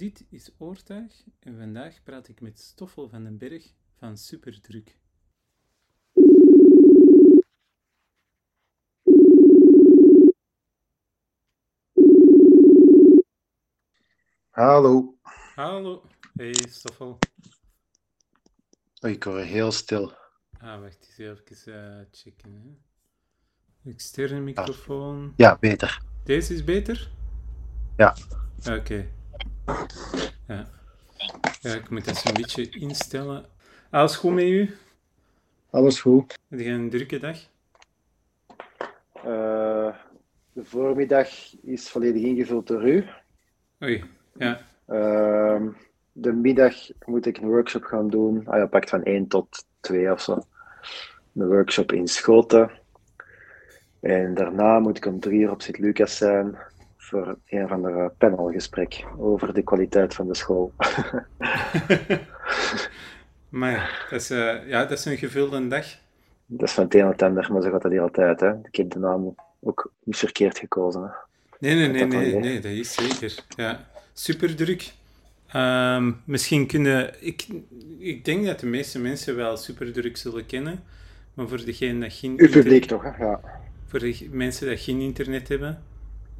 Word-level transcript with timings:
Dit 0.00 0.24
is 0.28 0.50
Oortuig 0.58 1.24
en 1.38 1.58
vandaag 1.58 2.02
praat 2.02 2.28
ik 2.28 2.40
met 2.40 2.60
Stoffel 2.60 3.08
van 3.08 3.24
den 3.24 3.38
Berg 3.38 3.72
van 3.96 4.16
Superdruk. 4.16 4.98
Hallo. 14.50 15.18
Hallo. 15.54 16.02
Hey 16.34 16.54
Stoffel. 16.68 17.18
Oh, 19.00 19.10
ik 19.10 19.22
hoor 19.22 19.40
heel 19.40 19.72
stil. 19.72 20.12
Ah, 20.58 20.80
wacht 20.80 21.16
eens 21.18 21.18
even 21.18 21.98
uh, 21.98 22.06
checken. 22.10 22.78
Hè. 23.82 23.90
Externe 23.90 24.40
microfoon. 24.40 25.32
Ja, 25.36 25.58
beter. 25.58 26.02
Deze 26.24 26.54
is 26.54 26.64
beter? 26.64 27.10
Ja. 27.96 28.16
Oké. 28.70 29.18
Ja. 30.46 30.66
ja, 31.60 31.74
ik 31.74 31.90
moet 31.90 32.04
dat 32.04 32.22
een 32.24 32.42
beetje 32.42 32.70
instellen. 32.70 33.44
Alles 33.90 34.16
goed 34.16 34.34
met 34.34 34.44
u? 34.44 34.74
Alles 35.70 36.00
goed. 36.00 36.38
Heb 36.48 36.60
je 36.60 36.70
een 36.70 36.90
drukke 36.90 37.18
dag? 37.18 37.38
Uh, 39.16 39.94
de 40.52 40.64
voormiddag 40.64 41.28
is 41.62 41.90
volledig 41.90 42.22
ingevuld 42.22 42.66
door 42.66 42.88
u. 42.88 43.04
Oei, 43.82 44.04
ja. 44.34 44.60
Uh, 44.88 45.66
de 46.12 46.32
middag 46.32 46.74
moet 47.06 47.26
ik 47.26 47.36
een 47.36 47.48
workshop 47.48 47.84
gaan 47.84 48.10
doen. 48.10 48.46
Ah 48.46 48.58
ja, 48.58 48.66
pakt 48.66 48.90
van 48.90 49.02
1 49.02 49.26
tot 49.28 49.64
2 49.80 50.12
of 50.12 50.20
zo. 50.20 50.38
Een 51.34 51.46
workshop 51.46 51.92
in 51.92 52.08
Schoten. 52.08 52.70
En 54.00 54.34
daarna 54.34 54.78
moet 54.78 54.96
ik 54.96 55.06
om 55.06 55.20
3 55.20 55.40
uur 55.40 55.50
op 55.50 55.62
Sint-Lucas 55.62 56.16
zijn 56.16 56.58
voor 57.10 57.38
een 57.48 57.64
of 57.64 57.70
ander 57.70 58.10
panelgesprek 58.18 59.04
over 59.18 59.54
de 59.54 59.62
kwaliteit 59.62 60.14
van 60.14 60.26
de 60.26 60.34
school. 60.34 60.72
maar 63.48 64.06
dat 64.10 64.20
is, 64.20 64.30
uh, 64.30 64.68
ja, 64.68 64.84
dat 64.84 64.98
is 64.98 65.04
een 65.04 65.16
gevulde 65.16 65.68
dag. 65.68 65.86
Dat 66.46 66.68
is 66.68 66.74
van 66.74 66.84
het 66.84 66.94
een 66.94 67.06
het 67.06 67.22
ander, 67.22 67.52
maar 67.52 67.62
zo 67.62 67.70
gaat 67.70 67.82
dat 67.82 67.90
hier 67.90 68.00
altijd. 68.00 68.40
Hè. 68.40 68.52
Ik 68.62 68.76
heb 68.76 68.90
de 68.90 68.98
naam 68.98 69.34
ook 69.60 69.92
niet 70.04 70.16
verkeerd 70.16 70.58
gekozen. 70.58 71.02
Hè. 71.02 71.08
Nee, 71.58 71.74
nee, 71.74 71.88
nee, 71.88 72.06
nee, 72.06 72.34
nee, 72.34 72.60
dat 72.60 72.72
is 72.72 72.94
zeker. 72.94 73.44
Ja. 73.56 73.88
Super 74.12 74.56
druk. 74.56 74.92
Um, 75.56 76.20
misschien 76.24 76.66
kunnen. 76.66 77.24
Ik, 77.24 77.46
ik 77.98 78.24
denk 78.24 78.46
dat 78.46 78.60
de 78.60 78.66
meeste 78.66 78.98
mensen 78.98 79.36
wel 79.36 79.56
superdruk 79.56 80.16
zullen 80.16 80.46
kennen, 80.46 80.82
maar 81.34 81.48
voor 81.48 81.64
degene 81.64 82.00
dat 82.00 82.12
geen. 82.12 82.34
Uw 82.36 82.50
publiek 82.50 82.84
toch, 82.84 83.02
hè? 83.02 83.24
Ja. 83.24 83.40
Voor 83.86 83.98
de 83.98 84.28
mensen 84.30 84.68
die 84.68 84.76
geen 84.76 85.00
internet 85.00 85.48
hebben, 85.48 85.82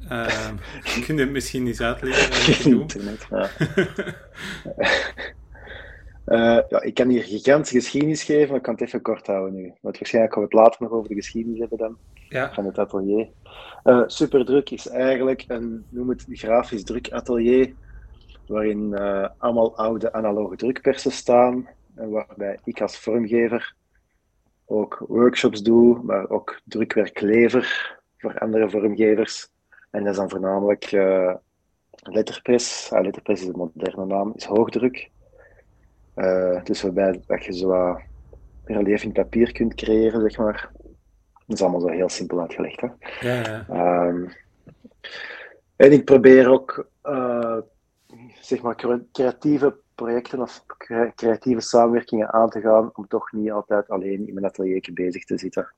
uh, 0.11 0.49
je 0.83 1.13
het 1.13 1.31
misschien 1.31 1.67
eens 1.67 1.81
uitleggen? 1.81 2.71
Internet, 2.71 3.27
ja. 3.29 3.49
uh, 6.25 6.61
ja. 6.69 6.81
Ik 6.81 6.93
kan 6.93 7.09
hier 7.09 7.23
gigantische 7.23 7.75
geschiedenis 7.75 8.23
geven, 8.23 8.47
maar 8.47 8.57
ik 8.57 8.63
kan 8.63 8.73
het 8.73 8.83
even 8.83 9.01
kort 9.01 9.27
houden 9.27 9.55
nu. 9.55 9.73
Want 9.81 9.97
waarschijnlijk 9.97 10.33
gaan 10.33 10.43
we 10.43 10.49
het 10.49 10.59
later 10.59 10.81
nog 10.81 10.91
over 10.91 11.09
de 11.09 11.15
geschiedenis 11.15 11.59
hebben 11.59 11.77
dan. 11.77 11.97
Ja. 12.29 12.53
Van 12.53 12.65
het 12.65 12.79
atelier. 12.79 13.27
Uh, 13.83 14.03
Superdruk 14.05 14.69
is 14.69 14.87
eigenlijk 14.87 15.43
een, 15.47 15.85
noem 15.89 16.09
het, 16.09 16.25
grafisch 16.29 16.83
drukatelier 16.83 17.73
waarin 18.47 18.97
allemaal 19.37 19.77
oude 19.77 20.13
analoge 20.13 20.55
drukpersen 20.55 21.11
staan 21.11 21.67
en 21.95 22.09
waarbij 22.09 22.59
ik 22.63 22.81
als 22.81 22.97
vormgever 22.97 23.75
ook 24.65 25.03
workshops 25.07 25.61
doe, 25.61 26.03
maar 26.03 26.29
ook 26.29 26.61
drukwerk 26.65 27.21
lever 27.21 27.97
voor 28.17 28.39
andere 28.39 28.69
vormgevers. 28.69 29.50
En 29.91 30.03
dat 30.03 30.11
is 30.11 30.17
dan 30.17 30.29
voornamelijk 30.29 30.91
uh, 30.91 31.35
letterpress. 32.01 32.91
Ah, 32.91 33.03
letterpress 33.03 33.41
is 33.41 33.47
de 33.47 33.57
moderne 33.57 34.05
naam, 34.05 34.33
is 34.35 34.45
hoogdruk. 34.45 35.09
Uh, 36.15 36.63
dus 36.63 36.81
waarbij 36.81 37.21
dat 37.27 37.43
je 37.43 37.53
zo 37.53 37.97
relief 38.63 39.03
in 39.03 39.11
papier 39.11 39.51
kunt 39.51 39.75
creëren, 39.75 40.21
zeg 40.21 40.37
maar. 40.37 40.71
Dat 41.45 41.57
is 41.57 41.61
allemaal 41.61 41.81
zo 41.81 41.87
heel 41.87 42.09
simpel 42.09 42.39
uitgelegd. 42.39 42.81
Hè? 42.81 42.87
Ja, 43.19 43.65
ja. 43.67 44.07
Um, 44.07 44.29
en 45.75 45.91
ik 45.91 46.05
probeer 46.05 46.49
ook 46.49 46.87
uh, 47.03 47.57
zeg 48.41 48.61
maar 48.61 49.05
creatieve 49.11 49.75
projecten 49.95 50.41
of 50.41 50.65
creatieve 51.15 51.61
samenwerkingen 51.61 52.33
aan 52.33 52.49
te 52.49 52.61
gaan 52.61 52.89
om 52.93 53.07
toch 53.07 53.31
niet 53.31 53.51
altijd 53.51 53.89
alleen 53.89 54.27
in 54.27 54.33
mijn 54.33 54.45
atelier 54.45 54.89
bezig 54.93 55.25
te 55.25 55.37
zitten. 55.37 55.73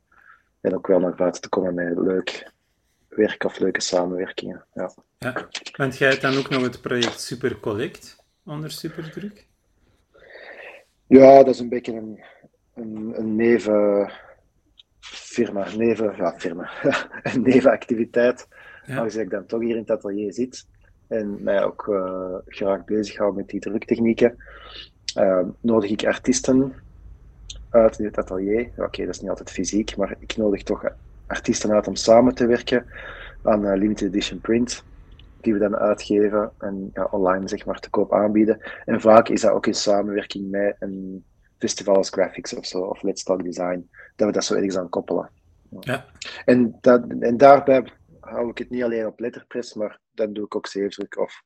En 0.61 0.75
ook 0.75 0.87
wel 0.87 0.99
naar 0.99 1.15
buiten 1.15 1.41
te 1.41 1.49
komen 1.49 1.73
met 1.73 1.97
leuk 1.97 2.51
werk 3.15 3.43
of 3.43 3.59
leuke 3.59 3.81
samenwerkingen. 3.81 4.65
Ja. 4.73 4.93
ja. 5.17 5.47
Want 5.77 5.97
jij 5.97 6.09
hebt 6.09 6.21
dan 6.21 6.37
ook 6.37 6.49
nog 6.49 6.61
het 6.61 6.81
project 6.81 7.19
Super 7.19 7.59
Collect 7.59 8.23
onder 8.45 8.71
Superdruk? 8.71 9.47
Ja, 11.07 11.37
dat 11.37 11.53
is 11.53 11.59
een 11.59 11.69
beetje 11.69 11.93
een, 11.93 12.23
een, 12.73 13.13
een 13.15 13.35
neven 13.35 14.11
firma, 14.99 15.75
neven, 15.75 16.15
ja, 16.15 16.33
firma, 16.37 16.69
een 17.23 17.41
nevenactiviteit. 17.41 18.47
Ja. 18.85 18.97
Als 18.97 19.15
ik 19.15 19.29
dan 19.29 19.45
toch 19.45 19.61
hier 19.61 19.75
in 19.75 19.81
het 19.81 19.91
atelier 19.91 20.33
zit 20.33 20.67
en 21.07 21.43
mij 21.43 21.63
ook 21.63 21.87
uh, 21.87 22.35
graag 22.45 22.85
bezighoud 22.85 23.35
met 23.35 23.49
die 23.49 23.59
druktechnieken, 23.59 24.37
uh, 25.17 25.39
nodig 25.59 25.91
ik 25.91 26.05
artiesten 26.05 26.73
uit 27.69 27.97
dit 27.97 28.17
atelier. 28.17 28.61
Oké, 28.61 28.83
okay, 28.83 29.05
dat 29.05 29.15
is 29.15 29.21
niet 29.21 29.29
altijd 29.29 29.51
fysiek, 29.51 29.97
maar 29.97 30.15
ik 30.19 30.37
nodig 30.37 30.63
toch 30.63 30.83
artiesten 31.33 31.71
uit 31.71 31.87
om 31.87 31.95
samen 31.95 32.35
te 32.35 32.45
werken 32.45 32.85
aan 33.43 33.65
uh, 33.65 33.73
limited 33.75 34.07
edition 34.07 34.39
print, 34.39 34.83
die 35.41 35.53
we 35.53 35.59
dan 35.59 35.75
uitgeven 35.75 36.51
en 36.57 36.89
ja, 36.93 37.07
online 37.11 37.47
zeg 37.47 37.65
maar 37.65 37.79
te 37.79 37.89
koop 37.89 38.13
aanbieden. 38.13 38.61
En 38.85 39.01
vaak 39.01 39.29
is 39.29 39.41
dat 39.41 39.51
ook 39.51 39.67
in 39.67 39.73
samenwerking 39.73 40.49
met 40.49 40.75
een 40.79 41.25
festival 41.57 41.95
als 41.95 42.09
Graphics 42.09 42.53
of 42.53 42.65
zo, 42.65 42.79
of 42.79 43.01
Let's 43.01 43.23
Talk 43.23 43.43
Design, 43.43 43.89
dat 44.15 44.27
we 44.27 44.33
dat 44.33 44.45
zo 44.45 44.53
ergens 44.53 44.77
aan 44.77 44.89
koppelen. 44.89 45.29
Ja. 45.79 46.05
En, 46.45 46.77
dat, 46.81 47.03
en 47.19 47.37
daarbij 47.37 47.87
hou 48.19 48.49
ik 48.49 48.57
het 48.57 48.69
niet 48.69 48.83
alleen 48.83 49.05
op 49.05 49.19
letterpress, 49.19 49.73
maar 49.73 49.99
dan 50.11 50.33
doe 50.33 50.45
ik 50.45 50.55
ook 50.55 50.67
zeefdruk 50.67 51.17
of, 51.17 51.41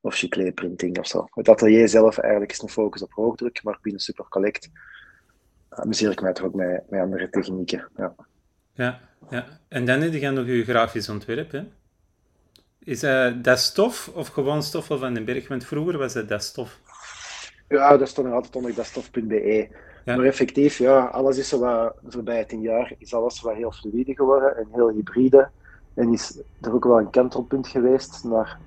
of 0.00 0.14
chiclet 0.14 0.54
printing 0.54 0.98
of 0.98 1.06
zo. 1.06 1.26
Het 1.30 1.48
atelier 1.48 1.88
zelf 1.88 2.18
eigenlijk 2.18 2.52
is 2.52 2.62
een 2.62 2.68
focus 2.68 3.02
op 3.02 3.12
hoogdruk, 3.12 3.62
maar 3.62 3.78
binnen 3.82 4.00
Super 4.00 4.28
Collect 4.28 4.70
amuseer 5.68 6.10
ik 6.10 6.22
mij 6.22 6.32
toch 6.32 6.46
ook 6.46 6.54
met, 6.54 6.90
met 6.90 7.00
andere 7.00 7.30
technieken. 7.30 7.88
Ja. 7.96 8.14
Ja, 8.72 9.00
ja. 9.30 9.44
En 9.68 9.84
dan 9.84 10.00
heb 10.00 10.12
je 10.12 10.30
nog 10.30 10.46
je 10.46 10.64
grafisch 10.64 11.08
ontwerp, 11.08 11.52
hè? 11.52 11.62
Is 12.78 13.04
uh, 13.04 13.32
dat 13.42 13.58
stof 13.58 14.10
of 14.14 14.28
gewoon 14.28 14.62
stoffen 14.62 14.98
van 14.98 15.14
den 15.14 15.24
berg? 15.24 15.48
Want 15.48 15.64
vroeger 15.64 15.98
was 15.98 16.14
het 16.14 16.28
dat 16.28 16.42
stof. 16.42 16.80
Ja, 17.68 17.96
dat 17.96 18.08
stond 18.08 18.26
nog 18.26 18.36
altijd 18.36 18.56
onder 18.56 18.74
datstof.be. 18.74 19.68
Ja. 20.04 20.16
Maar 20.16 20.24
effectief, 20.24 20.78
ja, 20.78 21.04
alles 21.04 21.38
is 21.38 21.48
zo 21.48 21.58
wat, 21.58 21.94
voorbij 22.06 22.44
tien 22.44 22.60
jaar, 22.60 22.92
is 22.98 23.14
alles 23.14 23.40
wat 23.40 23.54
heel 23.54 23.72
fluide 23.72 24.14
geworden 24.14 24.56
en 24.56 24.66
heel 24.72 24.88
hybride. 24.88 25.48
En 25.94 26.12
is 26.12 26.40
er 26.60 26.74
ook 26.74 26.84
wel 26.84 26.98
een 26.98 27.10
kantelpunt 27.10 27.68
geweest 27.68 28.24
naar 28.24 28.58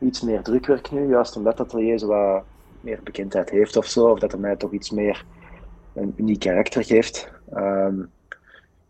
iets 0.00 0.20
meer 0.20 0.42
drukwerk 0.42 0.90
nu, 0.90 1.08
juist 1.08 1.36
omdat 1.36 1.56
dat 1.56 1.66
atelier 1.66 1.98
zo 1.98 2.06
wat 2.06 2.44
meer 2.80 3.00
bekendheid 3.02 3.50
heeft 3.50 3.76
of 3.76 3.86
zo, 3.86 4.06
of 4.06 4.18
dat 4.18 4.32
er 4.32 4.40
mij 4.40 4.56
toch 4.56 4.72
iets 4.72 4.90
meer 4.90 5.24
een 5.94 6.14
uniek 6.16 6.40
karakter 6.40 6.84
geeft. 6.84 7.32
Um, 7.54 7.60
ja, 7.60 8.17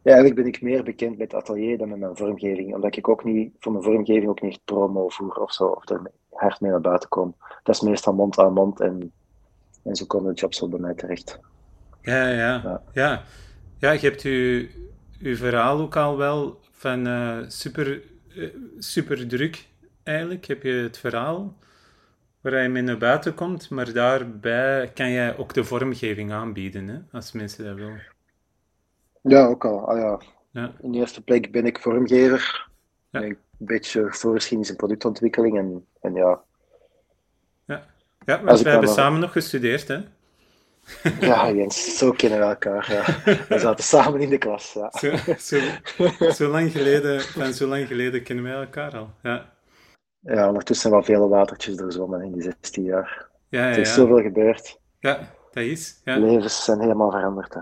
eigenlijk 0.08 0.34
ben 0.34 0.46
ik 0.46 0.62
meer 0.62 0.82
bekend 0.82 1.19
met 1.19 1.34
atelier 1.34 1.78
dan 1.78 1.88
met 1.88 1.98
mijn 1.98 2.16
vormgeving, 2.16 2.74
omdat 2.74 2.96
ik 2.96 3.08
ook 3.08 3.24
niet 3.24 3.52
voor 3.58 3.72
mijn 3.72 3.84
vormgeving 3.84 4.28
ook 4.28 4.42
niet 4.42 4.60
promo 4.64 5.08
voer 5.08 5.34
of 5.34 5.52
zo, 5.52 5.64
of 5.64 5.88
er 5.88 6.10
hard 6.30 6.60
mee 6.60 6.70
naar 6.70 6.80
buiten 6.80 7.08
kom. 7.08 7.36
Dat 7.62 7.74
is 7.74 7.80
meestal 7.80 8.14
mond 8.14 8.38
aan 8.38 8.52
mond 8.52 8.80
en, 8.80 9.12
en 9.84 9.96
zo 9.96 10.06
komen 10.06 10.34
de 10.34 10.41
jobs 10.41 10.60
wel 10.60 10.69
bij 10.69 10.78
mij 10.78 10.94
terecht. 10.94 11.41
Ja, 12.00 12.28
ja, 12.28 12.60
ja. 12.64 12.82
ja. 12.92 13.22
ja 13.78 13.91
je 13.91 13.98
hebt 13.98 14.22
je, 14.22 14.69
je 15.19 15.36
verhaal 15.36 15.80
ook 15.80 15.96
al 15.96 16.16
wel 16.16 16.58
van 16.70 17.06
uh, 17.06 17.38
super, 17.46 18.02
uh, 18.36 18.54
super 18.78 19.28
druk, 19.28 19.69
eigenlijk. 20.02 20.46
Heb 20.46 20.62
je 20.62 20.72
het 20.72 20.98
verhaal 20.98 21.56
waar 22.40 22.62
je 22.62 22.69
mee 22.69 22.82
naar 22.82 22.98
buiten 22.98 23.34
komt, 23.34 23.70
maar 23.70 23.93
daarbij 23.93 24.90
kan 24.94 25.10
jij 25.10 25.37
ook 25.37 25.55
de 25.55 25.64
vormgeving 25.64 26.32
aanbieden, 26.32 26.88
hè, 26.88 26.99
als 27.12 27.32
mensen 27.32 27.64
dat 27.64 27.75
willen. 27.75 28.16
Ja, 29.23 29.47
ook 29.47 29.65
al. 29.65 29.88
Ah, 29.88 29.99
ja. 29.99 30.20
Ja. 30.50 30.73
In 30.81 30.93
de 30.93 30.99
eerste 30.99 31.23
plek 31.23 31.53
ben 31.53 31.67
ik 31.67 31.79
vormgever. 31.79 32.69
Ja. 33.11 33.23
Een 33.23 33.38
beetje 33.59 34.06
voorgeschiedenis 34.11 34.70
en 34.70 34.76
productontwikkeling. 34.76 35.59
En, 35.59 35.87
en 36.00 36.15
ja. 36.15 36.41
Ja, 37.65 37.87
ja 38.25 38.43
want 38.43 38.61
we 38.61 38.70
hebben 38.70 38.88
samen 38.88 39.20
nog 39.20 39.32
gestudeerd, 39.32 39.88
hè? 39.88 40.00
Ja, 41.20 41.50
Jens, 41.50 41.99
zo 41.99 42.11
kennen 42.12 42.38
we 42.38 42.44
elkaar. 42.44 42.93
Ja. 42.93 43.32
We 43.49 43.59
zaten 43.59 43.85
samen 43.85 44.20
in 44.20 44.29
de 44.29 44.38
klas. 44.38 44.73
Ja. 44.73 44.91
Zo, 44.99 45.17
zo, 45.38 45.61
zo, 46.31 46.49
lang 46.49 46.73
geleden, 46.73 47.23
en 47.38 47.55
zo 47.55 47.67
lang 47.67 47.87
geleden 47.87 48.23
kennen 48.23 48.44
wij 48.44 48.55
elkaar 48.55 48.97
al. 48.97 49.11
Ja, 49.23 49.53
ja 50.20 50.49
ondertussen 50.49 50.91
wel 50.91 51.03
vele 51.03 51.29
watertjes 51.29 51.76
doorzwommen 51.76 52.23
in 52.23 52.32
die 52.32 52.43
16 52.43 52.85
jaar. 52.85 53.26
Ja, 53.49 53.69
ja, 53.69 53.70
er 53.70 53.79
is 53.79 53.94
zoveel 53.94 54.23
gebeurd. 54.23 54.81
Ja, 54.99 55.35
dat 55.52 55.64
is. 55.64 56.00
Ja. 56.04 56.18
Levens 56.18 56.64
zijn 56.64 56.80
helemaal 56.80 57.10
veranderd. 57.10 57.54
Hè. 57.54 57.60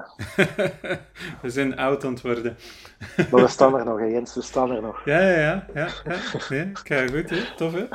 we 1.42 1.50
zijn 1.50 1.76
oud 1.76 2.04
aan 2.04 2.12
het 2.12 2.22
worden. 2.22 2.56
maar 3.30 3.42
we 3.42 3.48
staan 3.48 3.78
er 3.78 3.84
nog, 3.84 3.98
hè, 3.98 4.04
Jens, 4.04 4.34
we 4.34 4.42
staan 4.42 4.70
er 4.70 4.82
nog. 4.82 5.04
Ja, 5.04 5.20
ja, 5.20 5.38
ja. 5.38 5.66
ja, 5.74 5.88
ja. 6.04 6.16
Nee, 6.48 6.72
kijk 6.82 7.10
goed, 7.10 7.30
hè? 7.30 7.54
tof, 7.56 7.72
hè? 7.72 7.86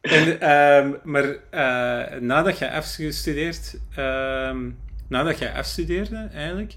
en, 0.16 0.40
ehm, 0.40 0.92
maar 1.02 1.24
uh, 1.24 2.20
nadat 2.20 2.58
je 2.58 2.70
afgestudeerd, 2.70 3.78
um, 3.98 4.78
nadat 5.08 5.38
je 5.38 5.52
afstudeerde 5.52 6.28
eigenlijk, 6.32 6.76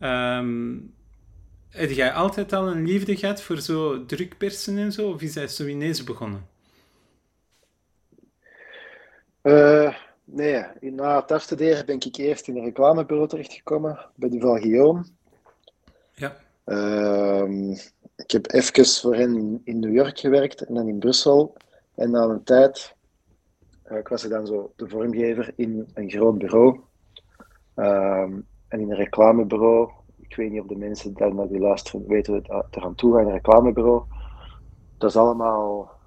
um, 0.00 0.94
heb 1.70 1.90
jij 1.90 2.12
altijd 2.12 2.52
al 2.52 2.68
een 2.68 2.86
liefde 2.86 3.16
gehad 3.16 3.42
voor 3.42 3.60
zo 3.60 4.04
drukpersen 4.06 4.78
en 4.78 4.92
zo? 4.92 5.10
Of 5.10 5.22
is 5.22 5.32
dat 5.32 5.50
zo 5.50 5.66
ineens 5.66 6.04
begonnen? 6.04 6.48
Uh, 9.42 9.94
nee, 10.32 10.64
na 10.80 11.20
het 11.20 11.32
afstuderen 11.32 11.86
ben 11.86 11.96
ik 11.96 12.16
eerst 12.16 12.48
in 12.48 12.56
een 12.56 12.64
reclamebureau 12.64 13.28
terechtgekomen 13.28 13.98
bij 14.14 14.28
Duval 14.28 14.56
Guillaume. 14.56 15.04
Ja. 16.12 16.36
Uh, 16.66 17.70
ik 18.16 18.30
heb 18.30 18.52
even 18.52 18.86
voor 18.86 19.14
hen 19.14 19.60
in 19.64 19.78
New 19.78 19.94
York 19.94 20.18
gewerkt 20.18 20.64
en 20.64 20.74
dan 20.74 20.88
in 20.88 20.98
Brussel. 20.98 21.56
En 21.94 22.10
na 22.10 22.22
een 22.22 22.42
tijd, 22.42 22.94
uh, 23.90 23.98
ik 23.98 24.08
was 24.08 24.22
dan 24.22 24.46
zo 24.46 24.72
de 24.76 24.88
vormgever 24.88 25.52
in 25.56 25.88
een 25.94 26.10
groot 26.10 26.38
bureau. 26.38 26.80
Uh, 27.76 28.20
en 28.68 28.80
in 28.80 28.90
een 28.90 28.96
reclamebureau, 28.96 29.90
ik 30.16 30.36
weet 30.36 30.50
niet 30.50 30.60
of 30.60 30.66
de 30.66 30.76
mensen 30.76 31.14
die 31.14 31.34
naar 31.34 31.48
die 31.48 31.60
luisteren 31.60 32.06
weten 32.06 32.32
we 32.32 32.54
het 32.54 32.76
eraan 32.76 32.94
toe 32.94 33.14
gaan, 33.14 33.26
een 33.26 33.32
reclamebureau. 33.32 34.02
Dat 34.98 35.10
is 35.10 35.16
allemaal 35.16 35.99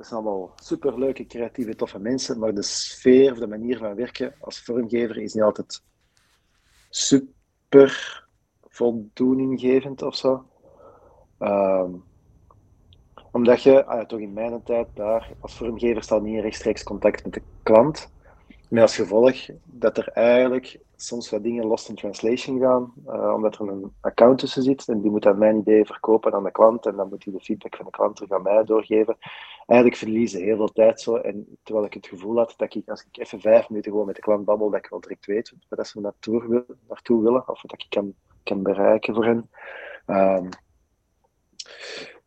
dat 0.00 0.08
zijn 0.08 0.20
allemaal 0.20 0.52
superleuke, 0.56 1.26
creatieve, 1.26 1.74
toffe 1.74 1.98
mensen, 1.98 2.38
maar 2.38 2.54
de 2.54 2.62
sfeer 2.62 3.32
of 3.32 3.38
de 3.38 3.46
manier 3.46 3.78
van 3.78 3.94
werken 3.94 4.34
als 4.40 4.62
vormgever 4.62 5.16
is 5.16 5.34
niet 5.34 5.42
altijd 5.42 5.82
super 6.88 8.24
voldoeninggevend 8.68 10.02
of 10.02 10.16
zo. 10.16 10.44
Ehm, 11.38 11.90
omdat 13.30 13.62
je, 13.62 13.84
ah 13.84 14.06
toch 14.06 14.18
in 14.18 14.32
mijn 14.32 14.62
tijd 14.62 14.88
daar, 14.94 15.32
als 15.40 15.54
vormgever 15.54 16.02
staat 16.02 16.22
niet 16.22 16.34
in 16.34 16.40
rechtstreeks 16.40 16.82
contact 16.82 17.24
met 17.24 17.34
de 17.34 17.42
klant. 17.62 18.12
Met 18.68 18.82
als 18.82 18.96
gevolg 18.96 19.36
dat 19.64 19.98
er 19.98 20.08
eigenlijk 20.08 20.78
soms 21.02 21.30
wat 21.30 21.42
dingen 21.42 21.66
lost 21.66 21.88
in 21.88 21.94
translation 21.94 22.60
gaan, 22.60 22.92
uh, 23.06 23.32
omdat 23.34 23.54
er 23.54 23.68
een 23.68 23.92
account 24.00 24.38
tussen 24.38 24.62
zit 24.62 24.88
en 24.88 25.00
die 25.00 25.10
moet 25.10 25.22
dan 25.22 25.38
mijn 25.38 25.56
idee 25.56 25.84
verkopen 25.84 26.32
aan 26.32 26.44
de 26.44 26.50
klant 26.50 26.86
en 26.86 26.96
dan 26.96 27.08
moet 27.08 27.24
hij 27.24 27.32
de 27.32 27.40
feedback 27.40 27.76
van 27.76 27.84
de 27.84 27.90
klant 27.90 28.16
terug 28.16 28.30
aan 28.30 28.42
mij 28.42 28.64
doorgeven. 28.64 29.16
Eigenlijk 29.66 30.00
verliezen 30.00 30.42
heel 30.42 30.56
veel 30.56 30.72
tijd 30.72 31.00
zo 31.00 31.16
en 31.16 31.58
terwijl 31.62 31.86
ik 31.86 31.94
het 31.94 32.06
gevoel 32.06 32.36
had 32.36 32.54
dat 32.56 32.74
ik, 32.74 32.88
als 32.88 33.06
ik 33.10 33.18
even 33.18 33.40
vijf 33.40 33.68
minuten 33.68 33.90
gewoon 33.90 34.06
met 34.06 34.16
de 34.16 34.22
klant 34.22 34.44
babbel, 34.44 34.70
dat 34.70 34.78
ik 34.78 34.90
wel 34.90 35.00
direct 35.00 35.26
weet 35.26 35.52
waar 35.68 35.86
ze 35.86 36.00
naartoe, 36.00 36.64
naartoe 36.88 37.22
willen 37.22 37.48
of 37.48 37.62
wat 37.62 37.72
ik 37.72 37.86
kan, 37.88 38.14
kan 38.42 38.62
bereiken 38.62 39.14
voor 39.14 39.24
hen. 39.24 39.50
Um, 40.06 40.48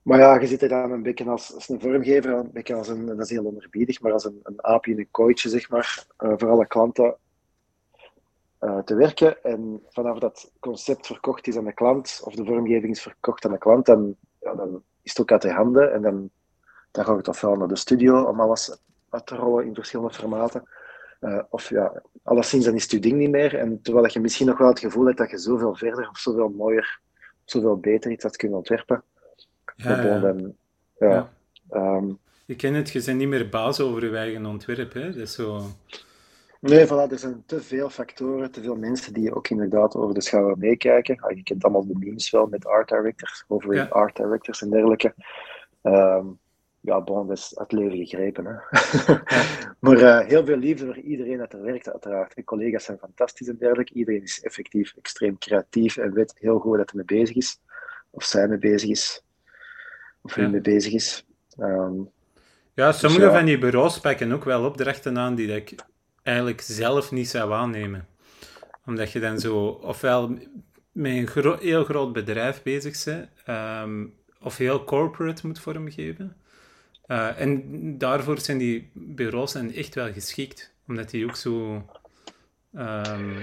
maar 0.02 0.20
ja, 0.20 0.40
je 0.40 0.48
zit 0.48 0.62
er 0.62 0.70
dan 0.70 0.92
een 0.92 1.04
beetje 1.04 1.30
als, 1.30 1.70
een 1.70 1.82
vormgever, 1.82 2.34
een 2.34 2.52
beetje 2.54 2.76
als 2.76 2.88
een, 2.88 3.06
dat 3.06 3.20
is 3.20 3.30
heel 3.30 3.46
onderbiedig, 3.46 4.02
maar 4.02 4.12
als 4.12 4.26
een, 4.26 4.40
een 4.44 4.64
aapje 4.64 4.92
in 4.92 5.00
een 5.00 5.12
kooitje, 5.12 5.50
zeg 5.50 5.70
maar, 5.70 6.06
uh, 6.20 6.34
voor 6.38 6.50
alle 6.50 6.68
klanten 6.68 7.16
uh, 8.64 8.80
te 8.80 8.96
werken. 8.96 9.44
En 9.44 9.82
vanaf 9.90 10.20
dat 10.20 10.52
concept 10.60 11.08
verkocht 11.08 11.48
is 11.48 11.58
aan 11.58 11.66
de 11.66 11.74
klant, 11.74 12.22
of 12.24 12.36
de 12.36 12.46
vormgeving 12.46 12.92
is 12.92 13.02
verkocht 13.02 13.46
aan 13.46 13.52
de 13.52 13.58
klant, 13.58 13.86
dan, 13.86 14.16
ja, 14.40 14.56
dan 14.56 14.84
is 15.02 15.12
het 15.12 15.22
ook 15.22 15.32
uit 15.32 15.42
de 15.42 15.52
handen. 15.52 15.94
En 15.94 16.02
dan, 16.02 16.30
dan 16.92 17.06
gaat 17.06 17.18
het 17.18 17.28
ofwel 17.28 17.56
naar 17.56 17.68
de 17.68 17.76
studio 17.76 18.24
om 18.24 18.40
alles 18.40 18.78
uit 19.10 19.26
te 19.26 19.36
rollen 19.36 19.66
in 19.66 19.76
verschillende 19.76 20.14
formaten. 20.14 20.64
Uh, 21.22 21.44
of 21.50 21.70
ja, 21.70 22.02
alleszins 22.24 22.66
dan 22.66 22.74
is 22.74 22.82
het 22.82 22.92
je 22.92 23.00
ding 23.00 23.18
niet 23.18 23.30
meer. 23.30 23.56
En 23.56 23.82
terwijl 23.82 24.10
je 24.12 24.20
misschien 24.20 24.48
nog 24.48 24.58
wel 24.58 24.68
het 24.68 24.80
gevoel 24.80 25.06
hebt 25.06 25.18
dat 25.18 25.30
je 25.30 25.38
zoveel 25.38 25.76
verder 25.76 26.10
of 26.10 26.18
zoveel 26.18 26.50
mooier, 26.50 27.00
zoveel 27.44 27.78
beter 27.78 28.12
iets 28.12 28.24
had 28.24 28.36
kunnen 28.36 28.58
ontwerpen. 28.58 29.04
Ja, 29.76 30.02
ja. 30.02 30.20
Dan, 30.20 30.56
ja, 30.98 31.30
ja. 31.70 31.96
Um, 31.96 32.20
je 32.46 32.56
kent 32.56 32.76
het, 32.76 32.90
je 32.90 33.04
bent 33.06 33.18
niet 33.18 33.28
meer 33.28 33.50
baas 33.50 33.80
over 33.80 34.06
je 34.06 34.18
eigen 34.18 34.46
ontwerp. 34.46 34.94
Hè? 34.94 35.06
Dat 35.06 35.16
is 35.16 35.34
zo... 35.34 35.62
Nee, 36.70 36.88
voilà, 36.88 37.12
er 37.12 37.20
zijn 37.20 37.44
te 37.46 37.62
veel 37.62 37.90
factoren, 37.90 38.52
te 38.52 38.62
veel 38.62 38.76
mensen 38.76 39.14
die 39.14 39.36
ook 39.36 39.48
inderdaad 39.50 39.96
over 39.96 40.14
de 40.14 40.22
schouder 40.22 40.58
meekijken. 40.58 41.20
Ah, 41.20 41.36
je 41.36 41.44
kent 41.44 41.64
allemaal 41.64 41.88
de 41.88 41.98
memes 41.98 42.30
wel 42.30 42.46
met 42.46 42.66
art 42.66 42.90
directors, 42.90 43.44
over 43.48 43.74
ja. 43.74 43.86
art 43.86 44.16
directors 44.16 44.62
en 44.62 44.70
dergelijke. 44.70 45.14
Um, 45.82 46.40
ja, 46.80 47.02
bon, 47.02 47.28
dat 47.28 47.38
is 47.38 47.52
het 47.56 47.72
leven 47.72 47.98
gegrepen. 47.98 48.46
Hè. 48.46 48.52
Ja. 48.52 49.24
maar 49.80 49.98
uh, 49.98 50.20
heel 50.20 50.46
veel 50.46 50.58
liefde 50.58 50.86
voor 50.86 50.98
iedereen 50.98 51.38
dat 51.38 51.54
er 51.54 51.62
werkt, 51.62 51.92
uiteraard. 51.92 52.36
De 52.36 52.44
collega's 52.44 52.84
zijn 52.84 52.98
fantastisch 52.98 53.48
en 53.48 53.58
dergelijke. 53.58 53.94
Iedereen 53.94 54.22
is 54.22 54.42
effectief 54.42 54.94
extreem 54.98 55.38
creatief 55.38 55.98
en 55.98 56.14
weet 56.14 56.34
heel 56.40 56.60
goed 56.60 56.78
dat 56.78 56.92
hij 56.92 57.04
mee 57.06 57.20
bezig 57.20 57.36
is. 57.36 57.60
Of 58.10 58.24
zij 58.24 58.48
mee 58.48 58.58
bezig 58.58 58.90
is. 58.90 59.24
Of 60.22 60.34
hij 60.34 60.50
mee 60.50 60.62
bezig 60.62 60.94
is. 60.94 61.26
Um, 61.60 62.10
ja, 62.74 62.92
sommige 62.92 63.22
dus 63.22 63.32
ja. 63.32 63.38
van 63.38 63.46
die 63.46 63.58
bureaus 63.58 64.00
pakken 64.00 64.32
ook 64.32 64.44
wel 64.44 64.66
opdrachten 64.66 65.18
aan 65.18 65.36
die 65.36 65.56
ik 65.56 65.76
eigenlijk 66.24 66.62
zelf 66.62 67.12
niet 67.12 67.30
zou 67.30 67.54
aannemen. 67.54 68.08
Omdat 68.86 69.12
je 69.12 69.20
dan 69.20 69.40
zo, 69.40 69.66
ofwel 69.68 70.38
met 70.92 71.38
een 71.38 71.58
heel 71.60 71.84
groot 71.84 72.14
bedrijf 72.14 72.64
bezig 72.64 73.04
bent, 73.04 73.30
um, 73.48 74.14
of 74.42 74.58
heel 74.58 74.84
corporate 74.84 75.48
moet 75.48 75.60
vormgeven. 75.60 76.36
Uh, 77.08 77.40
en 77.40 77.98
daarvoor 77.98 78.40
zijn 78.40 78.58
die 78.58 78.90
bureaus 78.94 79.54
dan 79.54 79.72
echt 79.72 79.96
wel 79.96 80.14
geschikt, 80.14 80.74
omdat 80.88 81.10
die 81.10 81.26
ook 81.26 81.36
zo. 81.36 81.84
Um... 82.74 83.36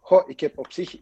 Goh, 0.00 0.28
ik 0.28 0.40
heb 0.40 0.58
op 0.58 0.72
zich 0.72 0.96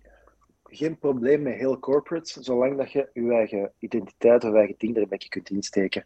geen 0.65 0.99
probleem 0.99 1.43
met 1.43 1.55
heel 1.55 1.79
corporate, 1.79 2.43
zolang 2.43 2.77
dat 2.77 2.93
je 2.93 3.09
je 3.13 3.33
eigen 3.33 3.73
identiteit 3.79 4.45
of 4.45 4.55
eigen 4.55 4.75
ding 4.79 4.97
er 4.97 5.03
een 5.03 5.09
beetje 5.09 5.29
kunt 5.29 5.51
insteken. 5.51 6.05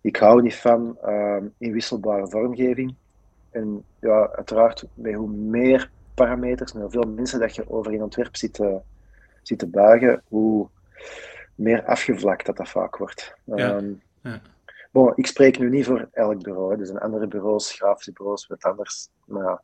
Ik 0.00 0.16
hou 0.16 0.42
niet 0.42 0.54
van 0.54 0.98
uh, 1.04 1.36
inwisselbare 1.58 2.28
vormgeving. 2.28 2.94
En 3.56 3.84
ja, 4.00 4.30
uiteraard, 4.32 4.84
met 4.94 5.14
hoe 5.14 5.28
meer 5.28 5.90
parameters 6.14 6.72
en 6.72 6.80
hoeveel 6.80 7.02
mensen 7.02 7.40
dat 7.40 7.54
je 7.54 7.70
over 7.70 7.92
in 7.92 8.02
ontwerp 8.02 8.36
zit, 8.36 8.58
uh, 8.58 8.76
zit 9.42 9.58
te 9.58 9.66
buigen, 9.66 10.22
hoe 10.28 10.68
meer 11.54 11.84
afgevlakt 11.84 12.46
dat 12.46 12.56
dat 12.56 12.68
vaak 12.68 12.96
wordt. 12.96 13.34
Ja. 13.44 13.76
Um, 13.76 14.02
ja. 14.20 14.40
Bon, 14.90 15.12
ik 15.14 15.26
spreek 15.26 15.58
nu 15.58 15.70
niet 15.70 15.84
voor 15.84 16.08
elk 16.12 16.42
bureau. 16.42 16.72
Hè. 16.72 16.80
Er 16.80 16.86
zijn 16.86 16.98
andere 16.98 17.26
bureaus, 17.26 17.72
grafische 17.72 18.12
bureaus, 18.12 18.46
wat 18.46 18.62
anders. 18.62 19.08
Maar 19.24 19.60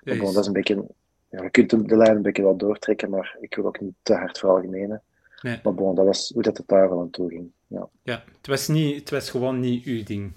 ja, 0.00 0.16
bon, 0.16 0.32
dat 0.32 0.42
is 0.42 0.46
een 0.46 0.52
beetje... 0.52 0.86
Ja, 1.28 1.42
je 1.42 1.50
kunt 1.50 1.88
de 1.88 1.96
lijn 1.96 2.16
een 2.16 2.22
beetje 2.22 2.42
wel 2.42 2.56
doortrekken, 2.56 3.10
maar 3.10 3.36
ik 3.40 3.54
wil 3.54 3.66
ook 3.66 3.80
niet 3.80 3.94
te 4.02 4.14
hard 4.14 4.38
veralgemenen. 4.38 5.02
Nee. 5.42 5.60
Maar 5.62 5.74
bon, 5.74 5.94
dat 5.94 6.04
was 6.04 6.30
hoe 6.34 6.42
dat 6.42 6.56
het 6.56 6.68
daar 6.68 6.88
wel 6.88 7.00
aan 7.00 7.10
toe 7.10 7.28
ging. 7.28 7.50
Ja, 7.66 7.88
ja 8.02 8.22
het, 8.36 8.46
was 8.46 8.68
niet, 8.68 9.00
het 9.00 9.10
was 9.10 9.30
gewoon 9.30 9.60
niet 9.60 9.84
uw 9.84 10.02
ding. 10.02 10.32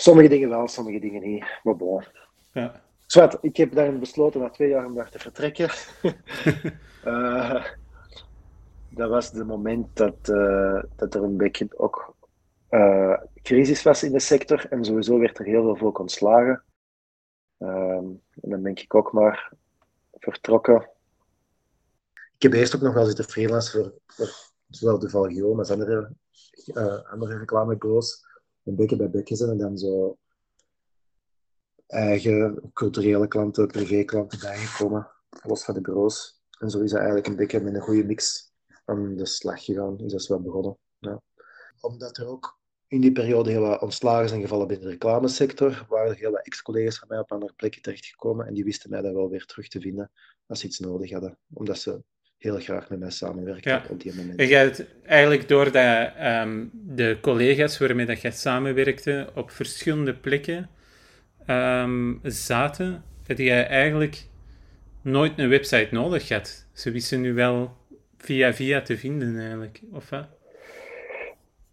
Sommige 0.00 0.28
dingen 0.28 0.48
wel, 0.48 0.68
sommige 0.68 0.98
dingen 0.98 1.22
niet. 1.22 1.44
Maar 1.62 1.76
bon. 1.76 2.04
Ja. 2.52 2.82
Zwart, 3.06 3.38
ik 3.40 3.56
heb 3.56 3.72
daarin 3.72 3.98
besloten 3.98 4.40
na 4.40 4.50
twee 4.50 4.68
jaar 4.68 4.86
om 4.86 4.94
daar 4.94 5.10
te 5.10 5.18
vertrekken. 5.18 5.70
uh, 7.04 7.64
dat 8.98 9.10
was 9.10 9.30
het 9.30 9.46
moment 9.46 9.96
dat, 9.96 10.28
uh, 10.28 10.82
dat 10.96 11.14
er 11.14 11.22
een 11.22 11.36
beetje 11.36 11.68
ook 11.76 12.14
uh, 12.70 13.20
crisis 13.42 13.82
was 13.82 14.02
in 14.02 14.12
de 14.12 14.18
sector. 14.18 14.66
En 14.70 14.84
sowieso 14.84 15.18
werd 15.18 15.38
er 15.38 15.44
heel 15.44 15.62
veel 15.62 15.76
volk 15.76 15.98
ontslagen. 15.98 16.62
Ehm, 17.58 18.04
en 18.40 18.50
dan 18.50 18.62
ben 18.62 18.76
ik 18.76 18.94
ook 18.94 19.12
maar 19.12 19.52
vertrokken. 20.12 20.88
Ik 22.36 22.42
heb 22.42 22.52
eerst 22.52 22.74
ook 22.74 22.82
nog 22.82 22.94
wel 22.94 23.04
zitten 23.04 23.24
freelancen 23.24 23.82
voor, 23.82 23.92
voor 24.06 24.28
zowel 24.68 24.98
de 24.98 25.10
Valgio 25.10 25.58
als 25.58 25.70
andere, 25.70 26.10
andere 27.10 27.38
reclamebureaus 27.38 28.26
een 28.68 28.76
beetje 28.76 28.96
bij 28.96 29.10
beetje 29.10 29.36
zijn 29.36 29.50
en 29.50 29.58
dan 29.58 29.78
zo 29.78 30.18
eigen 31.86 32.70
culturele 32.72 33.28
klanten, 33.28 33.66
privéklanten 33.66 34.40
bijgekomen, 34.40 35.10
los 35.42 35.64
van 35.64 35.74
de 35.74 35.80
bureaus. 35.80 36.42
En 36.58 36.70
zo 36.70 36.80
is 36.80 36.90
dat 36.90 36.98
eigenlijk 36.98 37.28
een 37.28 37.36
beetje 37.36 37.60
met 37.60 37.74
een 37.74 37.80
goede 37.80 38.04
mix 38.04 38.52
aan 38.84 39.16
de 39.16 39.26
slag 39.26 39.64
gegaan, 39.64 39.98
is 39.98 40.12
dat 40.12 40.26
wel 40.26 40.40
begonnen. 40.40 40.78
Ja. 40.98 41.22
Omdat 41.80 42.16
er 42.16 42.26
ook 42.26 42.58
in 42.86 43.00
die 43.00 43.12
periode 43.12 43.50
heel 43.50 43.60
wat 43.60 43.80
ontslagen 43.80 44.28
zijn 44.28 44.40
gevallen 44.40 44.66
binnen 44.66 44.86
de 44.86 44.92
reclamesector, 44.92 45.86
waren 45.88 46.10
er 46.10 46.16
heel 46.16 46.30
wat 46.30 46.46
ex-collega's 46.46 46.98
van 46.98 47.08
mij 47.08 47.18
op 47.18 47.32
andere 47.32 47.52
plekken 47.52 47.82
terechtgekomen 47.82 48.46
en 48.46 48.54
die 48.54 48.64
wisten 48.64 48.90
mij 48.90 49.00
daar 49.00 49.14
wel 49.14 49.28
weer 49.28 49.44
terug 49.44 49.68
te 49.68 49.80
vinden 49.80 50.10
als 50.46 50.60
ze 50.60 50.66
iets 50.66 50.78
nodig 50.78 51.10
hadden, 51.10 51.38
omdat 51.52 51.78
ze 51.78 52.02
heel 52.38 52.58
graag 52.58 52.88
met 52.88 52.98
mij 52.98 53.10
samenwerken 53.10 53.70
ja. 53.70 53.84
op 53.90 54.00
die 54.00 54.14
moment. 54.14 54.38
En 54.38 54.46
jij 54.46 54.60
hebt 54.60 54.84
eigenlijk 55.04 55.48
doordat 55.48 56.06
um, 56.06 56.12
ehm, 56.16 56.66
de 56.72 57.18
collega's 57.20 57.78
waarmee 57.78 58.06
dat 58.06 58.20
jij 58.20 58.30
samenwerkte 58.30 59.30
op 59.34 59.50
verschillende 59.50 60.14
plekken 60.14 60.70
um, 61.46 62.20
zaten, 62.22 63.04
dat 63.26 63.38
jij 63.38 63.66
eigenlijk 63.66 64.26
nooit 65.02 65.38
een 65.38 65.48
website 65.48 65.88
nodig 65.90 66.28
had. 66.28 66.66
Ze 66.72 66.90
wisten 66.90 67.20
nu 67.20 67.34
wel 67.34 67.76
via 68.18 68.54
via 68.54 68.82
te 68.82 68.96
vinden 68.96 69.38
eigenlijk, 69.38 69.80
of 69.92 70.10
wat? 70.10 70.26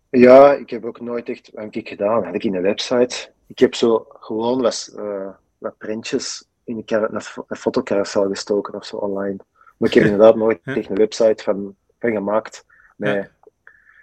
Ja, 0.10 0.54
ik 0.54 0.70
heb 0.70 0.86
ook 0.86 1.00
nooit 1.00 1.30
echt, 1.30 1.52
wat 1.54 1.64
heb 1.64 1.76
ik 1.76 1.88
gedaan? 1.88 2.24
Had 2.24 2.36
ik 2.36 2.44
in 2.44 2.56
een 2.56 2.62
website. 2.62 3.30
Ik 3.48 3.60
heb 3.60 3.76
zo 3.76 4.06
gewoon 4.10 4.62
wat, 4.62 4.94
uh, 4.98 5.30
wat 5.58 5.78
printjes 5.78 6.48
in 6.64 6.84
een, 6.86 7.22
een 7.48 7.58
fotocarousel 7.58 8.28
gestoken 8.28 8.74
of 8.74 8.86
zo 8.86 8.96
online. 8.96 9.38
Maar 9.78 9.90
ik 9.90 9.96
heb 9.96 10.04
inderdaad 10.04 10.36
nooit 10.36 10.60
echt 10.64 10.90
een 10.90 10.96
website 10.96 11.44
van, 11.44 11.76
van 12.00 12.12
gemaakt. 12.12 12.66
Met 12.96 13.32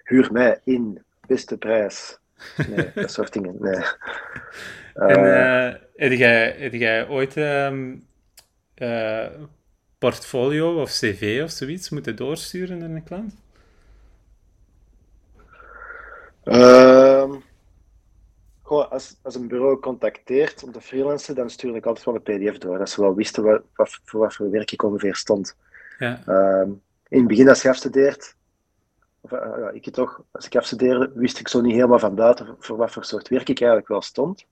huur 0.05 0.33
mij 0.33 0.61
in, 0.65 1.03
beste 1.27 1.59
prijs. 1.59 2.19
Nee, 2.69 2.91
dat 2.95 3.13
soort 3.13 3.33
dingen. 3.33 3.57
Nee. 3.61 3.85
En 4.95 5.25
uh, 5.25 5.75
heb, 5.95 6.13
jij, 6.13 6.55
heb 6.59 6.73
jij 6.73 7.09
ooit 7.09 7.37
um, 7.37 8.07
uh, 8.77 9.27
portfolio 9.99 10.81
of 10.81 10.91
cv 10.91 11.41
of 11.45 11.51
zoiets 11.51 11.91
moeten 11.91 12.17
doorsturen 12.17 12.79
naar 12.79 12.91
een 12.91 13.05
klant? 13.05 13.35
Als, 18.81 19.17
als 19.23 19.35
een 19.35 19.49
bureau 19.49 19.81
contacteert 19.81 20.63
om 20.63 20.73
te 20.73 20.81
freelancen, 20.81 21.35
dan 21.35 21.51
stuur 21.51 21.77
ik 21.77 21.87
altijd 21.87 22.05
wel 22.05 22.15
een 22.15 22.23
pdf 22.23 22.59
door. 22.59 22.79
Dat 22.79 22.91
ze 22.91 23.01
wel 23.01 23.15
wisten 23.15 23.43
wat, 23.43 23.63
wat, 23.75 24.01
voor 24.05 24.21
wat 24.21 24.35
voor 24.35 24.51
werk 24.51 24.73
ik 24.73 24.83
ongeveer 24.83 25.15
stond. 25.15 25.57
Ja. 25.99 26.23
Uh, 26.29 26.73
in 27.09 27.19
het 27.19 27.27
begin 27.27 27.49
als 27.49 27.63
je 27.63 27.69
afstudeert, 27.69 28.37
of, 29.21 29.33
uh, 29.33 29.39
ja, 29.39 29.71
ik 29.71 29.93
toch, 29.93 30.23
als 30.31 30.47
ik 30.47 30.57
afstudeerde, 30.57 31.11
wist 31.15 31.39
ik 31.39 31.49
zo 31.49 31.61
niet 31.61 31.75
helemaal 31.75 31.99
van 31.99 32.15
buiten 32.15 32.57
voor 32.59 32.77
wat 32.77 32.91
voor 32.91 33.05
soort 33.05 33.29
werk 33.29 33.49
ik 33.49 33.61
eigenlijk 33.61 33.89
wel 33.89 34.03
stond. 34.03 34.47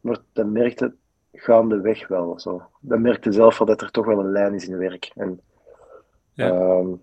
Maar 0.00 0.18
dan 0.32 0.52
merkte 0.52 0.94
gaandeweg 1.32 2.08
wel 2.08 2.40
zo. 2.40 2.62
Dan 2.80 3.02
merkte 3.02 3.32
zelf 3.32 3.58
wel 3.58 3.66
dat 3.66 3.80
er 3.80 3.90
toch 3.90 4.06
wel 4.06 4.18
een 4.18 4.32
lijn 4.32 4.54
is 4.54 4.64
in 4.64 4.72
het 4.72 4.80
werk. 4.80 5.10
En, 5.14 5.40
ja. 6.32 6.48
Um, 6.48 7.00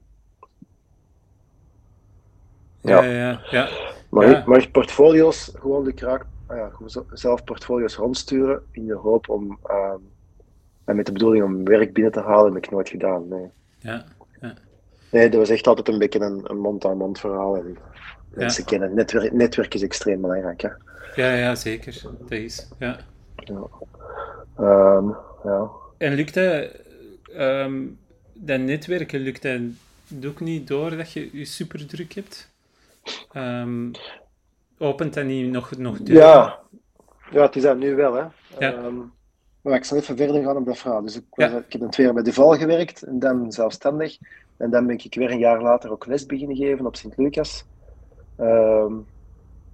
ja. 2.82 3.04
ja, 3.04 3.12
ja, 3.12 3.42
ja. 3.50 3.70
Maar, 4.10 4.44
maar 4.46 4.70
portfolio's, 4.70 5.52
gewoon 5.60 5.84
de 5.84 5.94
kraak, 5.94 6.26
ja, 6.50 6.72
zelf 7.14 7.44
portfolio's 7.44 7.96
rondsturen 7.96 8.62
in 8.72 8.86
de 8.86 8.96
hoop 8.96 9.30
om, 9.30 9.60
um, 9.72 10.10
en 10.86 10.96
met 10.96 11.06
de 11.06 11.12
bedoeling 11.12 11.44
om 11.44 11.64
werk 11.64 11.94
binnen 11.94 12.12
te 12.12 12.20
halen, 12.20 12.54
heb 12.54 12.64
ik 12.64 12.72
nooit 12.72 12.90
gedaan. 12.90 13.28
Nee. 13.28 13.50
Ja, 13.80 14.06
ja. 14.42 14.54
Nee, 15.12 15.30
dat 15.30 15.40
was 15.40 15.50
echt 15.50 15.68
altijd 15.68 15.88
een 15.88 16.00
beetje 16.00 16.20
een 16.20 16.58
mond-aan-mond 16.58 17.20
verhaal. 17.20 17.56
En 17.58 17.78
mensen 18.30 18.66
kennen. 18.66 18.94
Netwerk, 18.94 19.34
netwerk 19.34 19.74
is 19.74 19.82
extreem 19.82 20.22
belangrijk. 20.22 20.62
Hè? 20.62 20.70
Ja, 21.16 21.34
ja, 21.34 21.56
zeker. 21.56 22.02
Dat 22.20 22.32
is. 22.32 22.68
Ja. 22.80 23.00
ja. 23.36 23.68
Um, 24.60 25.16
ja. 25.44 25.70
En 25.98 26.14
lukt 26.14 26.34
dat, 26.34 26.68
um, 27.38 27.98
dat 28.34 28.60
netwerken, 28.60 29.20
lukt 29.20 29.42
dat 29.42 29.60
ook 30.26 30.40
niet 30.40 30.68
door 30.68 30.98
dat 30.98 31.12
je 31.12 31.30
je 31.32 31.46
super 31.46 31.88
druk 31.88 32.14
hebt? 32.14 32.50
Um, 33.34 33.92
opent 34.80 35.14
dat 35.14 35.26
niet 35.26 35.52
nog, 35.52 35.78
nog 35.78 35.98
Ja. 36.04 36.60
ja, 37.32 37.42
het 37.42 37.56
is 37.56 37.62
dat 37.62 37.78
nu 37.78 37.96
wel. 37.96 38.14
Hè. 38.14 38.24
Ja. 38.60 38.92
maar 39.62 39.76
ik 39.76 39.84
zal 39.84 39.98
even 39.98 40.18
verder 40.18 40.44
gaan 40.44 40.58
op 40.58 40.66
dat 40.66 40.78
verhaal. 40.78 41.02
Dus 41.02 41.16
ik, 41.16 41.24
ik 41.36 41.72
heb 41.72 41.82
dan 41.82 41.90
twee 41.90 42.06
jaar 42.06 42.16
bij 42.16 42.24
de 42.24 42.34
Val 42.34 42.58
gewerkt 42.58 43.04
en 43.04 43.20
dan 43.20 43.52
zelfstandig. 43.52 44.18
En 44.58 44.70
dan 44.70 44.86
ben 44.86 44.98
ik 44.98 45.16
weer 45.16 45.32
een 45.32 45.40
jaar 45.40 45.62
later 45.62 45.92
ook 45.92 46.06
les 46.06 46.26
beginnen 46.26 46.58
geven 46.58 46.86
op 46.86 46.96
Sint-Lucas. 46.96 47.66
Um, 48.40 49.06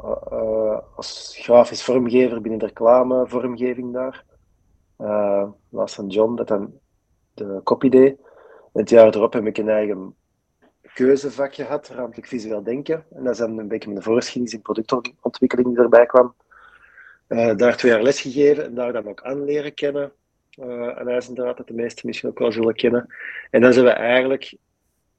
uh, 0.04 0.78
als 0.96 1.36
grafisch 1.38 1.84
vormgever 1.84 2.42
binnen 2.42 2.60
de 2.60 2.66
reclamevormgeving 2.66 3.94
daar. 3.94 4.24
Uh, 4.98 5.48
naast 5.70 5.96
van 5.96 6.08
John, 6.08 6.36
dat 6.36 6.48
dan 6.48 6.74
de 7.34 7.62
copy 7.64 7.90
deed. 7.90 8.18
Het 8.74 8.90
jaar 8.90 9.16
erop 9.16 9.34
heb 9.34 9.46
ik 9.46 9.58
een 9.58 9.70
eigen 9.70 10.16
keuzevak 10.96 11.56
gehad, 11.56 11.88
ruimtelijk 11.88 12.28
visueel 12.28 12.64
denken. 12.64 13.06
En 13.16 13.24
dat 13.24 13.34
is 13.34 13.40
dan 13.40 13.58
een 13.58 13.68
beetje 13.68 13.90
mijn 13.90 14.04
voorgeschiedenis 14.04 14.54
in 14.54 14.62
productontwikkeling 14.62 15.68
die 15.68 15.78
erbij 15.78 16.06
kwam. 16.06 16.34
Uh, 17.28 17.56
daar 17.56 17.78
twee 17.78 17.92
jaar 17.92 18.02
les 18.02 18.22
gegeven 18.22 18.66
en 18.66 18.76
daar 18.76 18.94
dan 18.94 19.08
ook 19.08 19.24
aan 19.24 19.44
leren 19.44 19.74
kennen. 19.74 20.12
Uh, 20.60 20.88
aan 20.88 21.08
IJzendraad, 21.08 21.58
dat 21.58 21.68
de 21.68 21.74
meesten 21.74 22.08
misschien 22.08 22.30
ook 22.30 22.40
wel 22.40 22.52
zullen 22.52 22.76
kennen. 22.76 23.08
En 23.52 23.62
dan 23.62 23.74
zijn 23.74 23.86
we 23.86 23.92
eigenlijk 23.92 24.58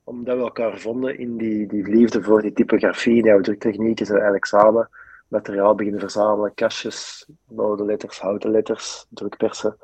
omdat 0.05 0.37
we 0.37 0.43
elkaar 0.43 0.79
vonden 0.79 1.19
in 1.19 1.37
die, 1.37 1.67
die 1.67 1.89
liefde 1.89 2.23
voor 2.23 2.43
die 2.43 2.53
typografie, 2.53 3.23
die 3.23 3.41
druktechniek, 3.41 4.01
is 4.01 4.09
er 4.09 4.15
eigenlijk 4.15 4.45
samen 4.45 4.89
materiaal 5.29 5.75
beginnen 5.75 6.01
verzamelen, 6.01 6.55
kastjes, 6.55 7.27
oude 7.57 7.85
letters, 7.85 8.21
houten 8.21 8.51
letters, 8.51 9.07
drukpersen. 9.09 9.77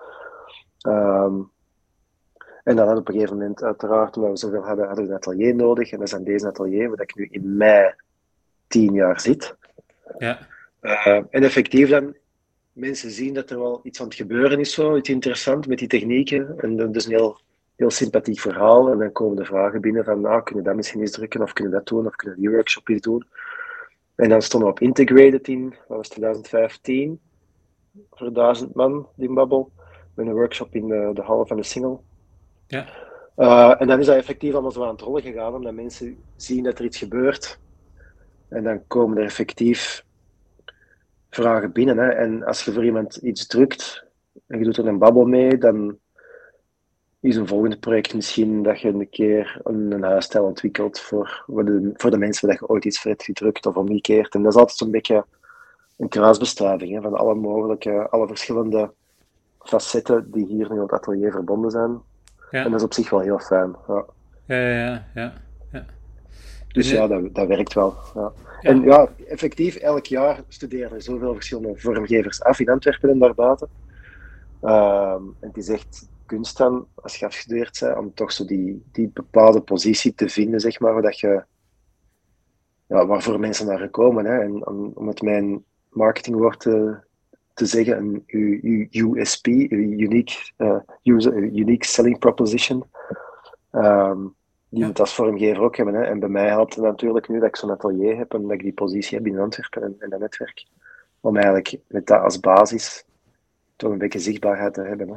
Um, 0.87 1.51
en 2.63 2.77
dan 2.77 2.97
op 2.97 3.09
een 3.09 3.15
gegeven 3.15 3.37
moment, 3.37 3.63
uiteraard, 3.63 4.13
toen 4.13 4.31
we 4.31 4.37
zoveel 4.37 4.65
hadden, 4.65 4.87
hadden 4.87 5.05
we 5.05 5.11
een 5.11 5.17
atelier 5.17 5.55
nodig. 5.55 5.93
En 5.93 5.99
dat 5.99 6.07
is 6.07 6.15
aan 6.15 6.25
deze 6.25 6.47
atelier, 6.47 6.89
waar 6.89 7.01
ik 7.01 7.17
nu 7.17 7.29
in 7.31 7.57
mei 7.57 7.95
tien 8.67 8.95
jaar 8.95 9.21
zit. 9.21 9.57
Ja. 10.19 10.39
Uh, 10.83 11.07
en 11.31 11.43
effectief 11.43 11.89
dan, 11.89 12.17
mensen 12.73 13.11
zien 13.11 13.35
dat 13.35 13.51
er 13.51 13.59
wel 13.59 13.81
iets 13.83 14.01
aan 14.01 14.07
het 14.07 14.15
gebeuren 14.15 14.61
is, 14.61 14.75
zo, 14.75 14.97
iets 14.97 15.09
interessant 15.09 15.67
met 15.67 15.79
die 15.79 15.89
technieken. 15.89 16.55
En 16.59 16.77
dat 16.77 16.97
is 16.97 17.05
een 17.05 17.11
heel 17.11 17.41
heel 17.77 17.91
sympathiek 17.91 18.41
verhaal. 18.41 18.91
En 18.91 18.99
dan 18.99 19.13
komen 19.13 19.37
de 19.37 19.45
vragen 19.45 19.81
binnen 19.81 20.05
van, 20.05 20.21
nou, 20.21 20.43
kunnen 20.43 20.63
we 20.63 20.69
dat 20.69 20.79
misschien 20.79 21.01
eens 21.01 21.11
drukken, 21.11 21.43
of 21.43 21.53
kunnen 21.53 21.73
we 21.73 21.79
dat 21.79 21.89
doen, 21.89 22.07
of 22.07 22.17
kunnen 22.17 22.37
we 22.37 22.43
die 22.43 22.51
workshop 22.51 22.89
eens 22.89 23.01
doen. 23.01 23.25
En 24.15 24.29
dan 24.29 24.43
stonden 24.43 24.69
we 24.69 24.75
op 24.75 24.81
Integrated 24.81 25.49
in, 25.49 25.71
dat 25.89 25.97
was 25.97 26.09
2015, 26.09 27.21
voor 28.11 28.33
duizend 28.33 28.75
man, 28.75 29.07
die 29.15 29.33
babbel. 29.33 29.71
Met 30.15 30.27
een 30.27 30.33
workshop 30.33 30.75
in 30.75 30.89
de, 30.89 31.11
de 31.15 31.23
hal 31.23 31.47
van 31.47 31.57
de 31.57 31.63
single. 31.63 31.99
Ja. 32.73 32.87
Uh, 33.37 33.81
en 33.81 33.87
dan 33.87 33.99
is 33.99 34.07
dat 34.07 34.17
effectief 34.17 34.53
allemaal 34.53 34.71
zo 34.71 34.83
aan 34.83 34.93
het 34.93 35.01
rollen 35.01 35.23
gegaan, 35.23 35.55
omdat 35.55 35.75
mensen 35.75 36.19
zien 36.37 36.65
dat 36.65 36.79
er 36.79 36.85
iets 36.85 36.99
gebeurt. 36.99 37.59
En 38.49 38.65
dan 38.65 38.87
komen 38.87 39.19
er 39.19 39.25
effectief 39.25 40.05
vragen 41.31 41.73
binnen. 41.73 41.99
Hè. 41.99 42.09
En 42.09 42.45
als 42.45 42.65
je 42.65 42.73
voor 42.73 42.85
iemand 42.85 43.17
iets 43.17 43.47
drukt 43.47 44.05
en 44.47 44.59
je 44.59 44.65
doet 44.65 44.77
er 44.77 44.87
een 44.87 44.99
babbel 44.99 45.25
mee, 45.25 45.59
dan 45.59 45.99
is 47.21 47.37
een 47.37 47.47
volgende 47.47 47.79
project 47.79 48.15
misschien 48.15 48.63
dat 48.63 48.81
je 48.81 48.89
een 48.89 49.09
keer 49.11 49.61
een, 49.65 49.93
een 49.93 50.03
huisstijl 50.03 50.45
ontwikkelt 50.45 51.01
voor, 51.01 51.45
de, 51.47 51.91
voor 51.95 52.11
de 52.11 52.19
mensen 52.19 52.49
dat 52.49 52.59
je 52.59 52.69
ooit 52.69 52.85
iets 52.85 53.01
voor 53.01 53.11
hebt 53.11 53.25
gedrukt 53.25 53.67
of 53.67 53.77
omgekeerd. 53.77 54.35
En 54.35 54.43
dat 54.43 54.53
is 54.53 54.59
altijd 54.59 54.79
zo'n 54.79 54.91
beetje 54.91 55.25
een 55.97 56.09
kruisbestuiving 56.09 56.95
hè, 56.95 57.01
van 57.01 57.15
alle 57.15 57.35
mogelijke, 57.35 58.09
alle 58.11 58.27
verschillende 58.27 58.93
facetten 59.61 60.31
die 60.31 60.47
hier 60.47 60.71
in 60.71 60.79
het 60.79 60.93
atelier 60.93 61.33
verbonden 61.33 61.71
zijn. 61.71 62.11
En 62.53 62.71
dat 62.71 62.81
is 62.81 62.83
op 62.83 62.93
zich 62.95 63.11
wel 63.11 63.21
heel 63.21 63.39
fijn. 63.39 63.77
Ja, 63.87 64.05
ja, 64.47 64.69
ja. 64.69 65.05
ja, 65.15 65.33
ja. 65.73 65.85
Dus 66.69 66.91
ja, 66.91 67.07
dat, 67.07 67.35
dat 67.35 67.47
werkt 67.49 67.73
wel. 67.73 67.95
Ja. 68.15 68.33
En 68.61 68.81
ja, 68.83 69.09
effectief, 69.29 69.77
elk 69.77 70.07
jaar 70.07 70.43
studeren 70.49 70.93
er 70.93 71.03
zoveel 71.03 71.35
verschillende 71.35 71.79
vormgevers 71.79 72.43
af 72.43 72.61
in 72.61 72.69
Antwerpen 72.69 73.11
en 73.11 73.19
daarbuiten. 73.19 73.69
Um, 74.63 75.37
en 75.41 75.49
het 75.49 75.57
is 75.57 75.69
echt 75.69 76.09
kunst 76.27 76.57
dan, 76.57 76.87
als 76.95 77.17
je 77.17 77.27
afgestudeerd 77.27 77.81
bent, 77.81 77.99
om 77.99 78.15
toch 78.15 78.33
zo 78.33 78.45
die, 78.45 78.85
die 78.93 79.11
bepaalde 79.13 79.61
positie 79.61 80.15
te 80.15 80.29
vinden, 80.29 80.61
zeg 80.61 80.81
maar, 80.81 80.93
waar 80.93 81.03
dat 81.03 81.19
je, 81.19 81.45
ja, 82.87 83.07
waarvoor 83.07 83.41
mensen 83.41 83.67
naar 83.67 83.79
gekomen. 83.79 84.25
Hè? 84.25 84.41
En 84.41 84.67
om, 84.67 84.93
om 84.95 85.09
het 85.09 85.23
mijn 85.23 85.65
marketingwoord 85.89 86.61
te, 86.61 86.99
te 87.55 87.67
zeggen, 87.67 88.25
een 88.27 88.89
USP, 88.91 89.47
unique, 89.47 90.53
uh, 90.59 90.77
user, 91.03 91.37
unique 91.37 91.87
selling 91.87 92.19
proposition. 92.19 92.85
Um, 93.73 94.35
die 94.69 94.81
ja. 94.81 94.87
moet 94.87 95.01
als 95.01 95.15
vormgever 95.15 95.63
ook 95.63 95.77
hebben. 95.77 95.95
Hè? 95.95 96.03
En 96.03 96.19
bij 96.19 96.29
mij 96.29 96.49
helpt 96.49 96.75
het 96.75 96.85
natuurlijk 96.85 97.29
nu 97.29 97.39
dat 97.39 97.49
ik 97.49 97.57
zo'n 97.57 97.71
atelier 97.71 98.17
heb 98.17 98.35
en 98.35 98.43
dat 98.43 98.51
ik 98.51 98.63
die 98.63 98.73
positie 98.73 99.19
heb 99.19 99.27
in 99.27 99.39
Antwerpen 99.39 99.83
en, 99.83 99.97
en 99.99 100.11
dat 100.11 100.21
netwerk. 100.21 100.67
Om 101.21 101.37
eigenlijk 101.37 101.77
met 101.87 102.07
dat 102.07 102.21
als 102.21 102.41
basis 102.41 103.05
toch 103.77 103.91
een 103.91 103.99
beetje 103.99 104.19
zichtbaarheid 104.19 104.75
te 104.75 104.83
hebben. 104.83 105.09
Hè? 105.09 105.15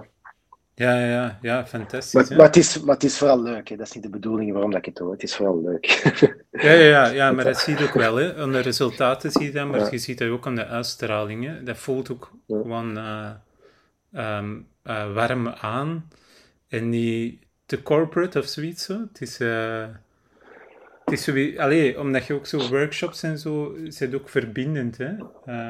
Ja, 0.75 1.05
ja, 1.05 1.37
ja, 1.41 1.65
fantastisch. 1.65 2.13
Maar, 2.13 2.37
maar, 2.37 2.45
het, 2.45 2.55
is, 2.55 2.79
maar 2.79 2.93
het 2.93 3.03
is 3.03 3.17
vooral 3.17 3.41
leuk, 3.41 3.69
hè. 3.69 3.75
dat 3.75 3.87
is 3.87 3.93
niet 3.93 4.03
de 4.03 4.09
bedoeling 4.09 4.51
waarom 4.51 4.71
dat 4.71 4.79
ik 4.79 4.85
het 4.85 4.95
doe. 4.95 5.11
Het 5.11 5.23
is 5.23 5.35
vooral 5.35 5.61
leuk. 5.61 5.85
ja, 6.51 6.71
ja, 6.71 6.71
ja, 6.71 7.07
ja 7.07 7.31
maar 7.31 7.43
dat 7.43 7.57
zie 7.59 7.77
je 7.77 7.83
ook 7.83 7.93
wel. 7.93 8.15
Hè. 8.15 8.35
Aan 8.35 8.51
de 8.51 8.59
resultaten 8.59 9.31
zie 9.31 9.45
je 9.45 9.51
dat, 9.51 9.67
maar 9.67 9.91
je 9.91 9.97
ziet 9.97 10.17
dat 10.17 10.29
ook 10.29 10.47
aan 10.47 10.55
de 10.55 10.65
uitstraling. 10.65 11.45
Hè. 11.45 11.63
Dat 11.63 11.77
voelt 11.77 12.11
ook 12.11 12.31
gewoon 12.47 12.97
uh, 12.97 13.29
um, 14.13 14.67
uh, 14.83 15.13
warm 15.13 15.47
aan 15.47 16.09
en 16.67 16.89
niet 16.89 17.39
te 17.65 17.83
corporate 17.83 18.39
of 18.39 18.45
zoiets. 18.45 18.85
Zo. 18.85 18.99
Het 19.11 19.21
is... 19.21 19.39
Uh, 19.39 19.85
het 21.05 21.13
is 21.13 21.23
zo, 21.23 21.61
allee, 21.61 21.99
omdat 21.99 22.25
je 22.25 22.33
ook 22.33 22.45
zo 22.45 22.69
workshops 22.69 23.23
en 23.23 23.37
zo, 23.37 23.75
het 23.97 24.15
ook 24.15 24.29
verbindend. 24.29 24.97
Hè? 24.97 25.13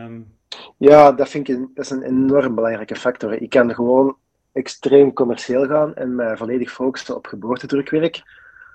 Um, 0.03 0.33
ja, 0.77 1.11
dat 1.11 1.29
vind 1.29 1.49
ik 1.49 1.55
een, 1.55 1.71
dat 1.73 1.85
is 1.85 1.91
een 1.91 2.03
enorm 2.03 2.55
belangrijke 2.55 2.95
factor. 2.95 3.41
Ik 3.41 3.49
kan 3.49 3.73
gewoon 3.73 4.17
extreem 4.55 5.13
commercieel 5.13 5.65
gaan 5.65 5.95
en 5.95 6.15
mij 6.15 6.37
volledig 6.37 6.71
focussen 6.71 7.15
op 7.15 7.27
geboortedrukwerk. 7.27 8.23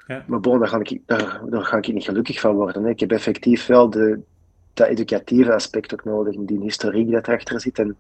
Ja. 0.07 0.25
Maar 0.27 0.41
bon, 0.41 0.59
daar 0.59 0.69
ga, 0.69 0.79
ik, 0.79 1.01
daar, 1.07 1.41
daar 1.45 1.65
ga 1.65 1.77
ik 1.77 1.93
niet 1.93 2.05
gelukkig 2.05 2.41
van 2.41 2.55
worden. 2.55 2.85
Hè. 2.85 2.91
Ik 2.91 3.01
heb 3.01 3.11
effectief 3.13 3.67
wel 3.67 3.91
de, 3.91 4.21
dat 4.75 4.87
educatieve 4.87 5.55
aspect 5.55 5.93
ook 5.93 6.05
nodig, 6.05 6.37
die 6.39 6.61
historiek 6.61 7.11
dat 7.11 7.29
erachter 7.29 7.61
zit 7.61 7.79
en, 7.79 7.97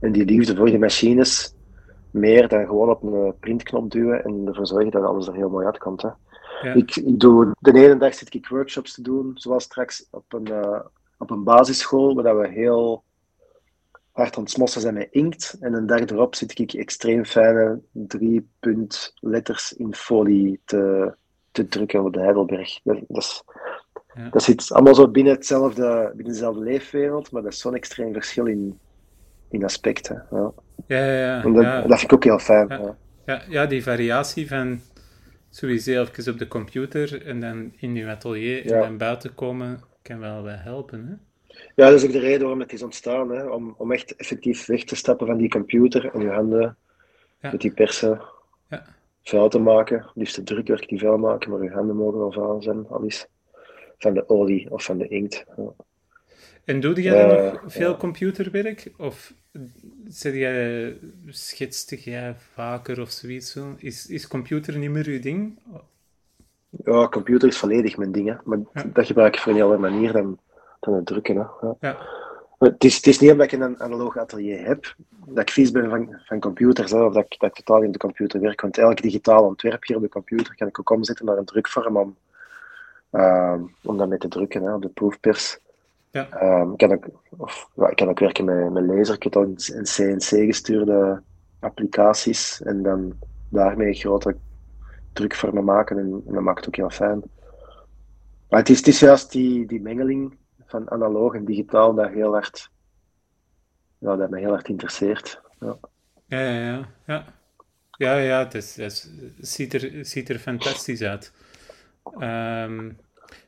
en 0.00 0.12
die 0.12 0.24
liefde 0.24 0.56
voor 0.56 0.70
de 0.70 0.78
machines, 0.78 1.54
meer 2.10 2.48
dan 2.48 2.66
gewoon 2.66 2.90
op 2.90 3.02
een 3.02 3.34
printknop 3.40 3.90
duwen 3.90 4.24
en 4.24 4.42
ervoor 4.46 4.66
zorgen 4.66 4.90
dat 4.90 5.04
alles 5.04 5.26
er 5.26 5.34
heel 5.34 5.50
mooi 5.50 5.66
uitkomt. 5.66 6.02
Hè. 6.02 6.08
Ja. 6.62 6.74
Ik, 6.74 6.96
ik, 6.96 7.20
doe, 7.20 7.54
de 7.58 7.72
ene 7.72 7.96
dag 7.96 8.14
zit 8.14 8.34
ik 8.34 8.48
workshops 8.48 8.94
te 8.94 9.02
doen, 9.02 9.30
zoals 9.34 9.64
straks 9.64 10.06
op 10.10 10.32
een, 10.32 10.48
uh, 10.48 10.80
op 11.18 11.30
een 11.30 11.44
basisschool, 11.44 12.14
waar 12.14 12.38
we 12.38 12.48
heel 12.48 13.02
hard 14.12 14.36
aan 14.36 14.42
het 14.42 14.52
smossen 14.52 14.80
zijn 14.80 14.94
met 14.94 15.08
inkt. 15.10 15.56
En 15.60 15.74
een 15.74 15.86
dag 15.86 16.00
erop 16.00 16.34
zit 16.34 16.58
ik 16.58 16.72
extreem 16.72 17.24
fijne 17.24 17.80
drie 17.92 18.48
punt 18.60 19.14
letters 19.20 19.72
in 19.72 19.94
folie 19.94 20.60
te, 20.64 21.14
te 21.50 21.68
drukken 21.68 22.04
op 22.04 22.12
de 22.12 22.20
Heidelberg. 22.20 22.80
Dat, 22.82 22.98
is, 23.08 23.42
ja. 24.14 24.28
Dat 24.28 24.42
zit 24.42 24.72
allemaal 24.72 24.94
zo 24.94 25.08
binnen, 25.08 25.32
hetzelfde, 25.32 26.12
binnen 26.14 26.32
dezelfde 26.32 26.62
leefwereld, 26.62 27.30
maar 27.30 27.42
dat 27.42 27.52
is 27.52 27.58
zo'n 27.58 27.74
extreem 27.74 28.12
verschil 28.12 28.46
in, 28.46 28.78
in 29.50 29.64
aspecten. 29.64 30.26
Ja, 30.30 30.52
ja, 30.86 31.04
ja. 31.04 31.36
ja, 31.36 31.42
dat, 31.42 31.62
ja. 31.62 31.80
dat, 31.80 31.98
vind 31.98 32.02
ik 32.02 32.12
ook 32.12 32.24
heel 32.24 32.38
fijn. 32.38 32.68
Ja, 32.68 32.96
ja. 33.26 33.42
ja, 33.48 33.66
die 33.66 33.82
variatie 33.82 34.48
van 34.48 34.80
sowieso 35.50 35.90
even 36.02 36.32
op 36.32 36.38
de 36.38 36.48
computer 36.48 37.26
en 37.26 37.40
dan 37.40 37.72
in 37.76 37.94
je 37.94 38.06
atelier 38.06 38.72
en 38.72 38.80
dan 38.80 38.98
buiten 38.98 39.34
komen, 39.34 39.80
kan 40.02 40.18
wel 40.18 40.42
wel 40.42 40.56
helpen. 40.56 41.06
Hè? 41.06 41.14
Ja, 41.74 41.86
dat 41.90 41.92
is 41.92 42.04
ook 42.04 42.12
de 42.12 42.18
reden 42.18 42.40
waarom 42.40 42.60
het 42.60 42.72
is 42.72 42.82
ontstaan. 42.82 43.30
Hè? 43.30 43.48
Om, 43.48 43.74
om 43.78 43.92
echt 43.92 44.16
effectief 44.16 44.66
weg 44.66 44.84
te 44.84 44.96
stappen 44.96 45.26
van 45.26 45.36
die 45.36 45.48
computer 45.48 46.14
en 46.14 46.20
je 46.20 46.30
handen 46.30 46.76
met 47.40 47.60
die 47.60 47.72
persen 47.72 48.20
ja. 48.70 48.84
vuil 49.22 49.48
te 49.48 49.58
maken. 49.58 50.10
Liefst 50.14 50.36
de 50.36 50.42
drukwerk 50.42 50.88
die 50.88 50.98
vuil 50.98 51.18
maken, 51.18 51.50
maar 51.50 51.62
je 51.62 51.70
handen 51.70 51.96
mogen 51.96 52.18
wel 52.18 52.32
vuil 52.32 52.62
zijn, 52.62 52.88
al 52.88 53.02
is 53.02 53.26
van 53.98 54.14
de 54.14 54.28
olie 54.28 54.70
of 54.70 54.84
van 54.84 54.98
de 54.98 55.08
inkt. 55.08 55.44
Ja. 55.56 55.72
En 56.64 56.80
doe 56.80 57.02
jij 57.02 57.26
dan 57.26 57.44
nog 57.44 57.62
veel 57.66 57.96
computerwerk? 57.96 58.92
Of 58.96 59.34
zit 60.08 60.34
jij, 60.34 60.96
schetste 61.28 62.00
jij 62.00 62.34
vaker 62.38 63.00
of 63.00 63.10
zoiets? 63.10 63.58
Is, 63.76 64.06
is 64.06 64.28
computer 64.28 64.78
niet 64.78 64.90
meer 64.90 65.10
je 65.10 65.18
ding? 65.18 65.58
Ja, 66.84 67.08
computer 67.08 67.48
is 67.48 67.58
volledig 67.58 67.96
mijn 67.96 68.12
ding. 68.12 68.28
Hè. 68.28 68.34
Maar 68.44 68.58
dat 68.92 69.06
gebruik 69.06 69.34
ik 69.34 69.40
voor 69.40 69.52
een 69.52 69.58
hele 69.58 69.78
manier 69.78 70.12
dan, 70.12 70.38
dan 70.84 70.94
het 70.94 71.06
drukken. 71.06 71.36
Hè. 71.36 71.66
Ja. 71.66 71.76
ja. 71.80 71.96
Het, 72.58 72.84
is, 72.84 72.96
het 72.96 73.06
is 73.06 73.18
niet 73.18 73.30
omdat 73.30 73.52
ik 73.52 73.60
een 73.60 73.80
analoog 73.80 74.18
atelier 74.18 74.66
heb, 74.66 74.94
dat 75.26 75.42
ik 75.42 75.50
vies 75.50 75.70
ben 75.70 75.90
van, 75.90 76.20
van 76.24 76.40
computers, 76.40 76.92
of 76.92 77.12
dat 77.12 77.24
ik, 77.24 77.38
dat 77.38 77.48
ik 77.48 77.64
totaal 77.64 77.86
op 77.86 77.92
de 77.92 77.98
computer 77.98 78.40
werk. 78.40 78.60
Want 78.60 78.78
elk 78.78 79.02
digitaal 79.02 79.44
ontwerp 79.44 79.86
hier 79.86 79.96
op 79.96 80.02
de 80.02 80.08
computer 80.08 80.54
kan 80.56 80.68
ik 80.68 80.78
ook 80.80 80.90
omzetten 80.90 81.26
naar 81.26 81.36
een 81.36 81.44
drukvorm 81.44 81.96
om, 81.96 82.16
uh, 83.12 83.54
om 83.82 83.96
dat 83.96 84.08
mee 84.08 84.18
te 84.18 84.28
drukken 84.28 84.62
hè, 84.62 84.74
op 84.74 84.82
de 84.82 84.88
proefpers. 84.88 85.58
Ja. 86.10 86.60
Um, 86.60 86.72
ik, 86.72 86.78
kan 86.78 86.92
ook, 86.92 87.04
of, 87.36 87.68
ja, 87.74 87.88
ik 87.88 87.96
kan 87.96 88.08
ook 88.08 88.18
werken 88.18 88.44
met, 88.44 88.72
met 88.72 88.86
laser. 88.86 89.14
Ik 89.14 89.22
heb 89.22 89.32
dan 89.32 89.56
in 89.74 89.84
CNC-gestuurde 89.84 91.22
applicaties 91.60 92.62
en 92.62 92.82
dan 92.82 93.12
daarmee 93.48 93.94
grote 93.94 94.36
drukvormen 95.12 95.64
maken 95.64 95.98
en, 95.98 96.22
en 96.26 96.34
dat 96.34 96.42
maakt 96.42 96.58
het 96.58 96.68
ook 96.68 96.76
heel 96.76 96.90
fijn. 96.90 97.22
Maar 98.48 98.60
het 98.60 98.68
is, 98.68 98.76
het 98.76 98.86
is 98.86 99.00
juist 99.00 99.32
die, 99.32 99.66
die 99.66 99.80
mengeling 99.80 100.36
van 100.72 100.90
analoog 100.90 101.34
en 101.34 101.44
digitaal 101.44 101.94
dat 101.94 102.10
heel 102.10 102.32
hard, 102.32 102.70
ja, 103.98 104.16
dat 104.16 104.30
me 104.30 104.38
heel 104.38 104.50
hard 104.50 104.68
interesseert. 104.68 105.40
Ja, 105.60 105.78
ja, 106.26 106.40
ja. 106.40 106.88
ja. 107.06 107.24
ja. 107.90 108.16
Ja, 108.16 108.38
het, 108.38 108.54
is, 108.54 108.76
het 108.76 109.10
ziet, 109.40 109.74
er, 109.74 110.04
ziet 110.04 110.28
er 110.28 110.38
fantastisch 110.38 111.02
uit. 111.02 111.32
Um, 112.18 112.98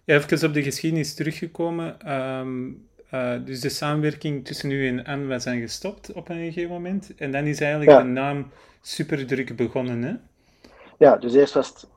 even 0.04 0.48
op 0.48 0.54
de 0.54 0.62
geschiedenis 0.62 1.14
teruggekomen. 1.14 2.12
Um, 2.12 2.88
uh, 3.14 3.44
dus 3.44 3.60
de 3.60 3.68
samenwerking 3.68 4.44
tussen 4.44 4.70
u 4.70 4.88
en 4.88 5.04
Anne 5.04 5.26
was 5.26 5.44
dan 5.44 5.60
gestopt 5.60 6.12
op 6.12 6.28
een 6.28 6.36
gegeven 6.36 6.70
moment. 6.70 7.14
En 7.14 7.32
dan 7.32 7.44
is 7.44 7.60
eigenlijk 7.60 7.90
ja. 7.90 8.02
de 8.02 8.08
naam 8.08 8.50
Superdruk 8.80 9.56
begonnen, 9.56 10.02
hè? 10.02 10.14
Ja, 10.98 11.16
dus 11.16 11.34
eerst 11.34 11.54
was 11.54 11.68
het 11.68 11.88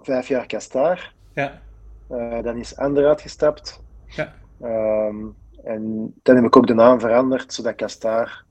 vijf 0.00 0.28
jaar 0.28 0.46
Kastaar. 0.46 1.12
Ja. 1.34 1.62
Uh, 2.10 2.42
dan 2.42 2.56
is 2.56 2.76
Anne 2.76 3.00
eruit 3.00 3.20
gestapt. 3.20 3.80
Ja. 4.06 4.34
Um, 4.62 5.34
en 5.64 6.14
dan 6.22 6.36
heb 6.36 6.44
ik 6.44 6.56
ook 6.56 6.66
de 6.66 6.74
naam 6.74 7.00
veranderd, 7.00 7.52
zodat 7.52 7.74
Kastaar 7.74 8.44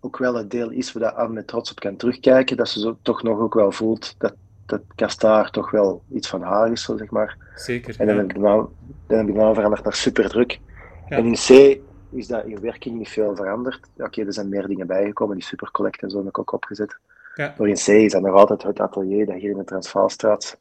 ook 0.00 0.16
wel 0.16 0.34
het 0.34 0.50
deel 0.50 0.70
is 0.70 0.92
waar 0.92 1.12
Anne 1.12 1.32
met 1.32 1.46
trots 1.46 1.70
op 1.70 1.80
kan 1.80 1.96
terugkijken. 1.96 2.56
Dat 2.56 2.68
ze 2.68 2.80
zo 2.80 2.96
toch 3.02 3.22
nog 3.22 3.38
ook 3.38 3.54
wel 3.54 3.72
voelt 3.72 4.14
dat 4.18 4.34
dat 4.66 4.80
Kastaar 4.94 5.50
toch 5.50 5.70
wel 5.70 6.02
iets 6.12 6.28
van 6.28 6.42
haar 6.42 6.72
is, 6.72 6.82
zeg 6.82 7.10
maar. 7.10 7.36
Zeker. 7.54 8.00
En 8.00 8.06
dan, 8.06 8.14
ja. 8.14 8.20
heb, 8.20 8.30
ik 8.30 8.36
de 8.36 8.40
naam, 8.40 8.68
dan 9.06 9.18
heb 9.18 9.28
ik 9.28 9.34
de 9.34 9.40
naam 9.40 9.54
veranderd 9.54 9.84
naar 9.84 9.94
Superdruk. 9.94 10.60
Ja. 11.08 11.16
En 11.16 11.24
in 11.24 11.34
C 11.34 11.80
is 12.10 12.26
dat 12.26 12.44
in 12.44 12.60
werking 12.60 12.98
niet 12.98 13.08
veel 13.08 13.36
veranderd. 13.36 13.80
Oké, 13.94 14.04
okay, 14.04 14.26
er 14.26 14.32
zijn 14.32 14.48
meer 14.48 14.66
dingen 14.66 14.86
bijgekomen, 14.86 15.36
die 15.36 15.44
Supercollect 15.44 16.02
en 16.02 16.10
zo 16.10 16.18
heb 16.18 16.26
ik 16.26 16.38
ook 16.38 16.52
opgezet. 16.52 16.96
Ja. 17.34 17.54
Maar 17.58 17.68
in 17.68 17.74
C 17.74 17.86
is 17.86 18.12
dat 18.12 18.22
nog 18.22 18.34
altijd 18.34 18.62
het 18.62 18.80
atelier 18.80 19.26
dat 19.26 19.36
hier 19.36 19.50
in 19.50 19.56
de 19.56 19.64
Transvaalstraat 19.64 20.58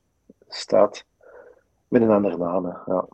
staat, 0.47 1.05
met 1.87 2.01
een 2.01 2.11
andere 2.11 2.37
naam. 2.37 2.65
Ja. 2.85 3.05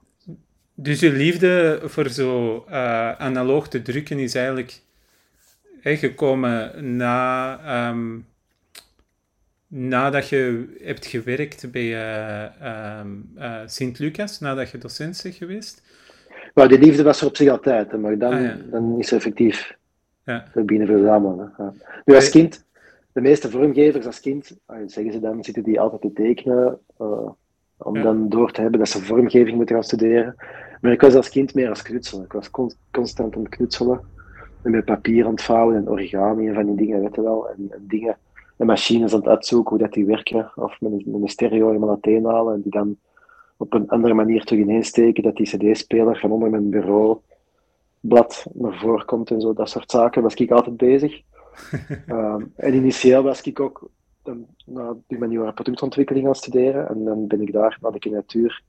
Dus 0.81 0.99
je 0.99 1.11
liefde 1.11 1.79
voor 1.83 2.09
zo 2.09 2.65
uh, 2.69 3.11
analoog 3.11 3.67
te 3.67 3.81
drukken 3.81 4.19
is 4.19 4.35
eigenlijk 4.35 4.81
gekomen 5.83 6.95
na... 6.95 7.89
Um, 7.89 8.27
nadat 9.67 10.29
je 10.29 10.75
hebt 10.83 11.05
gewerkt 11.05 11.71
bij 11.71 11.83
uh, 11.83 12.99
um, 12.99 13.31
uh, 13.37 13.61
Sint-Lucas, 13.65 14.39
nadat 14.39 14.69
je 14.69 14.77
docent 14.77 15.19
bent 15.23 15.35
geweest? 15.35 15.83
Maar 16.53 16.67
die 16.67 16.79
liefde 16.79 17.03
was 17.03 17.21
er 17.21 17.27
op 17.27 17.35
zich 17.35 17.49
altijd, 17.49 17.97
maar 17.97 18.17
dan, 18.17 18.33
ah, 18.33 18.41
ja. 18.41 18.57
dan 18.71 18.99
is 18.99 19.11
er 19.11 19.17
effectief 19.17 19.75
ja. 20.23 20.45
binnen 20.53 20.87
verzamelen. 20.87 21.53
Ja. 21.57 21.73
Nu 22.05 22.15
als 22.15 22.29
kind, 22.29 22.65
de 23.11 23.21
meeste 23.21 23.49
vormgevers 23.49 24.05
als 24.05 24.19
kind, 24.19 24.57
zeggen 24.85 25.11
ze 25.11 25.19
dan, 25.19 25.43
zitten 25.43 25.63
die 25.63 25.79
altijd 25.79 26.01
te 26.01 26.13
tekenen, 26.13 26.79
om 27.77 27.95
ja. 27.95 28.01
dan 28.01 28.29
door 28.29 28.51
te 28.51 28.61
hebben 28.61 28.79
dat 28.79 28.89
ze 28.89 29.03
vormgeving 29.03 29.55
moeten 29.55 29.75
gaan 29.75 29.83
studeren. 29.83 30.35
Maar 30.79 30.91
ik 30.91 31.01
was 31.01 31.15
als 31.15 31.29
kind 31.29 31.53
meer 31.53 31.69
als 31.69 31.81
knutselen. 31.81 32.25
Ik 32.25 32.31
was 32.31 32.51
con 32.51 32.71
constant 32.91 33.35
aan 33.35 33.41
het 33.41 33.55
knutselen. 33.55 34.01
En 34.61 34.71
met 34.71 34.85
papier 34.85 35.27
ontvouwen 35.27 35.75
en 35.75 35.89
origami 35.89 36.47
en 36.47 36.53
van 36.53 36.65
die 36.65 36.75
dingen, 36.75 37.01
weet 37.01 37.15
je 37.15 37.21
wel. 37.21 37.49
En, 37.49 37.67
en 37.71 37.85
dingen 37.87 38.17
en 38.57 38.65
machines 38.65 39.13
aan 39.13 39.19
het 39.19 39.27
uitzoeken 39.27 39.69
hoe 39.69 39.79
dat 39.79 39.93
die 39.93 40.05
werken. 40.05 40.51
Of 40.55 40.81
met 40.81 40.91
een, 40.91 41.03
met 41.05 41.21
een 41.21 41.27
stereo 41.27 41.67
helemaal 41.67 41.89
uiteen 41.89 42.25
halen 42.25 42.53
en 42.53 42.61
die 42.61 42.71
dan 42.71 42.97
op 43.57 43.73
een 43.73 43.89
andere 43.89 44.13
manier 44.13 44.43
terug 44.43 44.61
ineensteken. 44.61 45.23
Dat 45.23 45.35
die 45.35 45.45
cd-speler 45.47 46.19
van 46.19 46.31
onder 46.31 46.49
mijn 46.49 46.69
bureaublad 46.69 48.45
naar 48.53 48.79
voren 48.79 49.05
komt 49.05 49.31
en 49.31 49.41
zo. 49.41 49.53
Dat 49.53 49.69
soort 49.69 49.91
zaken 49.91 50.21
was 50.21 50.33
ik 50.33 50.51
altijd 50.51 50.77
bezig. 50.77 51.21
um, 52.07 52.51
en 52.55 52.73
initieel 52.73 53.23
was 53.23 53.41
ik 53.41 53.59
ook 53.59 53.89
dan, 54.23 54.45
na 54.65 54.95
die 55.07 55.17
manier 55.17 55.53
productontwikkeling 55.53 56.25
aan 56.25 56.31
het 56.31 56.41
studeren. 56.41 56.89
En 56.89 57.03
dan 57.03 57.27
ben 57.27 57.41
ik 57.41 57.51
daar 57.51 57.77
naar 57.81 57.91
de 57.91 58.09
natuur 58.09 58.63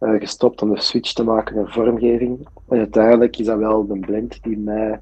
uh, 0.00 0.20
gestopt 0.20 0.62
om 0.62 0.74
de 0.74 0.80
switch 0.80 1.12
te 1.12 1.24
maken 1.24 1.54
naar 1.54 1.72
vormgeving. 1.72 2.48
En 2.68 2.78
uiteindelijk 2.78 3.38
is 3.38 3.46
dat 3.46 3.58
wel 3.58 3.86
een 3.88 4.00
blend 4.00 4.42
die 4.42 4.58
mij, 4.58 5.00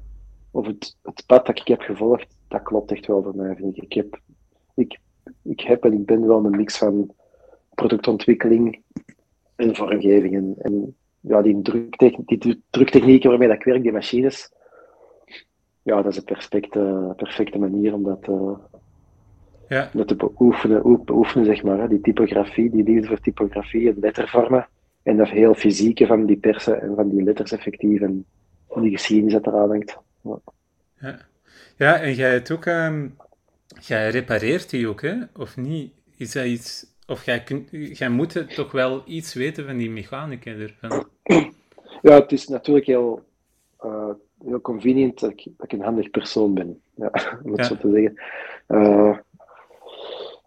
of 0.51 0.65
het, 0.65 0.95
het 1.01 1.23
pad 1.25 1.45
dat 1.45 1.59
ik 1.59 1.67
heb 1.67 1.81
gevolgd, 1.81 2.35
dat 2.47 2.63
klopt 2.63 2.91
echt 2.91 3.05
wel 3.05 3.23
voor 3.23 3.35
mij, 3.35 3.55
vind 3.55 3.77
ik. 3.77 3.83
Ik 3.83 3.93
heb, 3.93 4.19
ik, 4.75 4.99
ik 5.41 5.59
heb 5.59 5.83
en 5.83 5.93
ik 5.93 6.05
ben 6.05 6.27
wel 6.27 6.45
een 6.45 6.55
mix 6.55 6.77
van 6.77 7.11
productontwikkeling 7.73 8.81
en 9.55 9.75
vormgeving. 9.75 10.35
En, 10.35 10.55
en 10.57 10.95
ja, 11.19 11.41
die, 11.41 11.61
druktechniek, 11.61 12.41
die 12.41 12.61
druktechnieken 12.69 13.29
waarmee 13.29 13.47
dat 13.47 13.57
ik 13.57 13.63
werk, 13.63 13.81
die 13.81 13.91
machines, 13.91 14.51
ja, 15.81 16.01
dat 16.01 16.11
is 16.11 16.17
een 16.17 16.23
perfecte, 16.23 17.13
perfecte 17.15 17.59
manier 17.59 17.93
om 17.93 18.03
dat, 18.03 18.27
uh, 18.29 18.51
ja. 19.67 19.89
dat 19.93 20.07
te 20.07 20.15
beoefenen, 20.15 21.03
beoefenen, 21.05 21.45
zeg 21.45 21.63
maar. 21.63 21.79
Hè. 21.79 21.87
Die 21.87 22.01
typografie, 22.01 22.69
die 22.69 22.83
liefde 22.83 23.07
voor 23.07 23.19
typografie 23.19 23.89
en 23.89 23.99
lettervormen. 23.99 24.67
En 25.03 25.17
dat 25.17 25.29
heel 25.29 25.53
fysieke 25.53 26.05
van 26.05 26.25
die 26.25 26.37
persen 26.37 26.81
en 26.81 26.95
van 26.95 27.09
die 27.09 27.23
letters 27.23 27.51
effectief 27.51 28.01
en 28.01 28.25
die 28.75 28.91
geschiedenis 28.91 29.33
dat 29.33 29.47
eraan 29.47 29.69
hangt. 29.69 29.97
Ja. 30.21 30.39
ja. 30.99 31.17
Ja, 31.77 31.99
en 31.99 32.13
jij 32.13 32.33
het 32.33 32.51
ook, 32.51 32.65
um, 32.65 33.17
jij 33.79 34.09
repareert 34.09 34.69
die 34.69 34.87
ook, 34.87 35.01
hè? 35.01 35.15
Of 35.37 35.57
niet? 35.57 35.93
Is 36.17 36.31
dat 36.31 36.45
iets, 36.45 36.85
of 37.07 37.25
jij, 37.25 37.43
kunt, 37.43 37.69
jij 37.71 38.09
moet 38.09 38.55
toch 38.55 38.71
wel 38.71 39.01
iets 39.05 39.33
weten 39.33 39.65
van 39.65 39.77
die 39.77 39.89
mechanica 39.89 40.51
ervan? 40.51 41.07
Ja, 42.01 42.13
het 42.19 42.31
is 42.31 42.47
natuurlijk 42.47 42.85
heel, 42.85 43.23
uh, 43.85 44.09
heel 44.45 44.61
convenient 44.61 45.19
dat 45.19 45.31
ik, 45.31 45.43
dat 45.57 45.65
ik, 45.65 45.71
een 45.71 45.85
handig 45.85 46.09
persoon 46.09 46.53
ben, 46.53 46.81
ja, 46.95 47.11
om 47.43 47.51
het 47.51 47.59
Ja. 47.59 47.63
zo 47.63 47.77
te 47.77 47.91
zeggen. 47.91 48.21
Uh, 48.67 49.17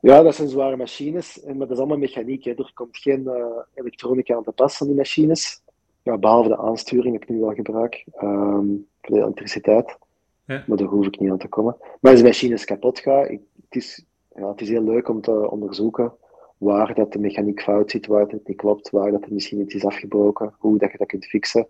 ja, 0.07 0.23
dat 0.23 0.35
zijn 0.35 0.49
zware 0.49 0.77
machines, 0.77 1.41
maar 1.47 1.57
dat 1.57 1.71
is 1.71 1.79
allemaal 1.79 1.99
mechaniek. 1.99 2.45
Hè. 2.45 2.51
Er 2.51 2.71
komt 2.75 2.97
geen 2.97 3.23
uh, 3.23 3.47
elektronica 3.75 4.35
aan 4.35 4.43
te 4.43 4.53
pas 4.53 4.81
aan 4.81 4.87
die 4.87 4.97
machines. 4.97 5.63
Ja, 6.03 6.19
behalve 6.19 6.49
de 6.49 6.59
aansturing, 6.59 7.13
die 7.13 7.23
ik 7.23 7.29
nu 7.29 7.41
wel 7.41 7.55
gebruik, 7.55 8.05
um, 8.23 8.87
voor 9.01 9.17
de 9.17 9.23
elektriciteit. 9.23 9.99
Ja. 10.45 10.65
Maar 10.67 10.77
daar 10.77 10.87
hoef 10.87 11.07
ik 11.07 11.21
niet 11.21 11.31
aan 11.31 11.39
te 11.39 11.49
komen. 11.49 11.77
Maar 12.01 12.11
als 12.11 12.21
de 12.21 12.27
machines 12.27 12.65
kapot 12.65 12.99
gaan, 12.99 13.29
ik, 13.29 13.41
het, 13.65 13.77
is, 13.77 14.05
ja, 14.35 14.51
het 14.51 14.61
is 14.61 14.69
heel 14.69 14.83
leuk 14.83 15.09
om 15.09 15.21
te 15.21 15.51
onderzoeken 15.51 16.13
waar 16.59 16.95
dat 16.95 17.13
de 17.13 17.19
mechaniek 17.19 17.63
fout 17.63 17.91
zit, 17.91 18.07
waar 18.07 18.27
het 18.27 18.49
niet 18.49 18.57
klopt, 18.57 18.91
waar 18.91 19.11
dat 19.11 19.25
er 19.25 19.33
misschien 19.33 19.61
iets 19.61 19.75
is 19.75 19.85
afgebroken, 19.85 20.55
hoe 20.59 20.79
dat 20.79 20.93
je 20.93 20.99
dat 20.99 21.07
kunt 21.07 21.27
fixen. 21.27 21.67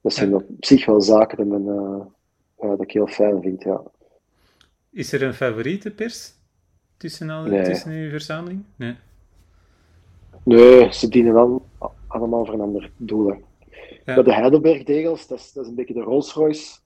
Dat 0.00 0.12
zijn 0.12 0.30
Ja. 0.30 0.36
op 0.36 0.44
zich 0.60 0.86
wel 0.86 1.00
zaken 1.00 1.36
die 1.36 1.46
men, 1.46 1.64
uh, 1.64 2.00
ja, 2.60 2.68
dat 2.68 2.82
ik 2.82 2.90
heel 2.90 3.06
fijn 3.06 3.42
vind, 3.42 3.62
ja. 3.62 3.82
Is 4.90 5.12
er 5.12 5.22
een 5.22 5.34
favoriete 5.34 5.90
pers 5.90 6.38
tussen, 7.00 7.30
al, 7.30 7.42
Nee. 7.42 7.62
tussen 7.62 7.92
uw 7.92 8.10
verzameling? 8.10 8.62
Nee. 8.76 8.96
Nee, 10.42 10.92
ze 10.92 11.08
dienen 11.08 11.34
wel 11.34 11.66
allemaal 12.06 12.44
voor 12.44 12.54
een 12.54 12.60
ander 12.60 12.90
doel. 12.96 13.28
hè. 13.28 13.34
Ja. 14.14 14.22
De 14.22 14.34
Heidelberg-degels, 14.34 15.26
dat 15.26 15.38
is, 15.38 15.52
dat 15.52 15.64
is 15.64 15.70
een 15.70 15.76
beetje 15.76 15.94
de 15.94 16.00
Rolls-Royce 16.00 16.78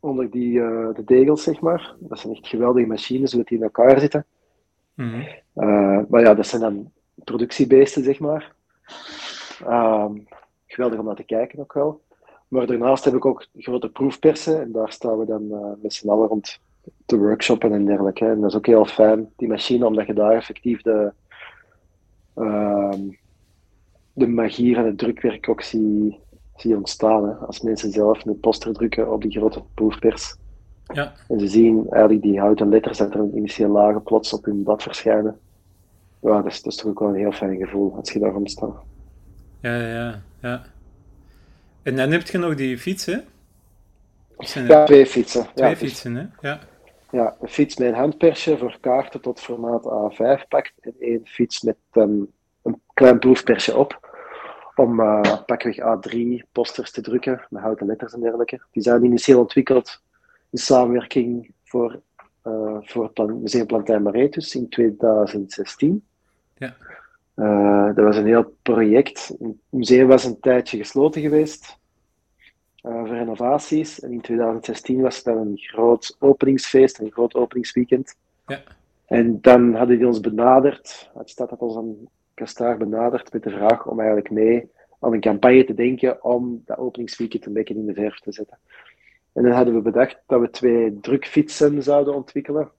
onder 0.00 0.30
die, 0.30 0.52
uh, 0.52 0.94
de 0.94 1.04
degels, 1.04 1.42
zeg 1.42 1.60
maar. 1.60 1.94
Dat 1.98 2.18
zijn 2.18 2.34
echt 2.34 2.46
geweldige 2.46 2.86
machines, 2.86 3.32
hoe 3.32 3.44
die 3.44 3.56
in 3.58 3.62
elkaar 3.64 4.00
zitten. 4.00 4.24
Mhm. 4.94 5.20
Uh, 5.54 6.00
maar 6.08 6.20
ja, 6.20 6.34
dat 6.34 6.46
zijn 6.46 6.62
dan 6.62 6.92
productiebeesten, 7.14 8.04
zeg 8.04 8.18
maar. 8.18 8.52
Um, 9.66 10.26
geweldig 10.66 10.98
om 10.98 11.04
naar 11.04 11.14
te 11.14 11.22
kijken 11.22 11.58
ook 11.58 11.72
wel. 11.72 12.02
Maar 12.48 12.66
daarnaast 12.66 13.04
heb 13.04 13.14
ik 13.14 13.24
ook 13.24 13.46
grote 13.56 13.90
proefpersen 13.90 14.60
en 14.60 14.72
daar 14.72 14.92
staan 14.92 15.18
we 15.18 15.26
dan 15.26 15.42
uh, 15.42 15.82
met 15.82 15.92
z'n 15.92 16.08
allen 16.08 16.28
rond 16.28 16.60
te 17.06 17.18
workshoppen 17.18 17.72
en 17.72 17.84
dergelijke. 17.84 18.24
En 18.24 18.40
dat 18.40 18.50
is 18.50 18.56
ook 18.56 18.66
heel 18.66 18.84
fijn, 18.84 19.28
die 19.36 19.48
machine, 19.48 19.86
omdat 19.86 20.06
je 20.06 20.14
daar 20.14 20.32
effectief 20.32 20.82
de, 20.82 21.12
uh, 22.36 22.94
de 24.12 24.26
magie 24.26 24.74
van 24.74 24.84
het 24.84 24.98
drukwerk 24.98 25.48
ook 25.48 25.62
zie, 25.62 26.18
zie 26.56 26.76
ontstaan. 26.76 27.28
Hè. 27.28 27.34
Als 27.34 27.60
mensen 27.60 27.90
zelf 27.90 28.24
een 28.24 28.40
poster 28.40 28.72
drukken 28.72 29.12
op 29.12 29.22
die 29.22 29.30
grote 29.30 29.62
proefpers. 29.74 30.36
Ja. 30.92 31.12
En 31.28 31.40
ze 31.40 31.46
zien 31.46 31.86
eigenlijk 31.90 32.22
die 32.22 32.40
houten 32.40 32.68
letters 32.68 32.98
dat 32.98 33.14
er 33.14 33.20
een 33.20 33.36
initiële 33.36 33.68
lagen 33.68 34.02
plots 34.02 34.32
op 34.32 34.44
hun 34.44 34.62
blad 34.62 34.82
verschijnen. 34.82 35.38
Ja, 36.20 36.42
dat 36.42 36.52
is, 36.52 36.62
dat 36.62 36.72
is 36.72 36.78
toch 36.78 36.90
ook 36.90 36.98
wel 36.98 37.08
een 37.08 37.14
heel 37.14 37.32
fijn 37.32 37.56
gevoel 37.56 37.94
als 37.94 38.12
je 38.12 38.18
daarom 38.18 38.46
staat. 38.46 38.76
Ja, 39.60 39.76
ja, 39.76 40.22
ja. 40.42 40.62
En 41.82 41.96
dan 41.96 42.10
heb 42.10 42.26
je 42.26 42.38
nog 42.38 42.54
die 42.54 42.78
fiets, 42.78 43.06
hè? 43.06 43.16
Ja, 44.38 44.84
twee 44.84 45.06
fietsen. 45.06 45.46
Twee 45.54 45.70
ja, 45.70 45.76
fietsen, 45.76 46.14
hè? 46.14 46.26
Ja. 46.40 46.60
Ja, 47.10 47.36
een 47.40 47.48
fiets 47.48 47.76
met 47.76 47.88
een 47.88 47.94
handpersje 47.94 48.58
voor 48.58 48.78
kaarten 48.80 49.20
tot 49.20 49.40
formaat 49.40 49.84
A5 49.84 50.48
pakt 50.48 50.72
en 50.80 50.94
één 50.98 51.26
fiets 51.26 51.62
met 51.62 51.76
um, 51.92 52.32
een 52.62 52.80
klein 52.94 53.18
proefpersje 53.18 53.76
op 53.76 54.06
om 54.74 55.00
uh, 55.00 55.44
pakweg 55.46 55.76
A3 55.76 56.18
posters 56.52 56.90
te 56.90 57.00
drukken 57.00 57.46
met 57.50 57.62
houten 57.62 57.86
letters 57.86 58.12
en 58.12 58.20
dergelijke. 58.20 58.60
Die 58.72 58.82
zijn 58.82 59.04
initieel 59.04 59.40
ontwikkeld 59.40 60.02
in 60.50 60.58
samenwerking 60.58 61.52
voor, 61.64 62.00
uh, 62.44 62.76
voor 62.80 63.04
het 63.04 63.12
plan, 63.12 63.40
Museum 63.40 63.66
Plantijn 63.66 64.02
Maretus 64.02 64.54
in 64.54 64.68
2016. 64.68 66.04
Ja. 66.54 66.74
Uh, 67.36 67.94
dat 67.94 68.04
was 68.04 68.16
een 68.16 68.26
heel 68.26 68.56
project. 68.62 69.28
Het 69.38 69.56
museum 69.68 70.06
was 70.06 70.24
een 70.24 70.40
tijdje 70.40 70.76
gesloten 70.78 71.20
geweest 71.20 71.78
voor 72.92 73.08
renovaties. 73.08 74.00
En 74.00 74.12
in 74.12 74.20
2016 74.20 75.00
was 75.00 75.22
dan 75.22 75.36
een 75.36 75.58
groot 75.58 76.16
openingsfeest, 76.18 76.98
een 76.98 77.12
groot 77.12 77.34
openingsweekend. 77.34 78.14
Ja. 78.46 78.60
En 79.06 79.40
dan 79.40 79.74
hadden 79.74 79.98
die 79.98 80.06
ons 80.06 80.20
benaderd, 80.20 81.10
het 81.14 81.30
stad 81.30 81.50
had 81.50 81.58
ons 81.58 81.76
een 81.76 82.08
Kastaar 82.34 82.76
benaderd 82.76 83.32
met 83.32 83.42
de 83.42 83.50
vraag 83.50 83.86
om 83.86 83.98
eigenlijk 83.98 84.30
mee 84.30 84.70
aan 85.00 85.12
een 85.12 85.20
campagne 85.20 85.64
te 85.64 85.74
denken 85.74 86.24
om 86.24 86.62
dat 86.64 86.78
openingsweekend 86.78 87.46
een 87.46 87.52
beetje 87.52 87.74
in 87.74 87.86
de 87.86 87.94
verf 87.94 88.18
te 88.18 88.32
zetten. 88.32 88.58
En 89.32 89.42
dan 89.42 89.52
hadden 89.52 89.74
we 89.74 89.80
bedacht 89.80 90.22
dat 90.26 90.40
we 90.40 90.50
twee 90.50 91.00
drukfietsen 91.00 91.82
zouden 91.82 92.14
ontwikkelen. 92.14 92.70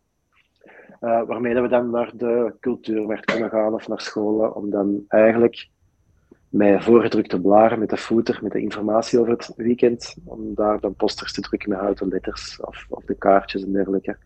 Uh, 1.02 1.24
waarmee 1.24 1.54
dat 1.54 1.64
we 1.64 1.70
dan 1.70 1.90
naar 1.90 2.12
de 2.16 2.54
cultuurmarkt 2.60 3.26
kunnen 3.26 3.50
gaan 3.50 3.74
of 3.74 3.88
naar 3.88 4.02
scholen, 4.02 4.56
om 4.56 4.70
dan 4.70 5.06
eigenlijk 5.08 5.68
met 6.50 6.84
voorgedrukte 6.84 7.42
blaren, 7.42 7.80
met 7.80 7.90
de 7.90 7.98
footer, 7.98 8.40
met 8.42 8.52
de 8.52 8.62
informatie 8.62 9.20
over 9.20 9.32
het 9.32 9.54
weekend, 9.56 10.16
om 10.24 10.54
daar 10.56 10.80
dan 10.80 10.96
posters 10.96 11.34
te 11.34 11.42
drukken 11.42 11.70
met 11.70 11.80
houten 11.80 12.08
letters 12.08 12.60
of, 12.62 12.86
of 12.90 13.04
de 13.04 13.16
kaartjes 13.16 13.64
en 13.64 13.72
dergelijke. 13.72 14.18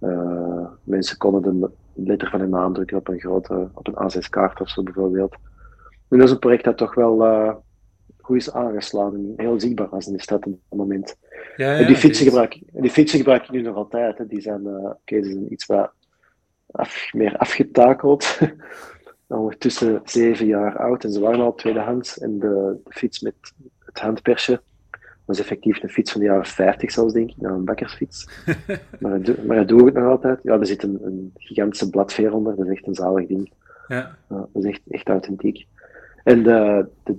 Uh, 0.00 0.66
mensen 0.82 1.16
konden 1.16 1.60
de 1.60 1.70
letter 1.94 2.30
van 2.30 2.40
hun 2.40 2.48
naam 2.48 2.72
drukken 2.72 2.96
op 2.96 3.08
een 3.08 3.20
grote, 3.20 3.68
op 3.74 3.86
een 3.86 4.12
A6-kaart 4.12 4.60
of 4.60 4.68
zo 4.68 4.82
bijvoorbeeld. 4.82 5.34
En 6.08 6.18
dat 6.18 6.26
is 6.26 6.32
een 6.32 6.38
project 6.38 6.64
dat 6.64 6.76
toch 6.76 6.94
wel 6.94 7.26
uh, 7.26 7.54
goed 8.20 8.36
is 8.36 8.52
aangeslagen, 8.52 9.32
heel 9.36 9.60
zichtbaar 9.60 9.88
was 9.88 10.06
in 10.06 10.12
de 10.12 10.22
stad 10.22 10.46
op 10.46 10.52
dat 10.68 10.78
moment. 10.78 11.16
Ja, 11.56 11.72
ja, 11.72 11.78
en 11.78 11.86
die 11.86 11.96
fietsen, 11.96 12.26
gebruik, 12.26 12.58
die 12.72 12.90
fietsen 12.90 13.18
gebruik 13.18 13.42
ik 13.42 13.50
nu 13.50 13.60
nog 13.60 13.76
altijd. 13.76 14.18
Hè. 14.18 14.26
Die 14.26 14.40
zijn, 14.40 14.60
uh, 14.60 14.74
okay, 14.74 15.20
die 15.20 15.30
zijn 15.30 15.52
iets 15.52 15.66
wat 15.66 15.90
af, 16.70 17.12
meer 17.12 17.36
afgetakeld. 17.36 18.38
Ondertussen 19.26 20.00
zeven 20.04 20.46
jaar 20.46 20.78
oud 20.78 21.04
en 21.04 21.12
ze 21.12 21.20
waren 21.20 21.40
al 21.40 21.54
tweedehands. 21.54 22.18
En 22.18 22.38
de, 22.38 22.80
de 22.84 22.92
fiets 22.92 23.20
met 23.20 23.34
het 23.78 23.98
handpersje 23.98 24.60
was 25.24 25.38
effectief 25.38 25.82
een 25.82 25.88
fiets 25.88 26.12
van 26.12 26.20
de 26.20 26.26
jaren 26.26 26.46
50 26.46 26.90
zelfs, 26.90 27.12
denk 27.12 27.30
ik. 27.30 27.36
Nou, 27.36 27.54
een 27.54 27.64
bakkersfiets. 27.64 28.28
maar, 29.00 29.22
dat, 29.22 29.44
maar 29.44 29.66
doe 29.66 29.88
ik 29.88 29.94
nog 29.94 30.10
altijd. 30.10 30.40
Ja, 30.42 30.58
er 30.58 30.66
zit 30.66 30.82
een, 30.82 30.98
een 31.02 31.32
gigantische 31.36 31.90
bladveer 31.90 32.32
onder. 32.32 32.56
Dat 32.56 32.66
is 32.66 32.72
echt 32.72 32.86
een 32.86 32.94
zalig 32.94 33.26
ding. 33.26 33.52
Ja. 33.88 34.16
ja 34.28 34.48
dat 34.52 34.64
is 34.64 34.70
echt, 34.70 34.80
echt 34.88 35.08
authentiek. 35.08 35.66
En 36.24 36.42
de, 36.42 36.86
de 37.02 37.16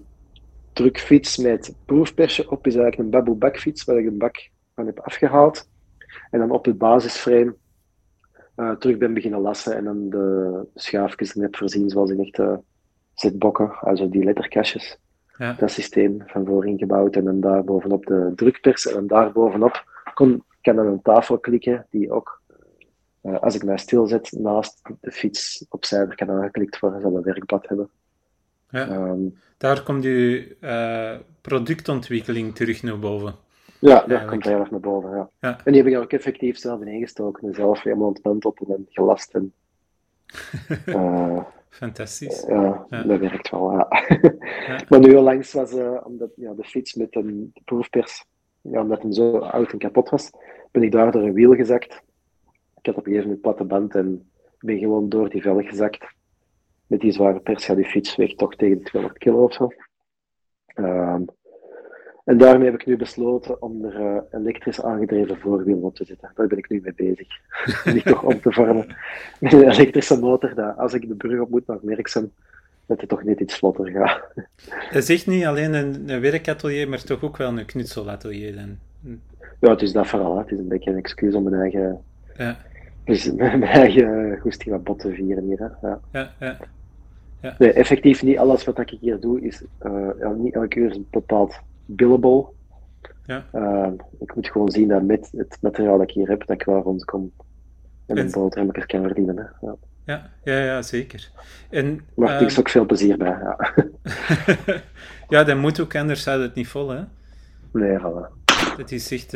drukfiets 0.74 1.38
met 1.38 1.76
proefpersje 1.86 2.50
op 2.50 2.68
is 2.68 2.76
eigenlijk 2.76 3.04
een 3.04 3.20
baboe 3.20 3.36
bakfiets 3.36 3.84
waar 3.84 3.98
ik 3.98 4.06
een 4.06 4.18
bak 4.18 4.50
van 4.76 4.86
heb 4.86 5.00
afgehaald. 5.00 5.70
En 6.32 6.40
dan 6.40 6.52
op 6.52 6.66
het 6.66 6.78
basisframe 6.78 7.56
uh, 8.56 8.72
terug 8.72 8.98
ben 8.98 9.14
beginnen 9.14 9.40
lassen 9.40 9.76
en 9.76 9.84
dan 9.84 10.10
de 10.10 10.68
schaafjes 10.76 11.34
net 11.34 11.58
voorzien 11.58 11.90
zoals 11.90 12.12
in 12.12 12.20
echte 12.20 12.62
zetbokken, 13.14 13.72
also 13.82 14.10
die 14.10 14.24
letterkastjes. 14.24 14.98
Ja. 15.38 15.54
Dat 15.54 15.72
systeem 15.72 16.24
van 16.26 16.46
voor 16.46 16.66
ingebouwd 16.66 17.16
en 17.16 17.24
dan 17.24 17.40
daar 17.40 17.64
bovenop 17.64 18.06
de 18.06 18.32
drukpers 18.36 18.88
en 18.88 18.94
dan 18.94 19.08
daar 19.08 19.32
bovenop 19.32 19.84
kon, 20.14 20.44
kan 20.62 20.76
dan 20.76 20.88
een 20.88 21.02
tafel 21.02 21.38
klikken 21.38 21.86
die 21.90 22.12
ook, 22.12 22.42
uh, 23.22 23.40
als 23.40 23.56
ik 23.56 23.64
mij 23.64 23.78
stilzet 23.78 24.32
naast 24.32 24.82
de 25.02 25.12
fiets 25.12 25.66
opzij, 25.70 26.08
kan 26.08 26.32
aangeklikt 26.32 26.80
worden, 26.80 27.02
zal 27.02 27.16
een 27.16 27.24
werkblad 27.24 27.68
hebben. 27.68 27.90
Ja. 28.70 28.90
Um, 28.90 29.38
Daar 29.58 29.84
komt 29.84 30.04
je 30.04 30.56
uh, 30.62 31.20
productontwikkeling 31.42 32.56
terug 32.56 32.84
naar 32.84 33.00
boven. 33.00 33.36
Ja, 33.86 33.94
dat 33.94 34.10
Eigenlijk. 34.10 34.30
komt 34.30 34.46
heel 34.46 34.60
erg 34.60 34.72
naar 34.72 34.80
boven. 34.80 35.10
Ja. 35.10 35.30
Ja. 35.40 35.58
En 35.64 35.72
die 35.74 35.84
heb 35.84 35.92
ik 35.94 35.98
ook 36.00 36.12
effectief 36.12 36.58
zelf 36.58 36.82
in 36.82 36.88
ingestoken 36.88 37.48
en 37.48 37.54
zelf 37.54 37.84
helemaal 37.84 38.08
ontmanteld 38.08 38.60
en 38.68 38.86
gelast. 38.90 39.34
En, 39.34 39.54
uh, 40.86 41.44
Fantastisch. 41.70 42.46
ja, 42.48 42.86
Ja. 42.90 43.04
dat 43.04 43.20
werkt 43.20 43.50
wel. 43.50 43.70
Maar 44.90 45.00
nu 45.00 45.14
langs 45.14 45.54
was, 45.54 45.74
uh, 45.74 46.02
omdat 46.04 46.30
ja, 46.36 46.54
de 46.54 46.64
fiets 46.64 46.94
met 46.94 47.16
een 47.16 47.52
de 47.54 47.62
proefpers, 47.66 48.26
ja, 48.62 48.82
omdat 48.82 49.02
hem 49.02 49.12
zo 49.12 49.38
oud 49.38 49.72
en 49.72 49.78
kapot 49.78 50.10
was, 50.10 50.32
ben 50.72 50.84
ik 50.84 50.92
daar 50.92 51.12
door 51.12 51.22
een 51.24 51.34
wiel 51.34 51.54
gezakt. 51.56 52.02
Ik 52.82 52.86
had 52.86 52.96
op 52.96 53.06
een 53.06 53.12
gegeven 53.12 53.24
moment 53.24 53.42
platte 53.42 53.64
band 53.64 53.96
en 53.96 54.30
ben 54.60 54.80
gewoon 54.80 55.10
door 55.10 55.30
die 55.30 55.42
velg 55.42 55.70
gezakt. 55.70 56.14
Met 56.88 57.00
die 57.00 57.12
zware 57.12 57.40
pers 57.40 57.66
gaat 57.66 57.76
die 57.76 57.86
fiets 57.86 58.16
weg 58.16 58.36
toch 58.36 58.56
tegen 58.56 58.78
de 58.78 58.84
200 58.84 59.24
kilo 59.24 59.44
of 59.44 59.54
zo. 59.54 59.72
En 62.26 62.38
daarmee 62.38 62.72
heb 62.72 62.80
ik 62.80 62.86
nu 62.86 62.98
besloten 62.98 63.62
om 63.62 63.86
er 63.86 64.00
uh, 64.00 64.18
elektrisch 64.32 64.82
aangedreven 64.82 65.38
voorwielen 65.38 65.84
op 65.84 65.96
te 65.96 66.06
zetten. 66.06 66.32
Daar 66.36 66.48
ben 66.48 66.58
ik 66.58 66.70
nu 66.70 66.82
mee 66.84 66.94
bezig. 66.96 67.28
Die 67.94 68.04
toch 68.04 68.24
om 68.24 68.42
te 68.42 68.52
vormen 68.52 68.96
met 69.40 69.54
een 69.54 69.70
elektrische 69.70 70.20
motor. 70.20 70.56
Dat 70.56 70.78
als 70.78 70.94
ik 70.94 71.08
de 71.08 71.16
brug 71.16 71.40
op 71.40 71.50
moet 71.50 71.68
naar 71.68 71.78
Merksem, 71.82 72.32
dat 72.86 73.00
het 73.00 73.10
toch 73.10 73.24
net 73.24 73.40
iets 73.40 73.58
vlotter 73.58 73.92
gaat. 73.92 74.22
Het 74.70 75.04
is 75.04 75.10
echt 75.10 75.28
niet 75.28 75.46
alleen 75.46 75.74
een, 75.74 76.10
een 76.10 76.22
werkatelier, 76.22 76.90
maar 76.90 77.04
toch 77.04 77.24
ook 77.24 77.38
wel 77.38 77.58
een 77.58 77.66
knutselatelier. 77.66 78.56
Dan. 78.56 78.78
Ja, 79.60 79.70
het 79.70 79.82
is 79.82 79.92
dat 79.92 80.08
vooral. 80.08 80.34
Hè. 80.34 80.42
Het 80.42 80.52
is 80.52 80.60
een 80.60 80.68
beetje 80.68 80.92
een 80.92 80.98
excuus 80.98 81.34
om 81.34 81.44
mijn 81.44 81.62
eigen, 81.62 82.02
Ja, 82.38 82.58
dus 83.04 83.32
mijn 83.34 83.64
eigen 83.64 84.40
goesting 84.40 84.70
wat 84.70 84.84
bot 84.84 85.00
te 85.00 85.14
vieren 85.14 85.44
hier. 85.44 85.60
Hè. 85.60 85.88
Ja. 85.88 86.00
ja, 86.12 86.32
ja. 87.42 87.56
Nee, 87.58 87.74
effectief 87.74 88.24
niet 88.24 88.38
alles 88.38 88.64
wat 88.64 88.80
ik 88.80 88.90
hier 89.00 89.20
doe 89.20 89.42
is, 89.42 89.64
uh, 89.86 90.10
ja, 90.20 90.32
niet 90.32 90.54
elke 90.54 90.80
uur 90.80 90.90
is 90.90 91.00
bepaald 91.10 91.60
billable. 91.86 92.46
Ja. 93.26 93.46
Uh, 93.54 93.88
ik 94.20 94.36
moet 94.36 94.50
gewoon 94.50 94.72
zien 94.72 94.88
dat 94.88 95.02
met 95.04 95.30
het 95.36 95.58
materiaal 95.62 95.98
dat 95.98 96.10
ik 96.10 96.16
hier 96.16 96.28
heb, 96.30 96.40
dat 96.40 96.60
ik 96.60 96.66
wel 96.66 96.82
rondkom 96.82 97.32
en 98.06 98.18
een 98.18 98.26
En- 98.26 98.32
boterhammetjes 98.32 98.86
kan 98.86 99.02
verdienen. 99.02 99.38
Hè. 99.38 99.68
Ja. 99.68 99.76
Ja, 100.06 100.30
ja, 100.44 100.60
ja, 100.60 100.82
zeker. 100.82 101.32
En, 101.70 102.00
Maar 102.16 102.42
er 102.42 102.48
ehm, 102.48 102.60
ook 102.60 102.70
veel 102.70 102.86
plezier 102.86 103.18
bij. 103.18 103.28
Ja. 103.28 103.74
ja, 105.30 105.44
dat 105.44 105.58
moet 105.58 105.80
ook, 105.80 105.96
anders 105.96 106.24
zou 106.24 106.42
het 106.42 106.54
niet 106.56 106.68
vol, 106.68 106.90
hè. 106.90 107.04
Nee, 107.74 107.98
voilà. 108.00 108.44
Het 108.78 108.92
is 108.92 109.12
echt, 109.12 109.34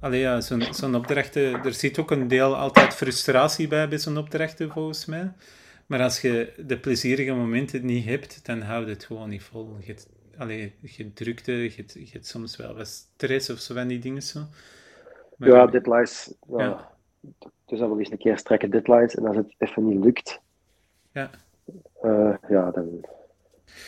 allee, 0.00 0.20
ja, 0.20 0.40
zo'n 0.40 0.62
zo'n 0.70 0.94
opdrachten, 0.94 1.64
er 1.64 1.72
zit 1.74 1.98
ook 1.98 2.10
een 2.10 2.28
deel 2.28 2.56
altijd 2.56 2.94
frustratie 2.94 3.68
bij 3.68 3.88
bij 3.88 3.98
zo'n 3.98 4.18
opdrachten, 4.18 4.70
volgens 4.70 5.06
mij. 5.06 5.32
Maar 5.86 6.02
als 6.02 6.20
je 6.20 6.52
de 6.66 6.78
plezierige 6.78 7.32
momenten 7.32 7.86
niet 7.86 8.04
hebt, 8.04 8.46
dan 8.46 8.60
houdt 8.60 8.88
het 8.88 9.04
gewoon 9.04 9.28
niet 9.28 9.42
vol. 9.42 9.76
Je, 9.80 9.94
allee, 10.40 10.74
je 10.80 11.12
drukte, 11.12 11.52
je, 11.52 11.72
hebt- 11.76 11.92
je 11.92 12.08
hebt 12.12 12.26
soms 12.26 12.56
wel 12.56 12.74
wat 12.74 12.86
stress 12.86 13.50
of 13.50 13.58
zo 13.58 13.74
van 13.74 13.88
die 13.88 13.98
dingen 13.98 14.22
zo. 14.22 14.40
Maar- 15.36 15.48
Ja, 15.48 15.66
deadlines. 15.66 16.34
Ja. 16.48 16.64
Ja. 16.64 16.90
Dus 17.66 17.78
dan 17.78 17.88
wel 17.88 17.98
eens 17.98 18.10
een 18.10 18.18
keer 18.18 18.38
strakke 18.38 18.68
deadlines 18.68 19.14
en 19.14 19.26
als 19.26 19.36
het 19.36 19.54
even 19.58 19.86
niet 19.88 20.04
lukt, 20.04 20.40
Ja. 21.12 21.30
eh, 22.02 22.34
ja, 22.48 22.70
dan, 22.70 23.04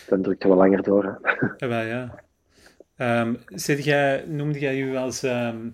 dan 0.08 0.22
drukt 0.22 0.42
het 0.42 0.52
wel 0.52 0.56
langer 0.60 0.82
door. 0.82 1.04
Hè. 1.22 1.30
Ja, 1.56 1.68
wel, 1.74 1.86
ja. 1.86 2.14
Ehm, 2.96 3.34
zit 3.46 3.84
jij, 3.84 4.24
noemde 4.26 4.58
jij 4.58 4.74
je 4.76 4.98
als, 4.98 5.22
ehm, 5.22 5.68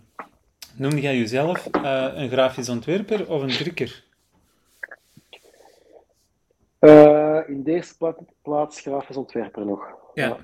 noemde 0.77 1.01
jij 1.01 1.17
jezelf 1.17 1.67
eh, 1.67 2.11
een 2.15 2.29
grafisch 2.31 2.69
ontwerper 2.69 3.29
of 3.31 3.43
een 3.43 3.49
drukker? 3.49 4.05
Eh, 6.79 7.41
in 7.47 7.63
de 7.63 7.71
eerste 7.73 7.97
pla- 7.97 8.17
plaats 8.43 8.81
grafisch 8.81 9.17
ontwerper 9.17 9.65
nog. 9.67 9.87
Ja. 10.15 10.37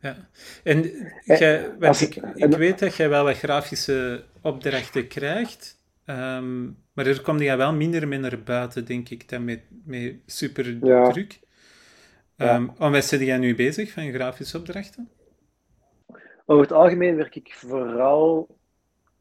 Ja. 0.00 0.16
En 0.64 0.82
jij, 1.24 1.68
want 1.68 1.84
als 1.84 2.02
ik, 2.02 2.22
weet 2.34 2.78
dat 2.78 2.96
jij 2.96 3.08
wel 3.08 3.24
wat 3.24 3.38
grafische 3.38 4.24
opdrachten 4.42 5.08
krijgt, 5.08 5.82
ehm, 6.04 6.64
maar 6.92 7.06
er 7.06 7.22
kom 7.22 7.38
jij 7.38 7.56
wel 7.56 7.72
minder 7.72 8.08
mee 8.08 8.18
naar 8.18 8.42
buiten, 8.42 8.84
denk 8.84 9.08
ik, 9.08 9.28
dan 9.28 9.44
met, 9.44 9.60
met 9.84 10.16
super 10.26 10.86
Ja. 10.86 11.10
druk. 11.10 11.40
Um, 12.36 12.72
ja. 12.78 12.90
wat 12.90 13.04
zit 13.04 13.20
jij 13.20 13.38
nu 13.38 13.54
bezig 13.54 13.92
van 13.92 14.12
grafische 14.12 14.58
opdrachten? 14.58 15.08
Over 16.46 16.62
het 16.62 16.72
algemeen 16.72 17.16
werk 17.16 17.36
ik 17.36 17.54
vooral 17.54 18.56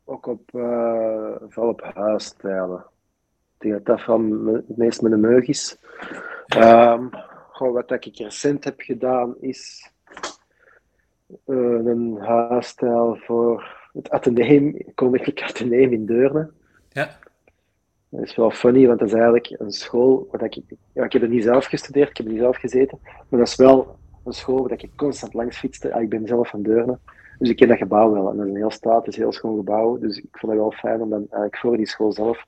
ook 0.06 0.26
op, 0.26 0.52
uh, 0.54 1.36
vooral 1.48 1.72
op 1.72 1.82
huisstijlen. 1.94 2.86
Ik 3.60 3.70
denk 3.70 3.74
dat 3.74 3.86
dat 3.86 4.02
van 4.02 4.48
het 4.48 4.78
meest 4.78 5.02
met 5.02 5.12
de 5.12 5.18
meug 5.18 5.48
is. 5.48 5.78
Um, 6.58 7.10
wat 7.58 7.92
ik 7.92 8.18
recent 8.18 8.64
heb 8.64 8.82
gedaan 8.82 9.36
is 9.40 9.92
een 11.46 12.18
huisstijl 12.20 13.16
voor 13.16 13.90
het 13.94 14.10
Atheneum, 14.10 14.76
Koninklijk 14.96 15.42
Atheneum 15.42 15.94
in 15.94 16.06
Deurne. 16.06 16.50
Ja. 16.90 17.10
Dat 18.10 18.24
is 18.24 18.36
wel 18.36 18.52
funny, 18.52 18.88
want 18.88 19.00
dat 19.00 19.08
is 19.08 19.14
eigenlijk 19.14 19.56
een 19.58 19.72
school 19.72 20.28
waar 20.32 20.44
ik... 20.44 20.62
Ja, 20.94 21.04
ik 21.04 21.14
heb 21.14 21.22
er 21.22 21.28
niet 21.28 21.44
zelf 21.44 21.66
gestudeerd, 21.66 22.10
ik 22.10 22.18
heb 22.18 22.26
er 22.26 22.32
niet 22.32 22.42
zelf 22.42 22.58
gezeten, 22.58 23.00
maar 23.02 23.40
dat 23.40 23.48
is 23.48 23.56
wel 23.56 23.96
een 24.24 24.34
school 24.34 24.62
waar 24.62 24.72
ik 24.72 24.90
constant 24.96 25.34
langs 25.34 25.58
fietste. 25.58 25.94
Ah, 25.94 26.02
ik 26.02 26.10
ben 26.10 26.28
zelf 26.28 26.50
van 26.50 26.62
Deurne, 26.62 26.98
dus 27.40 27.50
ik 27.50 27.56
ken 27.56 27.68
dat 27.68 27.78
gebouw 27.78 28.12
wel. 28.12 28.30
En 28.30 28.38
dat 28.38 28.46
is 28.46 28.52
een 28.52 28.58
heel 28.58 28.72
statisch, 28.72 29.16
heel 29.16 29.32
schoon 29.32 29.58
gebouw, 29.58 29.98
dus 29.98 30.18
ik 30.18 30.28
vond 30.32 30.52
het 30.52 30.62
wel 30.62 30.72
fijn 30.72 31.02
om 31.02 31.10
dan 31.10 31.20
eigenlijk 31.20 31.58
voor 31.58 31.78
die 31.78 31.88
school 31.88 32.12
zelf 32.12 32.46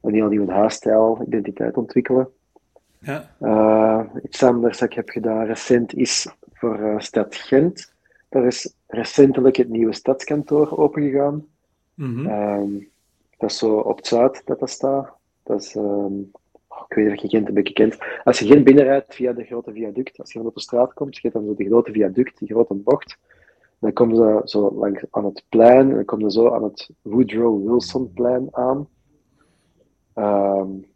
een 0.00 0.14
heel 0.14 0.28
nieuwe 0.28 0.52
huisstijl, 0.52 1.22
identiteit 1.26 1.76
ontwikkelen. 1.76 2.28
Ja. 2.98 3.30
Uh, 3.40 4.04
iets 4.22 4.42
anders 4.42 4.78
dat 4.78 4.88
ik 4.88 4.94
heb 4.94 5.08
gedaan 5.08 5.46
recent 5.46 5.94
is 5.94 6.34
voor 6.52 6.78
uh, 6.78 6.98
Stad 6.98 7.34
Gent. 7.34 7.91
Daar 8.32 8.46
is 8.46 8.74
recentelijk 8.86 9.56
het 9.56 9.68
nieuwe 9.68 9.92
stadskantoor 9.92 10.78
opengegaan. 10.78 11.46
Mm 11.94 12.26
-hmm. 12.26 12.88
dat 13.38 13.50
is 13.50 13.58
zo 13.58 13.76
op 13.76 13.96
het 13.96 14.06
zuid 14.06 14.42
dat 14.44 14.58
dat 14.58 14.70
staat. 14.70 15.12
Dat 15.42 15.60
is, 15.62 15.74
um, 15.74 16.30
ik 16.88 16.94
weet 16.94 17.04
niet 17.04 17.16
of 17.16 17.22
je 17.22 17.28
Gent 17.28 17.48
een 17.48 17.54
beetje 17.54 17.74
kent. 17.74 17.98
Als 18.24 18.38
je 18.38 18.46
Gent 18.46 18.64
binnenrijdt 18.64 19.14
via 19.14 19.32
de 19.32 19.44
grote 19.44 19.72
viaduct, 19.72 20.18
als 20.18 20.32
je 20.32 20.38
van 20.38 20.48
op 20.48 20.54
de 20.54 20.60
straat 20.60 20.92
komt, 20.92 21.14
je 21.14 21.20
hebt 21.22 21.34
dan 21.34 21.44
zo 21.44 21.54
de 21.54 21.64
grote 21.64 21.92
viaduct, 21.92 22.38
die 22.38 22.48
grote 22.48 22.74
bocht. 22.74 23.18
Dan 23.78 23.92
kom 23.92 24.14
je 24.14 24.40
zo 24.44 24.70
langs 24.70 25.04
aan 25.10 25.24
het 25.24 25.44
plein, 25.48 25.88
en 25.88 25.94
dan 25.94 26.04
kom 26.04 26.20
je 26.20 26.30
zo 26.30 26.50
aan 26.50 26.62
het 26.62 26.90
Woodrow 27.02 27.66
Wilson 27.66 28.12
plein 28.12 28.48
aan. 28.50 28.88
Um, 30.14 30.86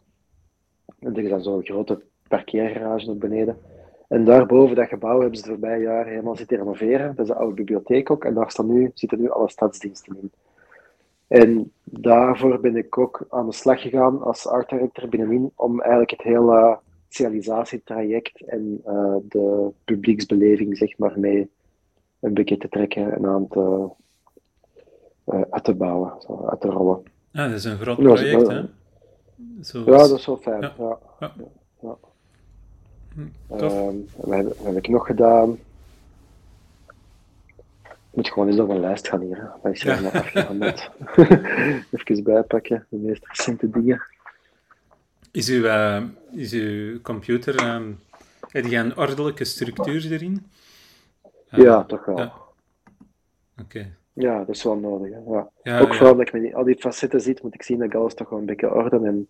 en 0.98 1.16
er 1.16 1.22
is 1.22 1.30
dan 1.30 1.42
zo'n 1.42 1.64
grote 1.64 2.02
parkeergarage 2.28 3.06
naar 3.06 3.16
beneden. 3.16 3.58
En 4.08 4.24
daarboven 4.24 4.76
dat 4.76 4.88
gebouw 4.88 5.20
hebben 5.20 5.38
ze 5.38 5.42
de 5.42 5.48
voorbije 5.48 5.82
jaren 5.82 6.10
helemaal 6.10 6.36
zitten 6.36 6.58
renoveren. 6.58 7.14
Dat 7.16 7.26
is 7.26 7.32
de 7.32 7.38
oude 7.38 7.54
bibliotheek 7.54 8.10
ook. 8.10 8.24
En 8.24 8.34
daar 8.34 8.50
staan 8.50 8.72
nu, 8.72 8.90
zitten 8.94 9.20
nu 9.20 9.30
alle 9.30 9.50
stadsdiensten 9.50 10.16
in. 10.20 10.30
En 11.26 11.72
daarvoor 11.84 12.60
ben 12.60 12.76
ik 12.76 12.98
ook 12.98 13.26
aan 13.28 13.46
de 13.46 13.52
slag 13.52 13.80
gegaan 13.80 14.22
als 14.22 14.46
art 14.46 14.68
director 14.68 15.08
binnenin 15.08 15.50
om 15.54 15.80
eigenlijk 15.80 16.10
het 16.10 16.22
hele 16.22 16.78
socialisatietraject 17.08 18.44
en 18.44 18.82
uh, 18.86 19.16
de 19.28 19.70
publieksbeleving 19.84 20.76
zeg 20.76 20.98
maar 20.98 21.18
mee 21.18 21.50
een 22.20 22.34
beetje 22.34 22.56
te 22.56 22.68
trekken 22.68 23.12
en 23.14 23.26
aan 23.26 23.48
te, 23.48 23.88
uh, 25.26 25.40
uit 25.50 25.64
te 25.64 25.74
bouwen, 25.74 26.12
zo, 26.20 26.46
uit 26.46 26.60
te 26.60 26.68
rollen. 26.68 27.02
Ja, 27.30 27.46
dat 27.46 27.56
is 27.56 27.64
een 27.64 27.78
groot 27.78 27.96
project, 27.96 28.48
hè? 28.48 28.62
Zo 29.60 29.78
ja, 29.78 29.84
dat 29.84 30.18
is 30.18 30.26
wel 30.26 30.36
fijn. 30.36 30.60
Ja. 30.60 30.74
ja. 30.78 30.98
ja. 31.20 31.32
ja. 31.80 31.88
Hm, 31.88 31.92
tof. 31.92 31.98
Um, 33.16 34.08
wat, 34.16 34.56
heb, 34.62 34.76
ik 34.76 34.88
nog 34.88 35.06
gedaan? 35.06 35.58
Ik 37.84 38.22
moet 38.22 38.28
gewoon 38.28 38.48
eens 38.48 38.58
op 38.58 38.68
een 38.68 38.80
lijst 38.80 39.08
gaan 39.08 39.20
hier. 39.20 39.50
Ja. 39.72 40.10
afgehandeld. 40.20 40.90
Even 41.90 42.22
bijpakken, 42.22 42.86
de 42.88 42.96
meest 42.96 43.26
recente 43.26 43.70
dingen. 43.70 44.02
Is 45.30 45.48
uw, 45.48 45.64
uh, 45.64 46.02
is 46.32 46.52
uw 46.52 47.00
computer, 47.00 47.74
um, 47.74 47.98
heb 48.48 48.64
je 48.64 48.76
een 48.76 48.96
ordelijke 48.96 49.44
structuur 49.44 50.12
erin? 50.12 50.46
Uh, 51.50 51.64
ja, 51.64 51.84
toch 51.84 52.04
wel. 52.04 52.18
Ja. 52.18 52.24
Oké. 52.24 53.62
Okay. 53.62 53.92
Ja, 54.12 54.38
dat 54.38 54.54
is 54.54 54.62
wel 54.62 54.76
nodig. 54.76 55.10
Hè. 55.10 55.32
Ja. 55.32 55.50
ja 55.62 55.80
ook 55.80 55.94
vooral 55.94 56.16
dat 56.16 56.26
ik 56.26 56.32
met 56.32 56.54
al 56.54 56.64
die 56.64 56.76
facetten 56.78 57.20
ziet, 57.20 57.42
moet 57.42 57.54
ik 57.54 57.62
zien 57.62 57.78
dat 57.78 57.86
ik 57.86 57.94
alles 57.94 58.14
toch 58.14 58.28
wel 58.28 58.38
een 58.38 58.46
beetje 58.46 58.74
orde 58.74 59.00
en 59.06 59.28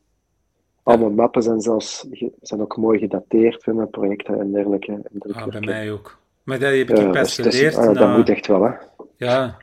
al 0.87 0.99
mijn 0.99 1.15
mappen 1.15 1.43
zijn 1.43 1.61
zelfs 1.61 2.07
zijn 2.41 2.61
ook 2.61 2.77
mooi 2.77 2.99
gedateerd 2.99 3.63
van 3.63 3.77
mijn 3.77 3.91
projecten 3.91 4.41
en 4.41 4.53
dergelijke. 4.53 4.93
En 4.93 5.33
ah, 5.33 5.47
bij 5.47 5.61
mij 5.61 5.93
ook. 5.93 6.19
Maar 6.43 6.59
dat 6.59 6.73
heb 6.73 6.91
ik 6.91 6.99
uh, 6.99 7.11
pas 7.11 7.37
dus, 7.37 7.55
geleerd. 7.55 7.77
Uh, 7.77 7.95
dat 7.95 8.17
moet 8.17 8.29
echt 8.29 8.47
wel, 8.47 8.63
hè? 8.63 8.73
Ja, 9.17 9.57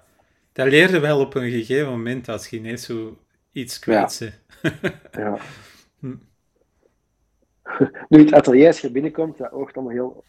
dat 0.54 0.68
leerde 0.68 1.00
wel 1.00 1.20
op 1.20 1.36
een 1.36 1.50
gegeven 1.50 1.90
moment 1.90 2.30
als 2.30 2.48
je 2.48 2.58
ineens 2.58 2.86
zo 2.86 3.18
iets 3.52 3.80
kwijt 3.80 4.20
ja. 4.62 4.72
ja. 5.12 5.38
hm. 6.00 6.16
Nu 8.10 8.20
het 8.20 8.34
atelier, 8.34 8.68
als 8.68 8.82
je 8.82 8.92
binnenkomt, 8.92 9.38
dat 9.38 9.52
oogt 9.52 9.76
allemaal 9.76 9.94
heel 9.94 10.24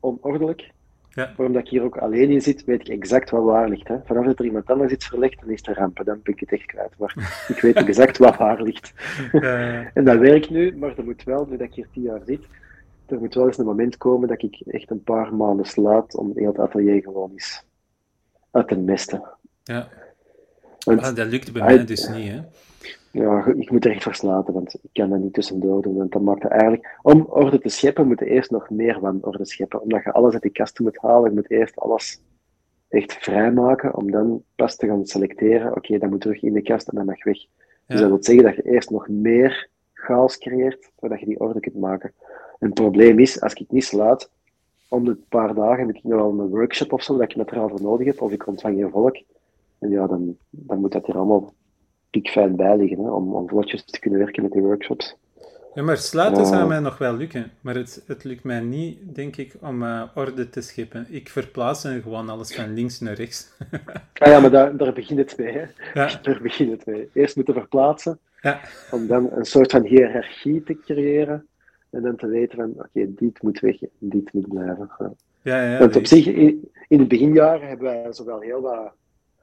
onordelijk. 0.00 0.70
Ja. 1.14 1.32
Maar 1.36 1.46
omdat 1.46 1.62
ik 1.62 1.68
hier 1.68 1.82
ook 1.82 1.96
alleen 1.96 2.30
in 2.30 2.40
zit, 2.40 2.64
weet 2.64 2.80
ik 2.80 2.88
exact 2.88 3.30
wat 3.30 3.44
waar 3.44 3.68
ligt. 3.68 3.88
Hè. 3.88 3.96
Vanaf 4.04 4.26
dat 4.26 4.38
er 4.38 4.44
iemand 4.44 4.66
anders 4.66 4.92
iets 4.92 5.08
verlegt, 5.08 5.40
dan 5.40 5.50
is 5.50 5.66
het 5.66 5.76
rampen. 5.76 6.04
Dan 6.04 6.20
ben 6.22 6.34
ik 6.34 6.40
het 6.40 6.52
echt 6.52 6.66
kwijt. 6.66 6.98
Maar 6.98 7.44
ik 7.48 7.60
weet 7.60 7.76
exact 7.76 8.18
wat 8.18 8.36
waar 8.36 8.62
ligt. 8.62 8.92
Ja. 9.32 9.90
en 9.94 10.04
dat 10.04 10.18
werkt 10.18 10.50
nu, 10.50 10.76
maar 10.76 10.98
er 10.98 11.04
moet 11.04 11.24
wel, 11.24 11.46
nu 11.50 11.56
dat 11.56 11.66
ik 11.66 11.74
hier 11.74 11.88
tien 11.92 12.02
jaar 12.02 12.20
zit, 12.26 12.40
er 13.06 13.18
moet 13.18 13.34
wel 13.34 13.46
eens 13.46 13.58
een 13.58 13.64
moment 13.64 13.96
komen 13.96 14.28
dat 14.28 14.42
ik 14.42 14.62
echt 14.66 14.90
een 14.90 15.02
paar 15.02 15.34
maanden 15.34 15.66
slaat 15.66 16.16
om 16.16 16.32
heel 16.34 16.46
het 16.46 16.58
atelier 16.58 17.02
gewoon 17.02 17.30
eens 17.30 17.64
uit 18.50 18.68
te 18.68 18.76
mesten. 18.76 19.22
Ja. 19.62 19.88
Want, 20.84 21.02
ah, 21.02 21.14
dat 21.14 21.26
lukt 21.26 21.52
bij 21.52 21.62
mij 21.62 21.84
dus 21.84 22.08
niet, 22.08 22.30
hè? 22.30 22.40
Ja, 23.12 23.46
ik 23.46 23.70
moet 23.70 23.84
er 23.84 23.90
echt 23.90 24.02
verslaten, 24.02 24.54
want 24.54 24.74
ik 24.74 24.90
kan 24.92 25.10
dat 25.10 25.18
niet 25.18 25.32
tussendoor 25.32 25.82
doen. 25.82 25.96
Want 25.96 26.12
dan 26.12 26.24
maakt 26.24 26.42
het 26.42 26.52
eigenlijk... 26.52 26.98
Om 27.02 27.26
orde 27.28 27.58
te 27.58 27.68
scheppen, 27.68 28.06
moet 28.06 28.18
je 28.18 28.26
eerst 28.26 28.50
nog 28.50 28.70
meer 28.70 28.98
van 29.00 29.18
orde 29.20 29.46
scheppen. 29.46 29.80
Omdat 29.80 30.04
je 30.04 30.12
alles 30.12 30.32
uit 30.32 30.42
die 30.42 30.50
kasten 30.50 30.84
moet 30.84 30.98
halen, 31.00 31.30
je 31.30 31.36
moet 31.36 31.50
eerst 31.50 31.76
alles 31.76 32.22
echt 32.88 33.12
vrijmaken, 33.12 33.96
om 33.96 34.10
dan 34.10 34.42
pas 34.54 34.76
te 34.76 34.86
gaan 34.86 35.06
selecteren. 35.06 35.68
Oké, 35.68 35.78
okay, 35.78 35.98
dat 35.98 36.10
moet 36.10 36.20
terug 36.20 36.42
in 36.42 36.52
de 36.52 36.62
kast 36.62 36.88
en 36.88 36.96
dat 36.96 37.06
mag 37.06 37.24
weg. 37.24 37.40
Ja. 37.40 37.48
Dus 37.86 38.00
dat 38.00 38.08
wil 38.08 38.18
zeggen 38.20 38.44
dat 38.44 38.54
je 38.54 38.70
eerst 38.70 38.90
nog 38.90 39.08
meer 39.08 39.68
chaos 39.92 40.38
creëert, 40.38 40.90
voordat 40.98 41.20
je 41.20 41.26
die 41.26 41.40
orde 41.40 41.60
kunt 41.60 41.78
maken. 41.78 42.12
En 42.58 42.66
het 42.66 42.74
probleem 42.74 43.18
is, 43.18 43.40
als 43.40 43.52
ik 43.52 43.58
het 43.58 43.72
niet 43.72 43.84
slaat, 43.84 44.30
om 44.88 45.04
de 45.04 45.16
paar 45.28 45.54
dagen 45.54 45.86
heb 45.86 45.96
ik 45.96 46.04
nog 46.04 46.20
wel 46.20 46.28
een 46.28 46.48
workshop 46.48 46.92
of 46.92 47.02
zo, 47.02 47.16
dat 47.16 47.30
ik 47.30 47.36
materiaal 47.36 47.68
voor 47.68 47.82
nodig 47.82 48.06
heb, 48.06 48.20
of 48.20 48.32
ik 48.32 48.46
ontvang 48.46 48.74
hier 48.74 48.90
volk. 48.90 49.22
En 49.78 49.90
ja, 49.90 50.06
dan, 50.06 50.36
dan 50.50 50.80
moet 50.80 50.92
dat 50.92 51.06
hier 51.06 51.16
allemaal 51.16 51.52
piekfijn 52.10 52.56
bij 52.56 52.76
liggen, 52.76 52.98
hè, 52.98 53.10
om, 53.10 53.34
om 53.34 53.48
vlotjes 53.48 53.84
te 53.84 54.00
kunnen 54.00 54.18
werken 54.18 54.42
met 54.42 54.52
die 54.52 54.62
workshops. 54.62 55.16
Ja, 55.74 55.82
maar 55.82 55.96
sluiten 55.96 56.46
zou 56.46 56.68
mij 56.68 56.80
nog 56.80 56.98
wel 56.98 57.16
lukken. 57.16 57.50
Maar 57.60 57.74
het, 57.74 58.02
het 58.06 58.24
lukt 58.24 58.44
mij 58.44 58.60
niet, 58.60 59.14
denk 59.14 59.36
ik, 59.36 59.54
om 59.60 59.82
uh, 59.82 60.02
orde 60.14 60.48
te 60.48 60.60
scheppen. 60.60 61.06
Ik 61.08 61.28
verplaats 61.28 61.84
gewoon 62.02 62.28
alles 62.28 62.54
van 62.54 62.74
links 62.74 63.00
naar 63.00 63.14
rechts. 63.14 63.52
ah 64.22 64.28
ja, 64.28 64.40
maar 64.40 64.50
daar, 64.50 64.76
daar 64.76 64.92
begint 64.92 65.18
het 65.18 65.38
mee. 65.38 65.52
Hè. 65.52 65.64
Ja. 65.94 66.18
Daar 66.22 66.40
begint 66.42 66.70
het 66.70 66.86
mee. 66.86 67.08
Eerst 67.12 67.36
moeten 67.36 67.54
verplaatsen, 67.54 68.18
ja. 68.40 68.60
om 68.90 69.06
dan 69.06 69.28
een 69.32 69.44
soort 69.44 69.70
van 69.70 69.84
hiërarchie 69.84 70.62
te 70.62 70.78
creëren. 70.78 71.46
En 71.90 72.02
dan 72.02 72.16
te 72.16 72.26
weten 72.26 72.56
van, 72.56 72.70
oké, 72.70 72.88
okay, 72.92 73.12
dit 73.16 73.42
moet 73.42 73.60
weg, 73.60 73.76
dit 73.98 74.32
moet 74.32 74.48
blijven. 74.48 74.90
Ja. 74.98 75.12
Ja, 75.42 75.72
ja, 75.72 75.78
Want 75.78 75.96
op 75.96 76.06
zich, 76.06 76.26
in, 76.26 76.70
in 76.88 76.98
de 76.98 77.06
beginjaren 77.06 77.68
hebben 77.68 77.86
wij 77.86 78.12
zowel 78.12 78.40
heel 78.40 78.60
wat 78.60 78.92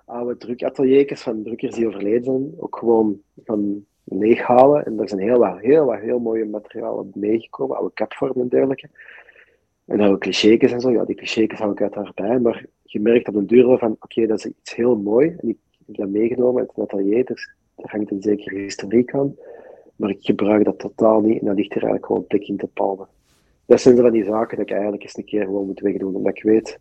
oude 0.07 0.37
drukateliers 0.37 1.21
van 1.21 1.43
drukkers 1.43 1.75
die 1.75 1.87
overleden 1.87 2.23
zijn, 2.23 2.51
ook 2.57 2.77
gewoon 2.77 3.19
van 3.43 3.85
leeghalen. 4.03 4.85
En 4.85 4.99
er 4.99 5.09
zijn 5.09 5.21
heel 5.21 5.39
wat, 5.39 5.59
heel 5.59 5.85
wat 5.85 5.99
heel 5.99 6.19
mooie 6.19 6.45
materialen 6.45 7.11
meegekomen, 7.13 7.77
oude 7.77 7.93
kapvormen 7.93 8.41
en 8.41 8.47
dergelijke. 8.47 8.89
En 9.85 9.99
oude 9.99 10.17
clichés 10.17 10.71
en 10.71 10.81
zo, 10.81 10.91
ja, 10.91 11.05
die 11.05 11.15
clichés 11.15 11.59
hou 11.59 11.71
ik 11.71 11.81
uiteraard 11.81 12.15
bij, 12.15 12.39
maar 12.39 12.65
je 12.83 12.99
merkt 12.99 13.27
op 13.27 13.35
een 13.35 13.47
duur 13.47 13.77
van, 13.77 13.95
oké, 13.99 14.27
dat 14.27 14.37
is 14.37 14.45
iets 14.45 14.75
heel 14.75 14.95
mooi, 14.95 15.35
en 15.37 15.49
ik 15.49 15.57
heb 15.85 15.95
dat 15.95 16.09
meegenomen 16.09 16.59
uit 16.61 16.71
het 16.75 16.79
atelier, 16.79 17.25
dus 17.25 17.53
daar 17.75 17.91
hangt 17.91 18.11
een 18.11 18.21
zekere 18.21 18.59
historiek 18.59 19.13
aan, 19.13 19.35
maar 19.95 20.09
ik 20.09 20.25
gebruik 20.25 20.65
dat 20.65 20.79
totaal 20.79 21.21
niet, 21.21 21.39
en 21.39 21.45
dat 21.45 21.55
ligt 21.55 21.69
er 21.69 21.75
eigenlijk 21.75 22.05
gewoon 22.05 22.21
een 22.21 22.27
plek 22.27 22.47
in 22.47 22.57
te 22.57 22.67
palmen. 22.67 23.07
Dat 23.65 23.81
zijn 23.81 23.97
van 23.97 24.11
die 24.11 24.23
zaken 24.23 24.57
dat 24.57 24.65
ik 24.65 24.71
eigenlijk 24.71 25.03
eens 25.03 25.17
een 25.17 25.25
keer 25.25 25.43
gewoon 25.43 25.65
moet 25.65 25.79
wegdoen, 25.79 26.15
omdat 26.15 26.37
ik 26.37 26.43
weet, 26.43 26.79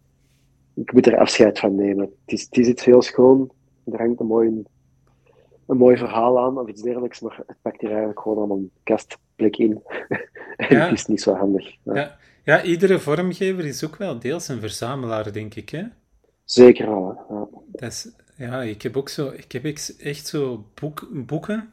ik 0.77 0.93
moet 0.93 1.07
er 1.07 1.19
afscheid 1.19 1.59
van 1.59 1.75
nemen. 1.75 2.05
Het 2.05 2.39
is, 2.39 2.43
het 2.43 2.57
is 2.59 2.67
iets 2.67 2.85
heel 2.85 3.03
schoon, 3.03 3.51
er 3.85 3.99
hangt 3.99 4.21
een 4.21 4.27
mooi, 4.27 4.65
een 5.67 5.77
mooi 5.77 5.97
verhaal 5.97 6.39
aan 6.41 6.59
of 6.59 6.69
iets 6.69 6.83
dergelijks, 6.83 7.21
maar 7.21 7.43
het 7.47 7.57
pakt 7.63 7.81
hier 7.81 7.91
eigenlijk 7.91 8.21
gewoon 8.21 8.39
allemaal 8.39 8.57
een 8.57 8.71
kastplek 8.83 9.57
in. 9.57 9.83
en 10.57 10.77
Ja. 10.77 10.85
het 10.85 10.93
is 10.93 11.07
niet 11.07 11.21
zo 11.21 11.35
handig. 11.35 11.75
Ja. 11.83 11.95
Ja. 11.95 12.17
ja, 12.45 12.63
iedere 12.63 12.99
vormgever 12.99 13.65
is 13.65 13.85
ook 13.85 13.97
wel 13.97 14.19
deels 14.19 14.49
een 14.49 14.61
verzamelaar, 14.61 15.33
denk 15.33 15.55
ik. 15.55 15.69
Hè? 15.69 15.83
Zeker 16.45 16.87
wel. 16.89 17.25
Ja. 17.29 17.49
Dat 17.73 17.91
is, 17.91 18.09
ja, 18.37 18.63
ik 18.63 18.83
heb 18.83 18.97
ook 18.97 19.09
zo, 19.09 19.29
ik 19.29 19.53
heb 19.53 19.65
echt 19.99 20.27
zo 20.27 20.65
boek, 20.75 21.09
boeken 21.13 21.71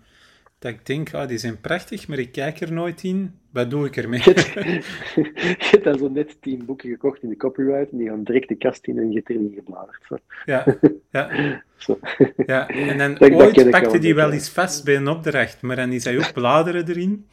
dat 0.60 0.72
ik 0.72 0.86
denk, 0.86 1.14
ah, 1.14 1.28
die 1.28 1.38
zijn 1.38 1.62
prachtig, 1.62 2.08
maar 2.08 2.18
ik 2.18 2.32
kijk 2.32 2.62
er 2.62 2.72
nooit 2.72 3.04
in. 3.04 3.40
Wat 3.54 3.70
doe 3.70 3.86
ik 3.86 3.98
ermee? 3.98 4.22
Je 4.24 5.56
hebt- 5.58 5.84
dan 5.84 5.98
zo 5.98 6.10
net 6.10 6.42
tien 6.42 6.66
boeken 6.66 6.90
gekocht 6.90 7.24
in 7.24 7.30
de 7.30 7.38
copyright 7.38 7.92
en 7.92 7.98
die 7.98 8.08
gaan 8.08 8.24
direct 8.24 8.48
de 8.48 8.56
kast 8.56 8.88
in 8.88 8.98
en 8.98 9.10
je 9.10 9.16
hebt 9.16 9.30
erin 9.30 9.52
gebladerd. 9.56 10.04
Zo. 10.08 10.18
Ja, 10.46 10.66
ja, 11.12 11.30
Zo. 11.78 12.00
ja. 12.46 12.68
En 12.68 12.98
dan 12.98 13.12
Dat- 13.16 13.20
dat 13.20 13.32
ooit 13.42 13.58
ik 13.58 13.70
pakte 13.70 14.00
die 14.00 14.14
dat, 14.14 14.18
wel 14.22 14.28
ja. 14.28 14.34
eens 14.34 14.50
vast 14.50 14.84
bij 14.84 14.96
een 14.96 15.08
opdracht, 15.08 15.62
maar 15.62 15.76
dan 15.76 15.92
is 15.92 16.04
hij 16.04 16.18
ook 16.18 16.34
bladeren 16.34 16.88
erin. 16.90 17.28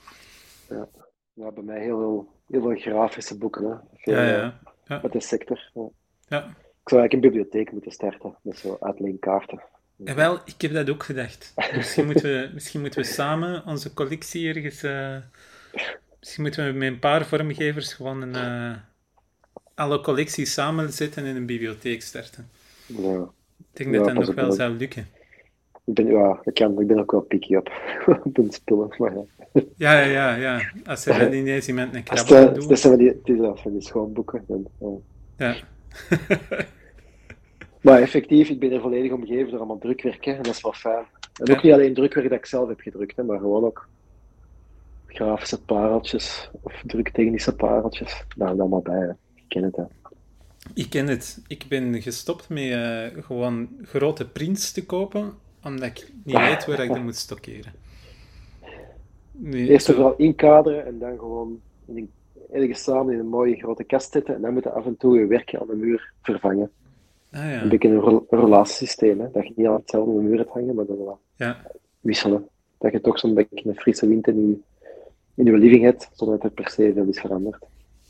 Ja, 1.35 1.51
bij 1.53 1.63
mij 1.65 1.81
heel 1.81 1.99
veel 1.99 2.29
heel 2.49 2.61
veel 2.63 2.77
grafische 2.81 3.39
boeken. 3.39 3.65
Hè. 3.65 3.75
Veel, 3.97 4.15
Ja, 4.15 4.21
eh, 4.27 4.31
ja. 4.37 4.61
Ja. 4.85 5.01
Met 5.03 5.13
de 5.13 5.21
sector. 5.21 5.71
Ja. 5.75 5.89
ja. 6.29 6.39
Ik 6.83 6.89
zou 6.89 7.01
eigenlijk 7.01 7.13
een 7.13 7.21
bibliotheek 7.21 7.73
moeten 7.73 7.93
starten, 7.93 8.37
met 8.43 8.59
zo 8.59 8.77
uitleenkaarten. 8.81 9.61
Ja, 9.97 10.15
wel, 10.15 10.39
ik 10.45 10.61
heb 10.61 10.73
dat 10.73 10.91
ook 10.91 11.03
gedacht. 11.03 11.53
Misschien 11.77 12.05
moeten 12.07 12.23
we, 12.31 12.51
misschien 12.55 12.81
moeten 12.81 13.01
we 13.01 13.07
samen 13.07 13.67
onze 13.67 13.95
collectie 13.95 14.49
ergens. 14.55 14.83
eh, 14.83 15.17
misschien 16.21 16.43
moeten 16.43 16.67
we 16.67 16.79
met 16.79 16.89
een 16.89 16.99
paar 16.99 17.27
vormgevers 17.27 17.93
gewoon 17.93 18.23
een, 18.23 18.35
eh, 18.35 18.77
alle 19.75 20.01
collecties 20.01 20.53
samenzetten 20.53 21.25
en 21.25 21.37
een 21.37 21.47
bibliotheek 21.47 22.03
starten. 22.03 22.49
Ja. 22.87 23.29
Ik 23.59 23.67
denk 23.73 23.91
Ja, 23.91 23.97
dat 23.97 24.15
dat 24.15 24.27
nog 24.27 24.35
wel 24.35 24.53
zou 24.53 24.73
lukken. 24.77 25.07
Ik 25.85 25.95
ben, 25.95 26.07
ja, 26.07 26.41
ik, 26.45 26.55
kan, 26.55 26.81
ik 26.81 26.87
ben 26.87 26.99
ook 26.99 27.11
wel 27.11 27.21
picky 27.21 27.57
op, 27.57 27.73
op 28.25 28.39
een 28.39 28.51
spullen. 28.51 28.95
Maar 28.99 29.13
ja. 29.15 29.23
Ja, 29.77 30.01
ja, 30.01 30.05
ja. 30.05 30.37
ja. 30.37 30.73
Als 30.85 31.07
er 31.07 31.19
dan 31.25 31.33
ineens 31.33 31.69
iemand 31.69 31.95
een 31.95 32.03
krabbel 32.03 32.53
doet. 32.53 32.69
dat 32.69 32.79
zijn 32.79 32.93
van 32.97 33.05
die, 33.05 33.37
van 33.55 33.73
die 33.73 33.83
schoonboeken. 33.83 34.45
Dan, 34.47 35.03
ja. 35.37 35.55
Maar 37.81 38.01
effectief, 38.01 38.49
ik 38.49 38.59
ben 38.59 38.73
er 38.73 38.81
volledig 38.81 39.13
omgeven 39.13 39.51
door 39.51 39.59
allemaal 39.59 39.79
drukwerk. 39.79 40.25
Hè, 40.25 40.33
en 40.33 40.43
dat 40.43 40.55
is 40.55 40.63
wel 40.63 40.73
fijn. 40.73 41.05
En 41.43 41.57
ook 41.57 41.63
niet 41.63 41.73
alleen 41.73 41.95
drukwerk 41.95 42.29
dat 42.29 42.39
ik 42.39 42.47
zelf 42.47 42.69
heb 42.69 42.81
gedrukt, 42.81 43.17
hè, 43.17 43.23
maar 43.23 43.39
gewoon 43.39 43.65
ook 43.65 43.89
grafische 45.15 45.63
pareltjes 45.63 46.51
of 46.63 46.83
druktechnische 46.87 47.55
pareltjes. 47.55 48.25
Daar 48.37 48.53
is 48.55 48.61
allemaal 48.61 48.81
bij. 48.83 48.99
Hè. 48.99 49.11
Ik 49.35 49.45
ken 49.49 49.63
het. 49.63 49.77
Hè. 49.77 49.83
Ik 50.75 50.91
ken 50.91 51.07
het. 51.07 51.43
Ik 51.47 51.65
ben 51.69 52.03
gestopt 52.03 52.49
met 52.49 52.71
eh, 52.71 53.07
gewoon 53.25 53.69
grote 53.83 54.29
prints 54.29 54.73
te 54.73 54.87
kopen, 54.87 55.33
omdat 55.65 55.85
ik 55.87 56.13
niet 56.25 56.37
weet 56.49 56.67
waar 56.67 56.81
ik 56.83 56.89
dat 56.89 57.03
moet 57.03 57.17
stockeren. 57.17 57.73
Nu, 59.33 59.69
Eerst 59.69 59.87
zo- 59.87 59.93
vooral 59.93 60.15
inkaderen 60.17 60.87
en 60.87 60.99
dan 60.99 61.19
gewoon 61.19 61.61
in 61.87 62.11
ergens 62.53 62.83
samen 62.83 63.13
in 63.13 63.19
een 63.19 63.27
mooie 63.29 63.57
grote 63.57 63.85
kast 63.85 64.13
zetten. 64.13 64.35
En 64.35 64.41
dan 64.41 64.53
moet 64.53 64.63
je 64.65 64.71
af 64.71 64.87
en 64.87 64.97
toe 64.97 65.19
je 65.19 65.27
werkje 65.27 65.61
aan 65.61 65.67
de 65.67 65.75
muur 65.77 66.13
vervangen. 66.23 66.71
Ah, 67.33 67.41
ja. 67.41 67.63
Een 67.63 67.69
beetje 67.69 67.89
een 67.89 68.01
rel- 68.01 68.27
een 68.31 68.41
relatiesysteem. 68.41 69.21
Hè. 69.21 69.31
Dat 69.31 69.47
je 69.47 69.53
niet 69.57 69.67
hetzelfde 69.67 70.11
aan 70.11 70.17
de 70.17 70.23
muur 70.23 70.39
hebt 70.39 70.51
hangen, 70.51 70.75
maar 70.75 70.87
dan 70.87 70.97
wel 71.05 71.19
ja. 71.37 71.57
wisselen. 72.01 72.49
Dat 72.79 72.93
je 72.93 73.01
toch 73.01 73.19
zo'n 73.19 73.35
beetje 73.35 73.69
een 73.69 73.75
frisse 73.75 74.09
wind 74.09 74.27
in 74.29 74.49
je, 74.49 74.59
in 75.41 75.53
je 75.53 75.59
living 75.59 75.83
hebt, 75.83 76.11
zonder 76.13 76.37
dat 76.39 76.45
er 76.47 76.51
per 76.51 76.71
se 76.71 76.91
veel 76.95 77.05
is 77.07 77.21
veranderd. 77.21 77.59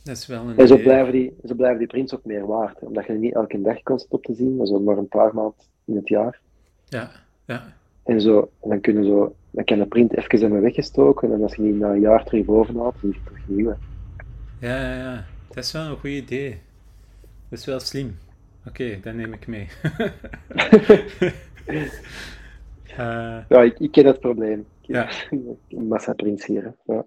Dat 0.05 0.17
is 0.17 0.27
wel 0.27 0.43
een 0.49 0.57
En 0.59 0.67
zo 0.69 0.75
idee. 0.75 0.85
blijven, 0.87 1.13
die, 1.13 1.35
zo 1.45 1.55
blijven 1.55 1.79
die 1.79 1.87
prints 1.87 2.15
ook 2.15 2.25
meer 2.25 2.47
waard. 2.47 2.81
Hè. 2.81 2.87
Omdat 2.87 3.07
je 3.07 3.13
niet 3.13 3.35
elke 3.35 3.61
dag 3.63 3.83
kan 3.83 4.03
op 4.09 4.23
te 4.25 4.35
zien, 4.35 4.57
maar 4.57 4.67
zo 4.67 4.81
maar 4.81 4.99
een 4.99 5.09
paar 5.09 5.35
maanden 5.35 5.55
in 5.85 5.97
het 5.97 6.09
jaar. 6.09 6.41
Ja, 6.89 7.11
ja. 7.47 7.73
En, 8.03 8.21
zo, 8.21 8.51
en 8.63 8.69
dan, 8.69 8.81
kunnen 8.81 9.05
zo, 9.05 9.35
dan 9.51 9.65
kan 9.65 9.79
de 9.79 9.87
print 9.87 10.17
even 10.17 10.39
zijn 10.39 10.61
weggestoken. 10.61 11.33
En 11.33 11.43
als 11.43 11.55
je 11.55 11.63
die 11.63 11.75
na 11.75 11.91
een 11.93 12.01
jaar 12.01 12.25
terug 12.25 12.45
bovenhaalt, 12.45 12.95
dan 13.01 13.11
is 13.11 13.17
het 13.17 13.27
terug 13.27 13.49
nieuw. 13.49 13.69
hè. 13.69 13.75
Ja, 14.69 14.81
ja, 14.81 14.97
ja. 14.97 15.25
Dat 15.49 15.65
is 15.65 15.73
wel 15.73 15.83
een 15.87 15.97
goed 15.97 16.11
idee. 16.11 16.59
Dat 17.49 17.59
is 17.59 17.65
wel 17.65 17.81
slim. 17.81 18.19
Oké, 18.69 18.99
dat 19.03 19.15
neem 19.15 19.33
ik 19.33 19.47
mee. 19.47 19.69
Eh, 22.97 23.39
Ja, 23.49 23.63
ik, 23.63 23.79
ik 23.79 23.91
ken 23.93 24.07
het 24.07 24.21
probleem. 24.21 24.67
Ja. 24.81 25.11
Massa 25.89 26.13
prints 26.13 26.47
hier. 26.47 26.63
hè. 26.63 26.95
Ja. 26.95 27.05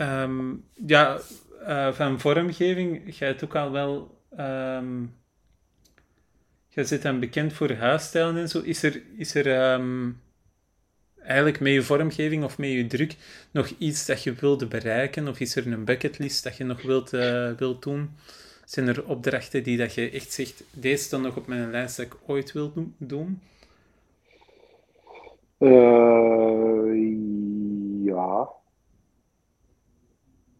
Ehm, 0.00 0.54
ja, 0.86 1.20
eh, 1.66 1.92
van 1.92 2.20
vormgeving, 2.20 3.16
jij 3.18 3.28
hebt 3.28 3.44
ook 3.44 3.56
al 3.56 3.70
wel. 3.70 4.18
ehm 4.36 5.04
jij 6.68 6.84
zit 6.84 7.02
dan 7.02 7.20
bekend 7.20 7.52
voor 7.52 7.72
huisstijlen 7.72 8.36
en 8.36 8.48
zo. 8.48 8.60
Is 8.60 8.82
er, 8.82 9.02
is 9.16 9.34
er 9.34 9.46
ehm, 9.54 10.10
eigenlijk 11.22 11.60
met 11.60 11.72
je 11.72 11.82
vormgeving 11.82 12.44
of 12.44 12.58
met 12.58 12.70
je 12.70 12.86
druk 12.86 13.16
nog 13.50 13.68
iets 13.78 14.06
dat 14.06 14.22
je 14.22 14.32
wilde 14.34 14.66
bereiken? 14.66 15.28
Of 15.28 15.40
is 15.40 15.56
er 15.56 15.66
een 15.72 15.84
bucketlist 15.84 16.44
dat 16.44 16.56
je 16.56 16.64
nog 16.64 16.82
wilt, 16.82 17.12
eh, 17.12 17.50
wilt 17.52 17.82
doen? 17.82 18.10
Zijn 18.64 18.88
er 18.88 19.04
opdrachten 19.06 19.62
die 19.62 19.76
dat 19.76 19.94
je 19.94 20.10
echt 20.10 20.32
zegt, 20.32 20.64
deze 20.72 21.04
staan 21.04 21.22
nog 21.22 21.36
op 21.36 21.46
mijn 21.46 21.70
lijst 21.70 21.96
dat 21.96 22.06
ik 22.06 22.16
ooit 22.26 22.52
wil 22.52 22.72
doen- 22.72 22.94
doen? 22.98 23.40
Eh, 25.58 26.84
ja. 28.04 28.48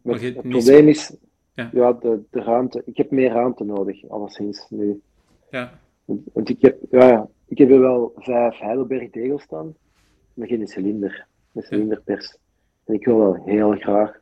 Maar 0.03 0.21
Het, 0.21 0.41
probleem 0.41 0.89
is, 0.89 1.17
Ja. 1.55 1.71
ja, 1.73 1.93
de, 1.93 2.21
de 2.31 2.41
ruimte. 2.43 2.83
Ik 2.85 2.97
heb 2.97 3.11
meer 3.11 3.31
ruimte 3.33 3.65
nodig, 3.65 4.09
alleszins 4.09 4.67
nu. 4.69 5.01
Ja, 5.51 5.79
Want, 6.05 6.21
want 6.33 6.49
ik 6.49 6.61
heb, 6.61 6.79
ja, 6.91 7.29
ik 7.47 7.59
heb 7.59 7.71
er 7.71 7.81
wel 7.81 8.13
vijf 8.17 8.59
Heidelberg 8.59 9.11
degels 9.11 9.43
staan, 9.43 9.75
maar 10.35 10.47
geen 10.47 10.69
cilinder, 10.69 11.27
een 11.53 11.63
cilinderpers. 11.63 12.37
En 12.85 12.95
ik 12.95 13.05
wil 13.05 13.19
wel 13.19 13.35
heel 13.45 13.71
graag, 13.71 14.19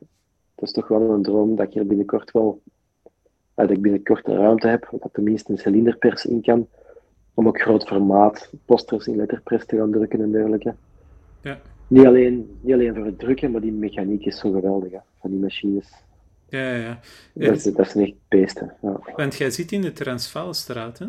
dat 0.55 0.67
is 0.67 0.71
toch 0.71 0.87
wel 0.87 1.01
een 1.01 1.21
droom, 1.21 1.55
dat 1.55 1.67
ik 1.67 1.73
hier 1.73 1.87
binnenkort 1.87 2.31
wel, 2.31 2.61
dat 3.53 3.69
ik 3.69 3.81
binnenkort 3.81 4.27
een 4.27 4.37
ruimte 4.37 4.67
heb, 4.67 4.87
dat 4.99 5.13
tenminste 5.13 5.51
een 5.51 5.57
cilinderpers 5.57 6.25
in 6.25 6.41
kan, 6.41 6.67
om 7.33 7.47
ook 7.47 7.61
groot 7.61 7.87
formaat 7.87 8.51
posters 8.65 9.07
in 9.07 9.15
letterpress 9.15 9.65
te 9.65 9.77
gaan 9.77 9.91
drukken 9.91 10.21
en 10.21 10.31
dergelijke. 10.31 10.75
ja. 11.41 11.59
Niet 11.89 12.05
alleen, 12.05 12.57
niet 12.61 12.73
alleen 12.73 12.95
voor 12.95 13.05
het 13.05 13.19
drukken, 13.19 13.51
maar 13.51 13.61
die 13.61 13.71
mechaniek 13.71 14.25
is 14.25 14.39
zo 14.39 14.51
geweldig, 14.51 14.91
hè, 14.91 14.97
van 15.19 15.29
die 15.29 15.39
machines. 15.39 15.91
Ja, 16.49 16.59
ja, 16.59 16.75
ja. 16.75 16.99
Dat, 17.47 17.55
is, 17.55 17.63
dat 17.63 17.87
zijn 17.89 18.05
echt 18.05 18.13
beesten. 18.27 18.73
Ja. 18.81 18.99
Want 19.15 19.35
jij 19.35 19.49
zit 19.49 19.71
in 19.71 19.81
de 19.81 19.91
Transvaalstraat, 19.91 20.99
hè? 20.99 21.05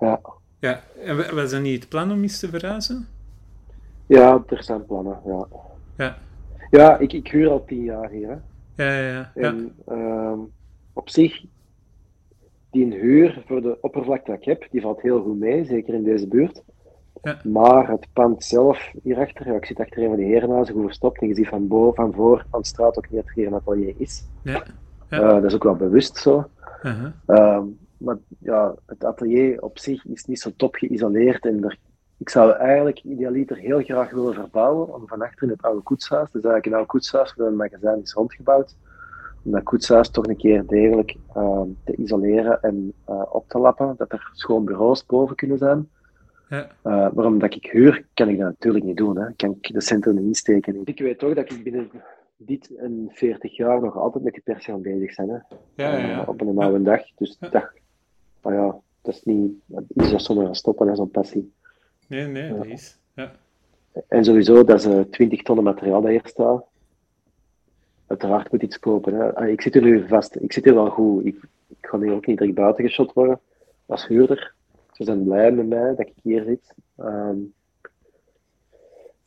Ja. 0.00 0.20
Ja. 0.58 0.82
En 1.02 1.16
wa- 1.16 1.34
was 1.34 1.50
dat 1.50 1.62
niet 1.62 1.80
het 1.80 1.88
plan 1.88 2.12
om 2.12 2.22
eens 2.22 2.38
te 2.40 2.48
verhuizen? 2.48 3.06
ja, 4.06 4.44
er 4.48 4.62
zijn 4.62 4.86
plannen. 4.86 5.20
Ja, 5.26 5.46
Ja. 5.96 6.18
ja 6.70 6.98
ik, 6.98 7.12
ik 7.12 7.28
huur 7.28 7.50
al 7.50 7.64
tien 7.64 7.82
jaar 7.82 8.10
hier. 8.10 8.28
Hè. 8.28 8.36
Ja, 8.84 8.98
ja, 9.00 9.08
ja. 9.12 9.32
ja. 9.34 9.48
En 9.48 9.74
ehm, 9.86 10.38
op 10.92 11.08
zich, 11.10 11.44
die 12.70 12.94
huur 12.94 13.42
voor 13.46 13.62
de 13.62 13.78
oppervlakte 13.80 14.30
dat 14.30 14.40
ik 14.40 14.46
heb, 14.46 14.66
die 14.70 14.80
valt 14.80 15.02
heel 15.02 15.22
goed 15.22 15.38
mee, 15.38 15.64
zeker 15.64 15.94
in 15.94 16.02
deze 16.04 16.28
buurt. 16.28 16.62
Ja. 17.22 17.40
Maar 17.44 17.88
het 17.88 18.06
pand 18.12 18.44
zelf 18.44 18.92
hierachter, 19.02 19.46
ja, 19.46 19.54
ik 19.54 19.66
zit 19.66 19.80
achter 19.80 20.02
een 20.02 20.08
van 20.08 20.16
die 20.16 20.26
herenhuizen 20.26 20.74
goed 20.74 20.84
verstopt 20.84 21.20
en 21.20 21.28
je 21.28 21.34
ziet 21.34 21.48
van, 21.48 21.68
boven, 21.68 21.94
van 21.94 22.12
voor 22.12 22.46
aan 22.50 22.60
de 22.60 22.66
straat 22.66 22.96
ook 22.96 23.10
niet 23.10 23.20
dat 23.20 23.28
er 23.28 23.34
hier 23.34 23.46
een 23.46 23.54
atelier 23.54 23.94
is. 23.98 24.28
ja. 24.42 24.62
Ja. 25.10 25.20
Eh, 25.20 25.34
dat 25.34 25.44
is 25.44 25.54
ook 25.54 25.62
wel 25.62 25.76
bewust 25.76 26.16
zo. 26.16 26.44
Uh-huh. 26.82 27.12
Ehm, 27.26 27.64
maar 27.96 28.16
ja, 28.38 28.74
het 28.86 29.04
atelier 29.04 29.62
op 29.62 29.78
zich 29.78 30.06
is 30.06 30.24
niet 30.24 30.40
zo 30.40 30.50
top 30.56 30.74
geïsoleerd. 30.74 31.46
En 31.46 31.64
er, 31.64 31.78
ik 32.16 32.28
zou 32.28 32.52
eigenlijk 32.52 33.02
idealiter 33.02 33.56
heel 33.56 33.82
graag 33.82 34.10
willen 34.10 34.34
verbouwen. 34.34 34.94
Om 34.94 35.08
van 35.08 35.22
achter 35.22 35.42
in 35.42 35.48
het 35.48 35.62
oude 35.62 35.82
koetshuis, 35.82 36.30
dat 36.30 36.42
is 36.42 36.50
eigenlijk 36.50 36.66
een 36.66 36.72
oude 36.72 36.88
koetshuis 36.88 37.34
waar 37.34 37.46
een 37.46 37.56
magazijn 37.56 38.02
is 38.02 38.12
rondgebouwd. 38.12 38.76
Om 39.44 39.52
dat 39.52 39.62
koetshuis 39.62 40.10
toch 40.10 40.26
een 40.26 40.36
keer 40.36 40.66
degelijk 40.66 41.16
ehm, 41.34 41.68
te 41.84 41.96
isoleren 41.96 42.62
en 42.62 42.92
eh, 43.04 43.22
op 43.28 43.48
te 43.48 43.58
lappen. 43.58 43.94
Dat 43.96 44.12
er 44.12 44.30
schoon 44.32 44.64
bureaus 44.64 45.06
boven 45.06 45.36
kunnen 45.36 45.58
zijn. 45.58 45.88
Ja. 46.48 46.70
Eh, 46.82 47.12
maar 47.12 47.24
omdat 47.24 47.54
ik 47.54 47.66
huur, 47.66 48.06
kan 48.14 48.28
ik 48.28 48.38
dat 48.38 48.46
natuurlijk 48.46 48.84
niet 48.84 48.96
doen. 48.96 49.18
Hè. 49.18 49.32
Kan 49.36 49.56
ik 49.60 49.72
de 49.72 49.80
centen 49.80 50.14
niet 50.14 50.24
insteken. 50.24 50.80
Ik 50.84 50.98
weet 50.98 51.18
toch 51.18 51.34
dat 51.34 51.52
ik 51.52 51.62
binnen 51.62 51.90
dit 52.36 52.74
en 52.76 53.08
40 53.12 53.56
jaar 53.56 53.80
nog 53.80 53.96
altijd 53.96 54.24
met 54.24 54.32
die 54.32 54.42
pers 54.42 54.64
gaan 54.64 54.82
bezig 54.82 55.12
zijn. 55.12 55.28
Hè. 55.28 55.34
Ja, 55.74 55.96
ja, 55.96 56.06
ja. 56.06 56.22
Eh, 56.22 56.28
op 56.28 56.40
een 56.40 56.58
oude 56.58 56.82
dag. 56.82 57.02
Dus 57.16 57.36
Ja. 57.40 57.48
dat, 57.48 57.70
maar 58.42 58.54
ja, 58.54 58.76
dat 59.02 59.14
is 59.14 59.22
niet 59.22 59.52
iets 59.94 60.10
dat 60.10 60.22
zomaar 60.22 60.44
gaan 60.44 60.54
stoppen, 60.54 60.86
dat 60.86 60.94
is 60.94 61.00
een 61.00 61.10
passie. 61.10 61.52
Nee, 62.08 62.26
nee, 62.26 62.54
dat 62.54 62.66
is. 62.66 62.98
Ja. 63.14 63.32
En 64.08 64.24
sowieso, 64.24 64.64
dat 64.64 64.78
is 64.78 64.84
eh 64.86 65.00
20 65.00 65.42
tonnen 65.42 65.64
materiaal 65.64 66.00
dat 66.00 66.10
hier 66.10 66.20
staat. 66.24 66.64
Uiteraard 68.06 68.52
moet 68.52 68.62
iets 68.62 68.78
kopen. 68.78 69.14
Hè. 69.14 69.34
Ah, 69.34 69.48
Ik 69.48 69.60
zit 69.60 69.74
hier 69.74 69.82
nu 69.82 70.08
vast, 70.08 70.36
ik 70.40 70.52
zit 70.52 70.64
hier 70.64 70.74
wel 70.74 70.90
goed. 70.90 71.26
Ik, 71.26 71.36
ik 71.68 71.76
ga 71.86 71.98
hier 71.98 72.12
ook 72.12 72.26
niet 72.26 72.38
direct 72.38 72.56
buiten 72.56 72.84
geschot 72.84 73.12
worden 73.12 73.40
als 73.86 74.06
huurder. 74.06 74.54
Ze 74.96 75.04
zijn 75.04 75.24
blij 75.24 75.52
met 75.52 75.66
mij 75.68 75.88
dat 75.88 76.00
ik 76.00 76.12
hier 76.22 76.44
zit. 76.44 76.74
Ehm, 76.96 77.36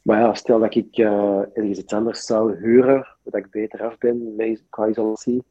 maar 0.01 0.19
ja, 0.19 0.33
stel 0.33 0.59
dat 0.59 0.75
ik 0.75 0.97
eh, 0.97 1.39
ergens 1.53 1.79
iets 1.79 1.93
anders 1.93 2.25
zou 2.25 2.55
huren, 2.55 3.07
dat 3.23 3.35
ik 3.35 3.49
beter 3.49 3.83
af 3.83 3.97
ben 3.97 4.35
qua 4.69 4.87
isolatie. 4.87 5.43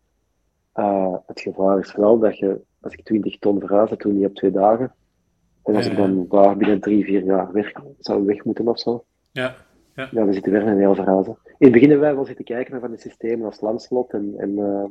Eh, 0.72 1.14
het 1.26 1.40
gevaar 1.40 1.78
is 1.78 1.94
wel 1.94 2.18
dat 2.18 2.38
je, 2.38 2.60
als 2.80 2.92
ik 2.92 3.04
20 3.04 3.38
ton 3.38 3.60
verhuis, 3.60 3.90
dat 3.90 4.00
doe 4.00 4.12
niet 4.12 4.26
op 4.26 4.34
twee 4.34 4.50
dagen. 4.50 4.94
En 5.64 5.74
als 5.74 5.84
Ja. 5.84 5.90
ik 5.90 5.96
dan 5.96 6.26
daar 6.28 6.56
binnen 6.56 6.80
drie, 6.80 7.04
vier 7.04 7.24
jaar 7.24 7.52
weg 7.52 7.72
zou 7.98 8.24
weg 8.24 8.44
moeten 8.44 8.68
of 8.68 8.78
zo, 8.78 9.04
Ja. 9.32 9.54
ja, 9.94 10.24
we 10.26 10.32
zitten 10.32 10.52
weer 10.52 10.62
in 10.62 10.68
een 10.68 10.78
heel 10.78 10.94
verhuizen. 10.94 11.38
In 11.44 11.54
het 11.58 11.72
begin 11.72 11.88
hebben 11.90 12.06
wij 12.06 12.14
wel 12.16 12.24
zitten 12.26 12.44
kijken 12.44 12.72
naar 12.72 12.80
van 12.80 12.90
de 12.90 12.98
systemen 12.98 13.46
als 13.46 13.60
Landslot 13.60 14.12
en, 14.12 14.34
en 14.36 14.58
eh, 14.58 14.84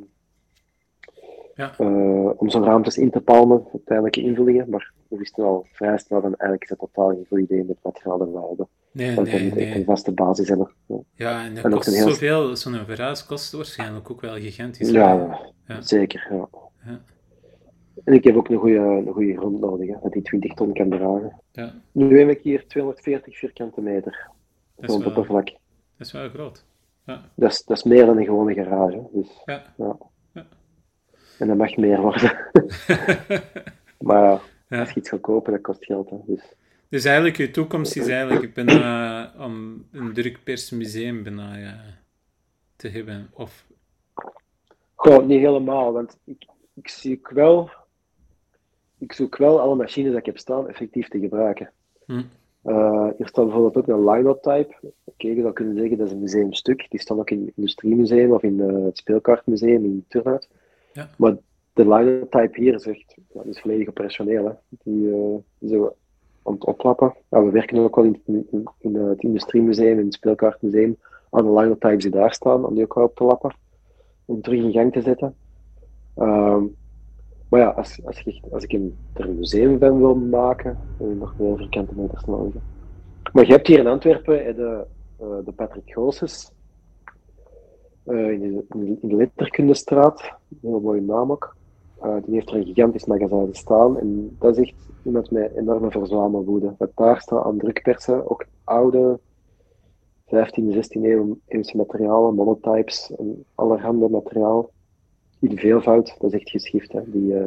Ja. 1.58 1.72
eh, 1.78 2.30
om 2.40 2.48
zo'n 2.50 2.64
ruimtes 2.64 2.96
in 2.98 3.10
te 3.10 3.20
palmen, 3.20 3.64
uiteindelijke 3.72 4.20
invullingen, 4.20 4.70
maar 4.70 4.92
we 5.08 5.16
wisten 5.16 5.44
al 5.44 5.66
vrij 5.72 5.98
snel 5.98 6.20
van 6.20 6.30
eigenlijk 6.30 6.62
is 6.62 6.68
het 6.68 6.78
totaal 6.78 7.08
geen 7.08 7.24
goed 7.28 7.38
idee 7.38 7.58
met 7.64 7.68
het 7.68 7.78
dat 7.82 8.02
we 8.02 8.10
hebben. 8.10 8.68
Nee, 8.92 9.14
Want 9.14 9.28
we 9.28 9.34
nee, 9.34 9.42
moeten 9.42 9.60
echt 9.60 9.70
een 9.70 9.76
nee. 9.76 9.84
vaste 9.84 10.12
basis 10.12 10.48
hebben. 10.48 10.70
Ja, 10.86 10.96
Ja, 11.14 11.44
en 11.44 11.54
dat 11.54 11.64
En 11.64 11.70
kost 11.70 11.94
heel- 11.94 12.08
zoveel. 12.08 12.56
Zo'n 12.56 12.74
verhuis 12.86 13.26
kost 13.26 13.52
waarschijnlijk 13.52 14.10
ook 14.10 14.20
wel 14.20 14.34
gigantisch. 14.34 14.90
ja, 14.90 15.38
Ja. 15.66 15.80
zeker. 15.80 16.26
Ja. 16.30 16.48
Ja. 16.86 17.00
En 18.04 18.12
ik 18.14 18.24
heb 18.24 18.36
ook 18.36 18.48
een 18.48 18.58
goede, 18.58 18.78
een 18.78 19.12
goede 19.12 19.36
grond 19.36 19.60
nodig, 19.60 19.88
hè, 19.88 19.96
dat 20.02 20.12
die 20.12 20.22
20 20.22 20.54
ton 20.54 20.72
kan 20.72 20.88
dragen. 20.90 21.40
Ja, 21.52 21.74
Nu 21.92 22.18
heb 22.18 22.28
ik 22.28 22.40
hier 22.42 22.66
240 22.66 23.38
vierkante 23.38 23.80
meter 23.80 24.28
dat 24.76 24.84
is, 24.84 24.86
wel, 24.86 24.96
grondoppervlak. 25.00 25.44
dat 25.46 26.06
is 26.06 26.12
wel 26.12 26.28
groot. 26.28 26.64
Ja, 27.06 27.22
Dat 27.34 27.50
is, 27.50 27.64
dat 27.64 27.76
is 27.76 27.82
meer 27.82 28.06
dan 28.06 28.16
een 28.18 28.24
gewone 28.24 28.54
garage. 28.54 29.02
Dus 29.12 29.42
ja. 29.44 29.62
En 31.38 31.48
dat 31.48 31.56
mag 31.56 31.76
meer 31.76 32.00
worden. 32.00 32.36
maar 34.08 34.40
ja. 34.68 34.80
als 34.80 34.90
je 34.90 35.00
iets 35.00 35.08
gaat 35.08 35.20
kopen, 35.20 35.52
dat 35.52 35.60
kost 35.60 35.84
geld. 35.84 36.10
Hè. 36.10 36.16
Dus. 36.26 36.54
dus 36.88 37.04
eigenlijk, 37.04 37.36
je 37.36 37.50
toekomst 37.50 37.96
is 37.96 38.08
eigenlijk 38.08 38.54
bijna 38.54 39.32
om 39.38 39.86
een 39.92 40.12
drukpersmuseum 40.12 41.22
bijna 41.22 41.56
ja, 41.56 41.80
te 42.76 42.88
hebben? 42.88 43.30
Of... 43.32 43.66
Goh, 44.94 45.26
niet 45.26 45.40
helemaal, 45.40 45.92
want 45.92 46.18
ik, 46.24 46.46
ik 46.74 46.88
zie 46.88 47.20
wel... 47.22 47.70
Ik 48.98 49.12
zoek 49.12 49.36
wel 49.36 49.60
alle 49.60 49.74
machines 49.74 50.10
die 50.10 50.18
ik 50.18 50.26
heb 50.26 50.38
staan 50.38 50.68
effectief 50.68 51.08
te 51.08 51.18
gebruiken. 51.18 51.70
Hm. 52.06 52.22
Uh, 52.64 53.08
hier 53.16 53.28
staat 53.28 53.44
bijvoorbeeld 53.44 53.76
ook 53.76 53.96
een 53.96 54.10
Linotype. 54.10 54.74
Oké, 55.04 55.28
je 55.28 55.40
zou 55.40 55.52
kunnen 55.52 55.76
zeggen 55.76 55.98
dat 55.98 56.06
is 56.06 56.12
een 56.12 56.20
museumstuk. 56.20 56.86
Die 56.88 57.00
staat 57.00 57.18
ook 57.18 57.30
in 57.30 57.40
het 57.40 57.56
Industriemuseum 57.56 58.32
of 58.32 58.42
in 58.42 58.60
het 58.60 58.98
Speelkaartmuseum 58.98 59.84
in 59.84 60.04
Turnhout. 60.08 60.48
Ja. 60.92 61.08
Maar 61.16 61.36
de 61.72 61.88
Linotype 61.88 62.60
hier 62.60 62.74
is 62.74 62.84
ja, 63.32 63.42
is 63.44 63.60
volledig 63.60 63.88
operationeel. 63.88 64.44
Hè. 64.44 64.52
Die, 64.68 65.06
uh, 65.06 65.36
we 65.58 65.92
aan 66.42 66.54
het 66.54 66.64
oplappen. 66.64 67.14
Ja, 67.30 67.44
we 67.44 67.50
werken 67.50 67.78
ook 67.78 67.96
wel 67.96 68.04
in, 68.04 68.22
in, 68.26 68.68
in 68.78 68.94
het 68.94 69.22
Industriemuseum, 69.22 69.98
in 69.98 70.04
het 70.04 70.14
Speelkaartmuseum, 70.14 70.96
aan 71.30 71.44
de 71.44 71.52
Linotypes 71.52 72.02
die 72.02 72.10
daar 72.12 72.32
staan, 72.32 72.64
om 72.64 72.74
die 72.74 72.84
ook 72.84 72.94
wel 72.94 73.04
op 73.04 73.16
te 73.16 73.24
lappen. 73.24 73.54
Om 74.24 74.40
terug 74.40 74.62
in 74.62 74.72
gang 74.72 74.92
te 74.92 75.00
zetten. 75.00 75.34
Ehm, 76.14 76.64
maar 77.48 77.60
ja, 77.60 77.68
als, 77.68 78.00
als, 78.04 78.20
je, 78.20 78.40
als 78.50 78.64
ik 78.64 78.72
een, 78.72 78.96
er 79.12 79.28
een 79.28 79.38
museum 79.38 79.78
van 79.78 79.98
wil 79.98 80.14
maken, 80.14 80.78
dan 80.98 81.08
je 81.08 81.14
nog 81.14 81.34
meer 81.38 81.56
vierkante 81.56 81.94
meters 81.94 82.24
nodig. 82.24 82.62
Maar 83.32 83.46
je 83.46 83.52
hebt 83.52 83.66
hier 83.66 83.78
in 83.78 83.86
Antwerpen 83.86 84.56
de, 84.56 84.84
uh, 85.22 85.26
de 85.44 85.52
Patrick 85.52 85.92
Goossens, 85.92 86.52
uh, 88.08 88.30
in, 88.30 88.64
de, 88.68 88.96
in 89.00 89.08
de 89.08 89.16
Letterkundestraat, 89.16 90.20
een 90.50 90.58
hele 90.60 90.80
mooie 90.80 91.00
naam 91.00 91.30
ook. 91.30 91.56
Uh, 92.04 92.16
die 92.24 92.34
heeft 92.34 92.50
er 92.50 92.56
een 92.56 92.64
gigantisch 92.64 93.04
magazijn 93.04 93.54
staan 93.54 93.98
en 93.98 94.36
dat 94.38 94.56
is 94.56 94.68
echt 94.68 94.88
iemand 95.02 95.30
met 95.30 95.56
enorme 95.56 95.90
verzamelwoede. 95.90 96.74
Wat 96.78 96.90
daar 96.94 97.20
staat 97.20 97.44
aan 97.44 97.58
drukpersen, 97.58 98.30
ook 98.30 98.46
oude 98.64 99.18
15e, 100.26 100.74
16e 100.74 101.00
eeuwse 101.46 101.76
materialen, 101.76 102.34
monotypes 102.34 103.12
en 103.18 103.44
allerhande 103.54 104.08
materiaal 104.08 104.70
in 105.40 105.58
veelvoud. 105.58 106.16
Dat 106.18 106.32
is 106.32 106.40
echt 106.40 106.50
geschift. 106.50 106.92
Hè. 106.92 107.00
Die, 107.06 107.32
uh, 107.32 107.46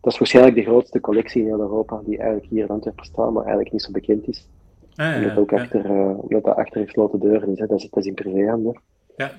dat 0.00 0.12
is 0.12 0.18
waarschijnlijk 0.18 0.56
de 0.56 0.62
grootste 0.62 1.00
collectie 1.00 1.40
in 1.42 1.46
heel 1.46 1.60
Europa, 1.60 2.00
die 2.04 2.18
eigenlijk 2.18 2.50
hier 2.50 2.62
in 2.62 2.68
Antwerpen 2.68 3.04
staat, 3.04 3.30
maar 3.30 3.42
eigenlijk 3.42 3.72
niet 3.72 3.82
zo 3.82 3.90
bekend 3.90 4.28
is. 4.28 4.48
Ah, 4.94 5.06
ja, 5.06 5.16
omdat, 5.16 5.36
ook 5.36 5.52
achter, 5.52 5.90
uh, 5.90 6.18
omdat 6.18 6.44
dat 6.44 6.56
achter 6.56 6.84
gesloten 6.84 7.20
deuren 7.20 7.48
is. 7.48 7.58
Hè. 7.58 7.66
Dat, 7.66 7.78
is 7.78 7.90
dat 7.90 8.02
is 8.02 8.06
in 8.06 8.14
privéhanden. 8.14 8.80
Ja. 9.16 9.32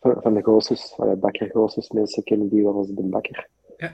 Van, 0.00 0.16
van 0.22 0.34
de 0.34 0.42
Goossens, 0.42 0.96
bakker 1.16 1.50
Goossens. 1.50 1.90
Mensen 1.90 2.22
kennen 2.22 2.48
die 2.48 2.62
wel 2.62 2.74
als 2.74 2.88
de 2.88 3.02
bakker. 3.02 3.48
Ja. 3.76 3.92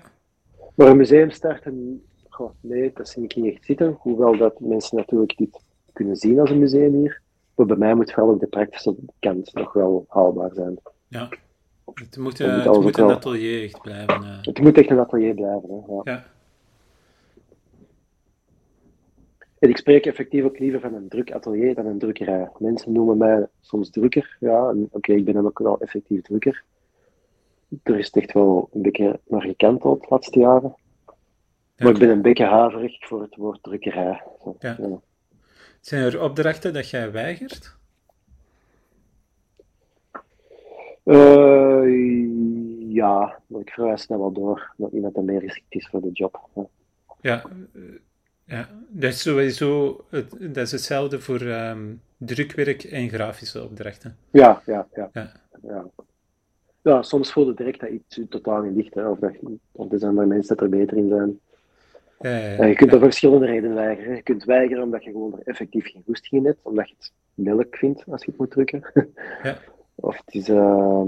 Maar 0.74 0.86
een 0.86 0.96
museum 0.96 1.30
starten, 1.30 2.04
goh, 2.28 2.50
nee, 2.60 2.90
dat 2.94 3.08
zie 3.08 3.22
ik 3.22 3.36
niet 3.36 3.54
echt 3.54 3.64
zitten. 3.64 3.96
Hoewel 3.98 4.36
dat 4.36 4.60
mensen 4.60 4.96
natuurlijk 4.96 5.36
dit 5.36 5.60
kunnen 5.92 6.16
zien 6.16 6.40
als 6.40 6.50
een 6.50 6.58
museum 6.58 6.94
hier. 6.94 7.22
Maar 7.54 7.66
bij 7.66 7.76
mij 7.76 7.94
moet 7.94 8.12
vooral 8.12 8.32
ook 8.32 8.40
de 8.40 8.46
praktische 8.46 8.94
kant 9.18 9.54
nog 9.54 9.72
wel 9.72 10.04
haalbaar 10.08 10.50
zijn. 10.54 10.78
Ja. 11.08 11.28
Het 11.94 12.16
moet, 12.16 12.40
uh, 12.40 12.64
het 12.64 12.80
moet 12.80 12.98
een 12.98 13.10
atelier 13.10 13.64
echt 13.64 13.82
blijven. 13.82 14.22
Uh. 14.22 14.38
Het 14.42 14.58
moet 14.60 14.78
echt 14.78 14.90
een 14.90 14.98
atelier 14.98 15.34
blijven, 15.34 15.68
hè. 15.68 15.94
Ja. 15.94 16.00
ja. 16.04 16.24
En 19.64 19.70
ik 19.70 19.76
spreek 19.76 20.06
effectief 20.06 20.44
ook 20.44 20.58
liever 20.58 20.80
van 20.80 20.94
een 20.94 21.08
druk 21.08 21.32
atelier 21.32 21.74
dan 21.74 21.86
een 21.86 21.98
drukkerij. 21.98 22.50
Mensen 22.58 22.92
noemen 22.92 23.16
mij 23.16 23.46
soms 23.60 23.90
drukker, 23.90 24.36
ja. 24.40 24.74
Oké, 24.90 25.12
ik 25.12 25.24
ben 25.24 25.34
dan 25.34 25.46
ook 25.46 25.58
wel 25.58 25.80
effectief 25.80 26.22
drukker. 26.22 26.64
Er 27.82 27.98
is 27.98 28.10
echt 28.10 28.32
wel 28.32 28.68
een 28.72 28.82
beetje 28.82 29.20
naar 29.26 29.42
gekanteld 29.42 30.00
de 30.00 30.06
laatste 30.08 30.38
jaren. 30.38 30.74
Maar 31.76 31.92
ik 31.92 31.98
ben 31.98 32.08
een 32.08 32.22
beetje 32.22 32.44
haverig 32.44 33.06
voor 33.06 33.22
het 33.22 33.36
woord 33.36 33.62
drukkerij. 33.62 34.22
ja. 34.58 34.76
ja. 34.80 35.00
Zijn 35.80 36.02
er 36.02 36.22
opdrachten 36.22 36.72
dat 36.72 36.90
jij 36.90 37.12
weigert? 37.12 37.76
Uh, 41.04 41.84
ja, 42.92 43.40
maar 43.46 43.60
ik 43.60 43.70
verwijs 43.70 44.02
snel 44.02 44.18
wel 44.18 44.32
door 44.32 44.72
dat 44.76 44.92
iemand 44.92 45.14
dat 45.14 45.24
meer 45.24 45.40
geschikt 45.40 45.74
is 45.74 45.88
voor 45.88 46.00
de 46.00 46.12
job. 46.12 46.48
Ja, 46.54 46.66
ja, 47.20 47.42
eh, 47.74 47.82
ja. 48.46 48.68
dat 48.88 49.12
is 49.12 49.22
sowieso 49.22 50.04
het, 50.10 50.30
dat 50.40 50.56
is 50.56 50.72
hetzelfde 50.72 51.20
voor 51.20 51.40
um, 51.40 52.00
drukwerk 52.16 52.84
en 52.84 53.08
grafische 53.08 53.62
opdrachten. 53.64 54.16
Ja, 54.30 54.62
ja, 54.66 54.86
ja. 54.94 55.10
ja. 55.12 55.32
ja. 55.62 55.86
ja 56.82 57.02
soms 57.02 57.32
voel 57.32 57.46
je 57.46 57.54
direct 57.54 57.80
dat 57.80 57.90
iets 57.90 58.20
totaal 58.28 58.62
niet 58.62 58.76
ligt, 58.76 58.94
hè, 58.94 59.08
of, 59.08 59.18
dat, 59.18 59.92
er 59.92 59.98
zijn 59.98 60.14
mensen 60.14 60.56
dat 60.56 60.60
er 60.60 60.68
beter 60.68 60.96
in 60.96 61.08
zijn. 61.08 61.38
Ja, 62.20 62.36
ja, 62.36 62.64
je 62.64 62.74
kunt 62.74 62.92
er 62.92 62.98
verschillende 62.98 63.46
redenen 63.46 63.76
weigeren. 63.76 64.14
Je 64.14 64.22
kunt 64.22 64.44
weigeren 64.44 64.82
omdat 64.82 65.04
je 65.04 65.10
gewoon 65.10 65.32
er 65.32 65.46
effectief 65.46 65.90
geen 65.90 66.02
goesting 66.06 66.42
in 66.42 66.46
hebt, 66.46 66.60
omdat 66.62 66.88
je 66.88 66.94
het 66.98 67.12
melk 67.34 67.76
vindt 67.76 68.04
als 68.08 68.24
je 68.24 68.30
het 68.30 68.40
moet 68.40 68.50
drukken. 68.50 68.82
Of, 69.94 70.16
het 70.24 70.34
is, 70.34 70.48
uh, 70.48 71.02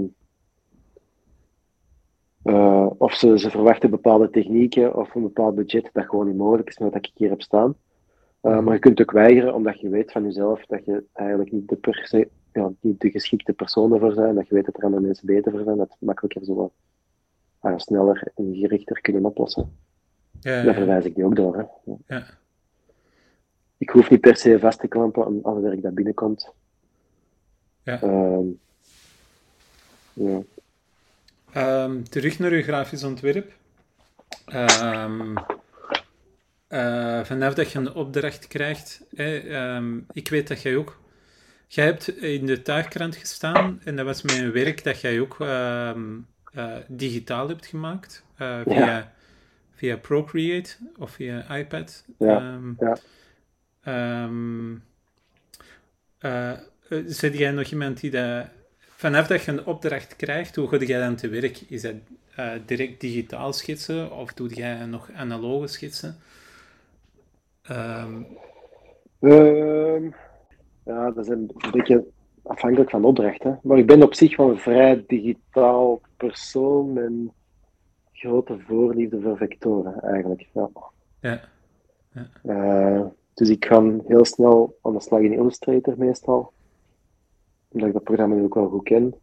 uh, 2.47 2.89
of 2.97 3.13
ze, 3.13 3.39
ze 3.39 3.49
verwachten 3.49 3.89
bepaalde 3.89 4.29
technieken 4.29 4.95
of 4.95 5.15
een 5.15 5.21
bepaald 5.21 5.55
budget 5.55 5.89
dat 5.93 6.05
gewoon 6.05 6.27
niet 6.27 6.37
mogelijk 6.37 6.69
is 6.69 6.77
met 6.77 6.93
wat 6.93 7.05
ik 7.05 7.11
hier 7.13 7.29
heb 7.29 7.41
staan. 7.41 7.75
Uh, 8.41 8.59
maar 8.59 8.73
je 8.73 8.79
kunt 8.79 9.01
ook 9.01 9.11
weigeren 9.11 9.53
omdat 9.53 9.79
je 9.79 9.89
weet 9.89 10.11
van 10.11 10.23
jezelf 10.23 10.65
dat 10.65 10.85
je 10.85 11.03
eigenlijk 11.13 11.51
niet 11.51 11.69
de, 11.69 11.75
per 11.75 12.01
se, 12.03 12.29
ja, 12.53 12.71
niet 12.79 12.99
de 12.99 13.11
geschikte 13.11 13.53
persoon 13.53 13.93
ervoor 13.93 14.13
zijn, 14.13 14.35
dat 14.35 14.47
je 14.47 14.53
weet 14.53 14.65
dat 14.65 14.77
er 14.77 14.83
andere 14.83 15.01
mensen 15.01 15.25
beter 15.25 15.51
voor 15.51 15.63
zijn, 15.63 15.77
dat 15.77 15.89
het 15.89 16.01
makkelijker 16.01 16.45
zo 16.45 16.55
wat 16.55 16.71
uh, 17.61 17.73
sneller 17.77 18.31
en 18.35 18.55
gerichter 18.55 19.01
kunnen 19.01 19.25
oplossen. 19.25 19.71
Ja, 20.39 20.57
ja, 20.57 20.63
Daar 20.63 20.73
verwijs 20.73 21.05
ik 21.05 21.15
die 21.15 21.25
ook 21.25 21.35
door. 21.35 21.57
Hè. 21.57 21.93
Ja. 22.07 22.25
Ik 23.77 23.89
hoef 23.89 24.09
niet 24.09 24.21
per 24.21 24.35
se 24.35 24.59
vast 24.59 24.79
te 24.79 24.87
klampen 24.87 25.25
aan 25.25 25.43
alle 25.43 25.61
werk 25.61 25.81
dat 25.81 25.93
binnenkomt. 25.93 26.53
Ja. 27.83 28.01
Ehm, 28.01 28.45
ja. 30.13 30.41
Um, 31.55 32.09
terug 32.09 32.39
naar 32.39 32.51
uw 32.51 32.61
grafisch 32.61 33.03
ontwerp. 33.03 33.53
Um, 34.53 35.33
uh, 36.69 37.23
vanaf 37.23 37.53
dat 37.53 37.71
je 37.71 37.79
een 37.79 37.93
opdracht 37.93 38.47
krijgt, 38.47 39.01
um, 39.17 40.05
ik 40.11 40.29
weet 40.29 40.47
dat 40.47 40.61
jij 40.61 40.75
ook. 40.75 40.99
Jij 41.67 41.85
hebt 41.85 42.21
in 42.21 42.45
de 42.45 42.61
tuigkrant 42.61 43.15
gestaan 43.15 43.81
en 43.83 43.95
dat 43.95 44.05
was 44.05 44.21
met 44.21 44.37
een 44.37 44.51
werk 44.51 44.83
dat 44.83 45.01
jij 45.01 45.19
ook 45.19 45.39
uh, 45.39 45.91
digitaal 46.87 47.47
hebt 47.47 47.65
gemaakt 47.65 48.23
uh, 48.41 48.59
via, 48.63 48.85
ja. 48.85 49.13
via 49.75 49.97
Procreate 49.97 50.75
of 50.97 51.11
via 51.11 51.55
iPad. 51.55 52.05
Ja. 52.17 52.59
ja. 56.19 56.59
zit 57.05 57.37
jij 57.37 57.51
nog 57.51 57.67
iemand 57.67 57.99
die 57.99 58.11
dat 58.11 58.47
Vanaf 58.97 59.27
dat 59.27 59.43
je 59.43 59.51
een 59.51 59.65
opdracht 59.65 60.15
krijgt, 60.15 60.55
hoe 60.55 60.67
ga 60.67 60.77
jij 60.77 60.99
dan 60.99 61.15
te 61.15 61.29
werk? 61.29 61.61
Is 61.69 61.81
dat 61.81 61.93
uh, 62.39 62.51
direct 62.65 63.01
digitaal 63.01 63.53
schetsen 63.53 64.11
of 64.11 64.33
doe 64.33 64.53
jij 64.53 64.85
nog 64.85 65.11
analoge 65.15 65.67
schetsen? 65.67 66.15
Um... 67.71 68.27
Um, 69.19 70.13
ja, 70.85 71.11
dat 71.11 71.17
is 71.17 71.27
een 71.27 71.51
beetje 71.71 72.05
afhankelijk 72.43 72.89
van 72.89 73.01
de 73.01 73.07
opdracht. 73.07 73.43
Hè? 73.43 73.51
Maar 73.63 73.77
ik 73.77 73.85
ben 73.85 74.03
op 74.03 74.13
zich 74.13 74.37
wel 74.37 74.49
een 74.49 74.57
vrij 74.57 75.03
digitaal 75.07 76.01
persoon 76.17 76.93
met 76.93 77.03
een 77.03 77.31
grote 78.13 78.59
voorliefde 78.59 79.21
voor 79.21 79.37
vectoren, 79.37 80.01
eigenlijk. 80.01 80.47
Ja. 80.53 80.69
ja. 81.19 81.41
ja. 82.11 82.29
Uh, 82.43 83.05
dus 83.33 83.49
ik 83.49 83.65
ga 83.65 83.93
heel 84.07 84.25
snel 84.25 84.77
aan 84.81 84.93
de 84.93 85.01
slag 85.01 85.19
in 85.19 85.33
Illustrator 85.33 85.93
meestal 85.97 86.51
omdat 87.71 87.87
ik 87.87 87.93
dat 87.93 88.03
programma 88.03 88.41
ook 88.41 88.53
wel 88.53 88.69
goed 88.69 88.83
ken. 88.83 89.15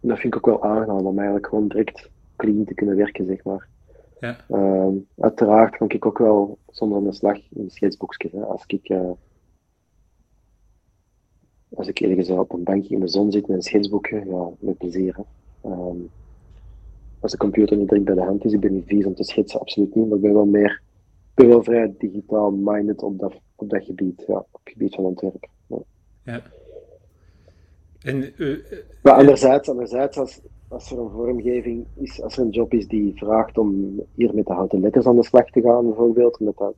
En 0.00 0.08
dat 0.08 0.18
vind 0.18 0.34
ik 0.34 0.36
ook 0.36 0.60
wel 0.60 0.70
aangenaam 0.70 1.06
om 1.06 1.16
eigenlijk 1.16 1.46
gewoon 1.46 1.68
direct 1.68 2.10
clean 2.36 2.64
te 2.64 2.74
kunnen 2.74 2.96
werken, 2.96 3.26
zeg 3.26 3.44
maar. 3.44 3.68
Ja. 4.20 4.36
Uh, 4.48 4.88
uiteraard 5.18 5.76
kan 5.76 5.88
ik 5.88 6.06
ook 6.06 6.18
wel 6.18 6.58
zonder 6.68 6.98
aan 6.98 7.04
de 7.04 7.12
slag 7.12 7.38
in 7.50 7.70
schetsboekjes. 7.70 8.34
Als 8.34 8.64
ik, 8.66 8.88
uh, 8.88 9.10
als 11.74 11.88
ik 11.88 12.00
ergens 12.00 12.30
op 12.30 12.52
een 12.52 12.62
bankje 12.62 12.94
in 12.94 13.00
de 13.00 13.08
zon 13.08 13.32
zit 13.32 13.46
met 13.46 13.56
een 13.56 13.62
schetsboekje, 13.62 14.24
ja, 14.26 14.48
met 14.58 14.78
plezier. 14.78 15.16
Uh, 15.64 15.90
als 17.20 17.32
de 17.32 17.36
computer 17.36 17.76
niet 17.76 17.88
direct 17.88 18.04
bij 18.04 18.14
de 18.14 18.22
hand 18.22 18.44
is, 18.44 18.52
ik 18.52 18.60
ben 18.60 18.74
niet 18.74 18.86
vies 18.86 19.06
om 19.06 19.14
te 19.14 19.24
schetsen, 19.24 19.60
absoluut 19.60 19.94
niet, 19.94 20.06
maar 20.06 20.16
ik 20.16 20.22
ben 20.22 20.32
wel 20.32 20.46
meer, 20.46 20.82
ben 21.34 21.48
wel 21.48 21.62
vrij 21.62 21.94
digitaal 21.98 22.50
minded 22.50 23.02
op 23.02 23.18
dat, 23.18 23.40
op 23.56 23.70
dat 23.70 23.84
gebied, 23.84 24.24
ja, 24.26 24.36
op 24.36 24.60
het 24.64 24.72
gebied 24.72 24.94
van 24.94 25.04
ontwerp. 25.04 25.48
Ja. 25.66 25.78
ja. 26.24 26.42
En, 28.04 28.42
uh, 28.42 28.64
maar 29.02 29.12
anderzijds, 29.12 29.68
anderzijds 29.68 30.18
als, 30.18 30.40
als 30.68 30.90
er 30.90 30.98
een 30.98 31.10
vormgeving 31.10 31.86
is, 31.94 32.22
als 32.22 32.36
er 32.36 32.44
een 32.44 32.50
job 32.50 32.72
is 32.72 32.88
die 32.88 33.12
vraagt 33.16 33.58
om 33.58 34.00
hier 34.14 34.34
met 34.34 34.46
de 34.46 34.52
houten 34.52 34.80
letters 34.80 35.06
aan 35.06 35.16
de 35.16 35.24
slag 35.24 35.50
te 35.50 35.60
gaan, 35.60 35.86
bijvoorbeeld, 35.86 36.38
omdat 36.38 36.58
dat 36.58 36.74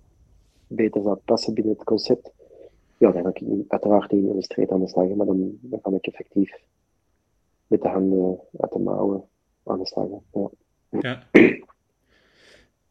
beter 0.66 1.02
zou 1.02 1.18
passen 1.24 1.54
binnen 1.54 1.72
het 1.72 1.84
concept, 1.84 2.32
ja, 2.98 3.10
dan 3.10 3.22
ga 3.22 3.28
ik 3.28 3.64
uiteraard 3.68 4.12
in 4.12 4.28
Illustrator 4.28 4.74
aan 4.74 4.80
de 4.80 4.88
slag, 4.88 5.08
maar 5.08 5.26
dan, 5.26 5.58
dan 5.60 5.80
kan 5.80 5.94
ik 5.94 6.06
effectief 6.06 6.52
met 7.66 7.82
de 7.82 7.88
handen 7.88 8.40
uit 8.56 8.72
de 8.72 8.78
mouwen 8.78 9.24
aan 9.64 9.78
de 9.78 9.86
slag. 9.86 10.06
Ja. 10.32 10.50
Ja. 11.00 11.22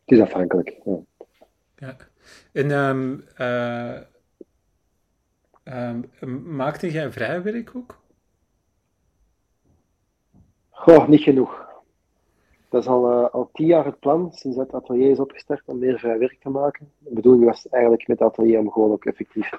Het 0.06 0.12
is 0.12 0.20
afhankelijk. 0.20 0.80
Ja. 0.86 1.00
ja. 1.76 1.98
En 2.52 2.72
um, 2.72 3.24
uh, 3.38 4.00
um, 6.22 6.56
maakte 6.56 6.92
jij 6.92 7.12
vrijwerk 7.12 7.76
ook? 7.76 8.03
Goh, 10.74 11.08
niet 11.08 11.22
genoeg. 11.22 11.72
Dat 12.70 12.82
is 12.82 12.88
al, 12.88 13.12
uh, 13.12 13.30
al 13.30 13.50
tien 13.54 13.66
jaar 13.66 13.86
het 13.86 14.00
plan, 14.00 14.32
sinds 14.32 14.58
het 14.58 14.74
atelier 14.74 15.10
is 15.10 15.20
opgestart, 15.20 15.62
om 15.66 15.80
meer 15.80 16.00
vrij 16.00 16.18
werk 16.18 16.38
te 16.40 16.50
maken. 16.50 16.92
De 16.98 17.14
bedoeling 17.14 17.46
was 17.46 17.70
eigenlijk 17.70 18.08
met 18.08 18.20
het 18.20 18.28
atelier 18.28 18.60
om 18.60 18.72
gewoon 18.72 18.92
ook 18.92 19.06
effectief 19.06 19.50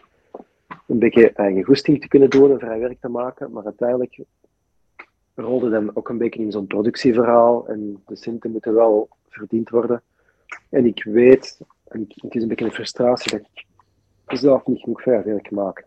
een 0.87 0.99
beetje 0.99 1.33
eigen 1.33 1.65
goesting 1.65 2.01
te 2.01 2.09
kunnen 2.09 2.31
doen 2.31 2.51
en 2.51 2.59
vrij 2.59 2.79
werk 2.79 3.01
te 3.01 3.09
maken. 3.09 3.53
Maar 3.53 3.65
uiteindelijk 3.65 4.25
rolde 5.35 5.71
dan 5.71 5.97
ook 5.97 6.09
een 6.09 6.19
beetje 6.19 6.43
in 6.43 6.53
zo'n 6.53 6.67
productieverhaal 6.67 7.69
en 7.69 8.03
de 8.07 8.17
centen 8.17 8.51
moeten 8.51 8.75
wel 8.75 9.09
verdiend 9.29 9.69
worden. 9.69 10.03
En 10.69 10.87
ik 10.87 11.05
weet, 11.05 11.61
en 11.85 12.01
het 12.17 12.35
is 12.35 12.43
een 12.43 12.49
beetje 12.49 12.65
een 12.65 12.73
frustratie, 12.73 13.31
dat 13.31 13.41
ik 13.55 13.67
zelf 14.39 14.67
niet 14.67 14.81
genoeg 14.81 15.03
vrij 15.03 15.23
werk 15.25 15.51
maak. 15.51 15.87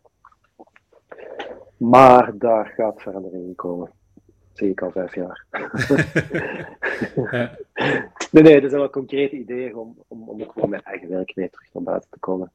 Maar 1.78 2.38
daar 2.38 2.65
gaat 2.65 3.01
verandering 3.01 3.43
in 3.43 3.55
komen 3.55 3.91
zeg 4.58 4.70
ik 4.70 4.82
al 4.82 4.91
vijf 4.91 5.16
jaar. 5.16 5.45
ja. 7.32 7.58
Nee, 8.32 8.43
nee, 8.43 8.62
dat 8.62 8.70
zijn 8.70 8.82
wel 8.82 8.89
concrete 8.89 9.36
ideeën 9.36 9.76
om, 9.76 9.97
om, 10.08 10.30
om 10.30 10.41
ook 10.41 10.51
gewoon 10.51 10.70
mijn 10.70 10.84
eigen 10.84 11.10
werk 11.10 11.36
mee 11.36 11.49
terug 11.49 11.74
naar 11.74 11.84
buiten 11.84 12.10
te 12.10 12.20
komen. 12.20 12.51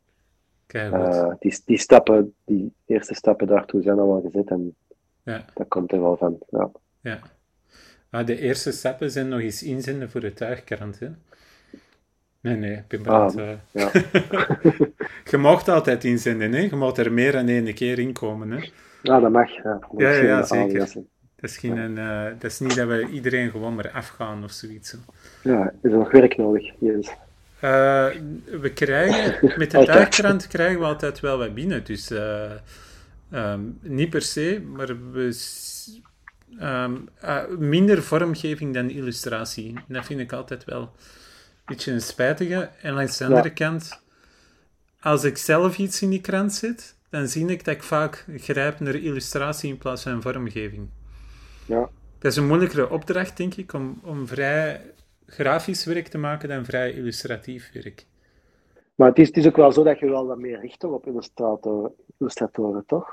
Uh, 0.75 1.33
die, 1.39 1.61
die 1.65 1.79
stappen, 1.79 2.35
die 2.45 2.73
eerste 2.87 3.15
stappen 3.15 3.47
daartoe 3.47 3.83
zijn 3.83 3.99
al 3.99 4.07
wel 4.07 4.21
gezet 4.21 4.51
en 4.51 4.75
ja. 5.23 5.45
dat 5.55 5.69
komt 5.69 5.93
er 5.93 6.01
wel 6.01 6.17
van. 6.17 6.39
Ja. 6.51 6.71
ja. 7.01 7.19
Maar 8.11 8.25
de 8.25 8.39
eerste 8.39 8.73
stappen 8.73 9.11
zijn 9.11 9.29
nog 9.29 9.41
eens 9.41 9.63
inzenden 9.63 10.11
voor 10.11 10.21
de 10.21 10.33
tuigkrant, 10.33 10.99
hè? 10.99 11.09
Nee, 12.41 12.57
nee, 12.57 12.77
ik 12.89 13.03
ben 13.03 13.07
ah, 13.07 13.35
uh... 13.35 13.51
ja. 13.71 13.91
je 15.31 15.37
mag 15.37 15.69
altijd 15.69 16.05
inzenden, 16.05 16.53
hè? 16.53 16.61
Je 16.61 16.77
mag 16.77 16.97
er 16.97 17.13
meer 17.13 17.33
dan 17.33 17.49
één 17.49 17.75
keer 17.75 17.99
in 17.99 18.13
komen, 18.13 18.51
hè? 18.51 18.69
Ja, 19.03 19.21
dat 19.21 19.31
mag. 19.31 19.51
Ja, 19.63 19.79
ja, 19.97 20.11
ja, 20.11 20.43
zeker. 20.43 20.93
Dat 21.43 21.51
is, 21.51 21.57
geen, 21.57 21.77
een, 21.77 21.97
uh, 21.97 22.25
dat 22.39 22.51
is 22.51 22.59
niet 22.59 22.75
dat 22.75 22.89
we 22.89 23.09
iedereen 23.09 23.51
gewoon 23.51 23.75
maar 23.75 23.91
afgaan 23.91 24.45
of 24.45 24.51
zoiets. 24.51 24.97
Ja, 25.43 25.61
er 25.61 25.91
is 25.91 25.93
nog 25.93 26.11
werk 26.11 26.37
nodig. 26.37 26.73
Yes. 26.79 27.09
Uh, 27.65 28.09
we 28.61 28.71
krijgen, 28.75 29.53
met 29.59 29.71
de 29.71 29.85
dagkrant 29.95 30.47
krijgen 30.47 30.79
we 30.79 30.85
altijd 30.85 31.21
wel 31.21 31.39
wat 31.39 31.55
binnen. 31.55 31.85
Dus 31.85 32.11
uh, 32.11 32.51
um, 33.33 33.79
niet 33.81 34.11
per 34.11 34.23
se, 34.23 34.63
maar 34.73 35.11
we, 35.13 35.37
um, 36.61 37.09
minder 37.59 38.03
vormgeving 38.03 38.75
dan 38.75 38.91
illustratie. 38.91 39.75
Dat 39.89 40.05
vind 40.05 40.21
ik 40.21 40.33
altijd 40.33 40.65
wel 40.65 40.81
een 40.81 40.89
beetje 41.65 41.93
een 41.93 42.01
spijtige. 42.01 42.71
En 42.83 42.95
langs 42.95 43.19
de 43.19 43.25
andere 43.25 43.53
kant, 43.53 44.03
als 45.01 45.25
ik 45.25 45.37
zelf 45.37 45.79
iets 45.79 46.03
in 46.03 46.11
die 46.11 46.21
krant 46.21 46.53
zet, 46.53 46.95
dan 47.11 47.29
zie 47.29 47.47
ik 47.47 47.65
dat 47.65 47.75
ik 47.75 47.83
vaak 47.83 48.25
grijp 48.37 48.81
naar 48.81 48.95
illustratie 48.95 49.71
in 49.71 49.79
plaats 49.79 50.03
van 50.03 50.23
vormgeving. 50.23 50.89
Ja. 51.67 51.91
Dat 52.19 52.31
is 52.31 52.37
een 52.37 52.47
moeilijkere 52.47 52.91
opdracht, 52.91 53.37
denk 53.37 53.55
ik, 53.55 53.73
om, 53.73 54.01
om 54.05 54.27
vrij 54.27 54.81
grafisch 55.27 55.85
werk 55.85 56.09
te 56.09 56.19
maken 56.19 56.49
dan 56.49 56.65
vrij 56.65 56.93
illustratief 56.93 57.71
werk. 57.73 58.07
Maar 58.95 59.09
het 59.09 59.19
is, 59.19 59.27
het 59.27 59.37
is 59.37 59.47
ook 59.47 59.57
wel 59.57 59.73
zo 59.73 59.83
dat 59.83 59.99
je 59.99 60.09
wel 60.09 60.27
wat 60.27 60.39
meer 60.39 60.61
richt 60.61 60.85
op 60.85 61.07
illustrator, 61.07 61.93
illustratoren, 62.19 62.85
toch? 62.87 63.11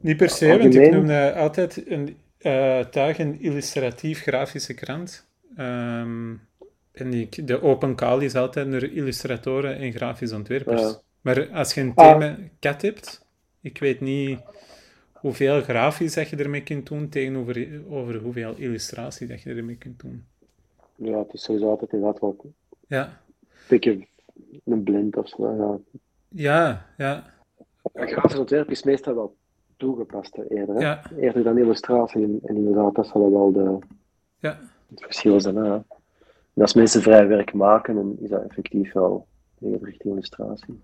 Niet 0.00 0.16
per 0.16 0.30
se, 0.30 0.58
want 0.58 0.74
ik 0.74 0.90
noemde 0.90 1.34
altijd 1.34 1.90
een 1.90 2.16
uh, 2.40 2.78
tuig 2.78 3.18
een 3.18 3.40
illustratief 3.40 4.20
grafische 4.22 4.74
krant. 4.74 5.26
Um, 5.58 6.40
en 6.92 7.12
ik, 7.12 7.46
de 7.46 7.62
open 7.62 7.94
call 7.94 8.24
is 8.24 8.34
altijd 8.34 8.68
naar 8.68 8.82
illustratoren 8.82 9.76
en 9.76 9.92
grafisch 9.92 10.32
ontwerpers. 10.32 10.98
Maar 11.20 11.48
als 11.50 11.74
je 11.74 11.80
een 11.80 11.92
ah. 11.94 12.10
thema 12.10 12.38
cat 12.60 12.82
hebt, 12.82 13.26
ik 13.60 13.78
weet 13.78 14.00
niet 14.00 14.40
hoeveel 15.22 15.60
grafisch 15.60 16.14
dat 16.14 16.28
je 16.28 16.36
ermee 16.36 16.62
kunt 16.62 16.86
doen 16.86 17.08
tegenover 17.08 17.82
over 17.90 18.16
hoeveel 18.16 18.54
illustratie 18.56 19.26
dat 19.26 19.42
je 19.42 19.54
ermee 19.54 19.76
kunt 19.76 20.00
doen. 20.00 20.24
Ja, 20.94 21.18
het 21.18 21.32
is 21.32 21.42
sowieso 21.42 21.68
altijd 21.68 21.92
inderdaad 21.92 22.20
wel 22.20 22.36
ja. 22.86 23.20
een 23.68 24.06
een 24.64 24.82
blind 24.82 25.16
of 25.16 25.28
zo. 25.28 25.56
Ja, 25.56 25.78
ja. 26.28 26.86
ja. 26.96 27.24
Grafisch 27.92 28.38
ontwerp 28.38 28.70
is 28.70 28.82
meestal 28.82 29.14
wel 29.14 29.36
toegepast 29.76 30.38
eerder. 30.48 30.80
Ja. 30.80 31.02
Eerder 31.18 31.42
dan 31.42 31.58
illustratie. 31.58 32.22
En, 32.22 32.56
inderdaad, 32.56 32.94
dat 32.94 33.06
zal 33.06 33.32
wel 33.32 33.52
de, 33.52 33.78
ja. 34.38 34.58
het 34.88 35.02
verschil 35.02 35.40
zijn. 35.40 35.56
Hè? 35.56 35.74
En 36.54 36.62
als 36.62 36.74
mensen 36.74 37.02
vrij 37.02 37.26
werk 37.26 37.52
maken, 37.52 37.94
dan 37.94 38.16
is 38.20 38.28
dat 38.28 38.44
effectief 38.44 38.92
wel 38.92 39.26
richting 39.60 40.12
illustratie. 40.12 40.80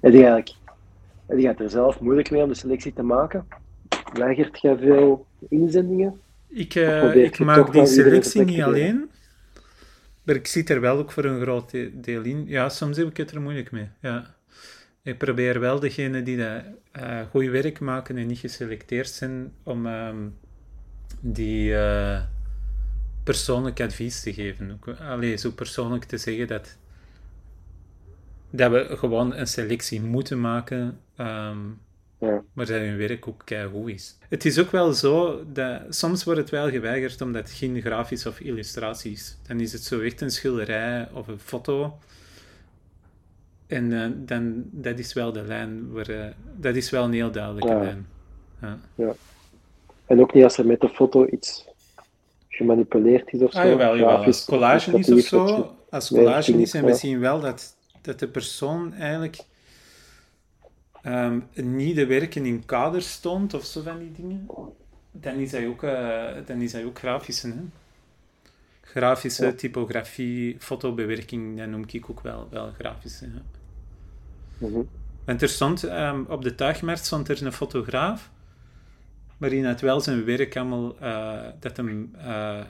En 0.00 0.10
die 0.10 0.24
eigenlijk, 0.24 0.56
en 1.26 1.36
die 1.36 1.46
gaat 1.46 1.60
er 1.60 1.70
zelf 1.70 2.00
moeilijk 2.00 2.30
mee 2.30 2.42
om 2.42 2.48
de 2.48 2.54
selectie 2.54 2.92
te 2.92 3.02
maken. 3.02 3.46
Weigert 4.12 4.60
jij 4.60 4.76
veel 4.76 5.26
inzendingen? 5.48 6.20
Ik, 6.48 6.74
uh, 6.74 7.14
ik 7.14 7.38
maak 7.38 7.72
die 7.72 7.86
selectie 7.86 8.44
niet 8.44 8.62
alleen, 8.62 9.10
maar 10.22 10.34
ik 10.34 10.46
zit 10.46 10.70
er 10.70 10.80
wel 10.80 10.98
ook 10.98 11.12
voor 11.12 11.24
een 11.24 11.40
groot 11.40 11.70
deel 11.92 12.22
in. 12.22 12.44
Ja, 12.46 12.68
soms 12.68 12.96
heb 12.96 13.08
ik 13.08 13.16
het 13.16 13.30
er 13.30 13.40
moeilijk 13.40 13.70
mee. 13.70 13.88
Ja. 14.00 14.34
Ik 15.02 15.18
probeer 15.18 15.60
wel 15.60 15.80
degene 15.80 16.22
die 16.22 16.36
dat, 16.36 16.62
uh, 16.98 17.20
goed 17.30 17.44
werk 17.44 17.80
maken 17.80 18.16
en 18.16 18.26
niet 18.26 18.38
geselecteerd 18.38 19.08
zijn, 19.08 19.52
om 19.62 19.86
um, 19.86 20.36
die 21.20 21.70
uh, 21.70 22.22
persoonlijk 23.24 23.80
advies 23.80 24.22
te 24.22 24.32
geven. 24.32 24.80
Allee, 24.98 25.36
zo 25.36 25.50
persoonlijk 25.50 26.04
te 26.04 26.18
zeggen 26.18 26.46
dat, 26.46 26.76
dat 28.50 28.70
we 28.70 28.96
gewoon 28.96 29.34
een 29.34 29.46
selectie 29.46 30.02
moeten 30.02 30.40
maken. 30.40 31.00
Um, 31.16 31.78
ja. 32.20 32.42
Maar 32.52 32.66
dat 32.66 32.76
hun 32.76 32.96
werk 32.96 33.28
ook 33.28 33.44
goed 33.72 33.90
is. 33.90 34.18
Het 34.28 34.44
is 34.44 34.58
ook 34.58 34.70
wel 34.70 34.92
zo 34.92 35.42
dat 35.52 35.82
soms 35.88 36.24
wordt 36.24 36.40
het 36.40 36.50
wel 36.50 36.70
geweigerd 36.70 37.20
omdat 37.20 37.42
het 37.42 37.52
geen 37.52 37.80
grafisch 37.80 38.26
of 38.26 38.40
illustratie 38.40 39.12
is. 39.12 39.36
Dan 39.46 39.60
is 39.60 39.72
het 39.72 39.82
zo 39.82 40.00
echt 40.00 40.20
een 40.20 40.30
schilderij 40.30 41.08
of 41.12 41.28
een 41.28 41.38
foto. 41.38 41.98
En 43.66 43.90
uh, 43.90 44.06
dan, 44.14 44.64
dat 44.70 44.98
is 44.98 45.12
wel 45.12 45.32
de 45.32 45.42
lijn, 45.42 45.92
waar, 45.92 46.10
uh, 46.10 46.24
dat 46.56 46.74
is 46.74 46.90
wel 46.90 47.04
een 47.04 47.12
heel 47.12 47.30
duidelijke 47.30 47.68
ja. 47.68 47.80
lijn. 47.80 48.06
Ja. 48.60 48.78
ja. 48.94 49.12
En 50.06 50.20
ook 50.20 50.34
niet 50.34 50.44
als 50.44 50.58
er 50.58 50.66
met 50.66 50.80
de 50.80 50.88
foto 50.88 51.26
iets 51.26 51.68
gemanipuleerd 52.48 53.32
is 53.32 53.40
of 53.40 53.54
ah, 53.54 53.54
zo. 53.54 53.60
Ah, 53.60 53.68
jawel, 53.68 53.96
jawel. 53.96 54.24
Als 54.24 54.44
collage 54.44 54.98
is 54.98 55.10
of 55.10 55.20
zo, 55.20 55.74
als 55.90 56.08
collage 56.08 56.60
is 56.60 56.74
en 56.74 56.84
we 56.84 56.94
zien 56.94 57.20
wel 57.20 57.40
dat, 57.40 57.76
dat 58.02 58.18
de 58.18 58.28
persoon 58.28 58.94
eigenlijk 58.94 59.38
um, 61.06 61.48
niet 61.54 61.96
de 61.96 62.06
werken 62.06 62.46
in 62.46 62.64
kader 62.64 63.02
stond 63.02 63.54
of 63.54 63.64
zo 63.64 63.82
van 63.82 63.98
die 63.98 64.12
dingen, 64.12 64.48
dan 65.10 65.34
is 65.34 65.52
hij 65.52 65.66
ook, 65.66 65.82
uh, 65.82 66.28
dan 66.46 66.60
is 66.60 66.72
hij 66.72 66.84
ook 66.84 66.98
grafische. 66.98 67.46
Hè? 67.46 67.62
Grafische 68.80 69.54
typografie, 69.54 70.56
fotobewerking, 70.58 71.58
dat 71.58 71.68
noem 71.68 71.84
ik 71.86 72.10
ook 72.10 72.20
wel, 72.20 72.48
wel 72.50 72.72
grafische. 72.78 73.24
Hè? 73.24 73.40
Mm 74.66 74.88
Want 75.24 75.42
er 75.42 75.48
stond, 75.48 75.82
um, 75.82 76.26
op 76.28 76.42
de 76.42 76.54
tuigmarkt 76.54 77.04
stond 77.04 77.28
er 77.28 77.46
een 77.46 77.52
fotograaf, 77.52 78.30
waarin 79.36 79.64
het 79.64 79.80
wel 79.80 80.00
zijn 80.00 80.24
werk 80.24 80.56
allemaal, 80.56 80.96
uh, 81.02 81.46
dat 81.60 81.76
hem 81.76 82.14
uh, 82.16 82.64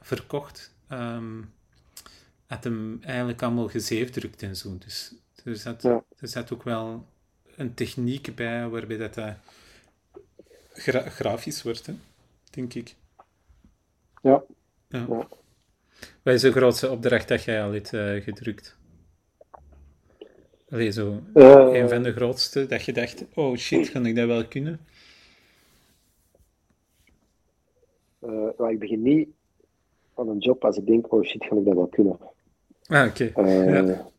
verkocht, 0.00 0.74
um, 0.92 1.52
had 2.46 2.64
hem 2.64 2.98
eigenlijk 3.02 3.42
allemaal 3.42 3.68
gezeefdrukt 3.68 4.42
en 4.42 4.56
zo. 4.56 4.78
Dus 4.78 5.14
er 5.44 5.56
zat, 5.56 5.82
ja. 5.82 6.04
er 6.18 6.28
zat 6.28 6.52
ook 6.52 6.62
wel 6.62 7.06
een 7.56 7.74
techniek 7.74 8.34
bij 8.34 8.68
waarbij 8.68 8.96
dat, 8.96 9.14
dat 9.14 9.34
gra 10.72 11.00
grafisch 11.00 11.62
wordt, 11.62 11.86
hè? 11.86 11.94
denk 12.50 12.74
ik. 12.74 12.94
Ja. 14.22 14.42
ja. 14.88 15.06
Wat 16.22 16.34
is 16.34 16.40
de 16.40 16.52
grootste 16.52 16.90
opdracht 16.90 17.28
dat 17.28 17.42
jij 17.42 17.62
al 17.62 17.72
hebt 17.72 17.92
uh, 17.92 18.22
gedrukt? 18.22 18.76
Allee, 20.70 20.90
zo, 20.90 21.20
uh, 21.34 21.72
een 21.72 21.88
van 21.88 22.02
de 22.02 22.12
grootste, 22.12 22.66
dat 22.66 22.84
je 22.84 22.92
dacht, 22.92 23.24
oh 23.34 23.56
shit, 23.56 23.90
kan 23.90 24.06
ik 24.06 24.16
dat 24.16 24.26
wel 24.26 24.46
kunnen? 24.46 24.80
Uh, 28.20 28.70
ik 28.70 28.78
begin 28.78 29.02
niet 29.02 29.28
aan 30.14 30.28
een 30.28 30.38
job 30.38 30.64
als 30.64 30.76
ik 30.76 30.86
denk, 30.86 31.12
oh 31.12 31.24
shit, 31.24 31.48
kan 31.48 31.58
ik 31.58 31.64
dat 31.64 31.74
wel 31.74 31.86
kunnen. 31.86 32.18
Ah, 32.86 33.06
oké. 33.06 33.30
Okay. 33.34 33.82
Ja 33.82 34.10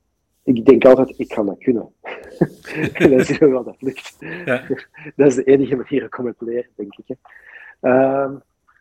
ik 0.44 0.66
denk 0.66 0.86
altijd, 0.86 1.20
ik 1.20 1.34
ga 1.34 1.44
dat 1.44 1.58
kunnen. 1.58 1.94
en 2.94 3.10
dan 3.10 3.26
zien 3.26 3.38
we 3.38 3.50
wel 3.50 3.64
dat 3.64 3.82
lukt. 3.82 4.16
Ja. 4.20 4.68
dat 5.16 5.28
is 5.28 5.36
de 5.36 5.44
enige 5.44 5.76
manier 5.76 6.18
om 6.20 6.26
het 6.26 6.42
leren, 6.42 6.70
denk 6.76 6.98
ik. 6.98 7.18
Hè. 7.80 8.28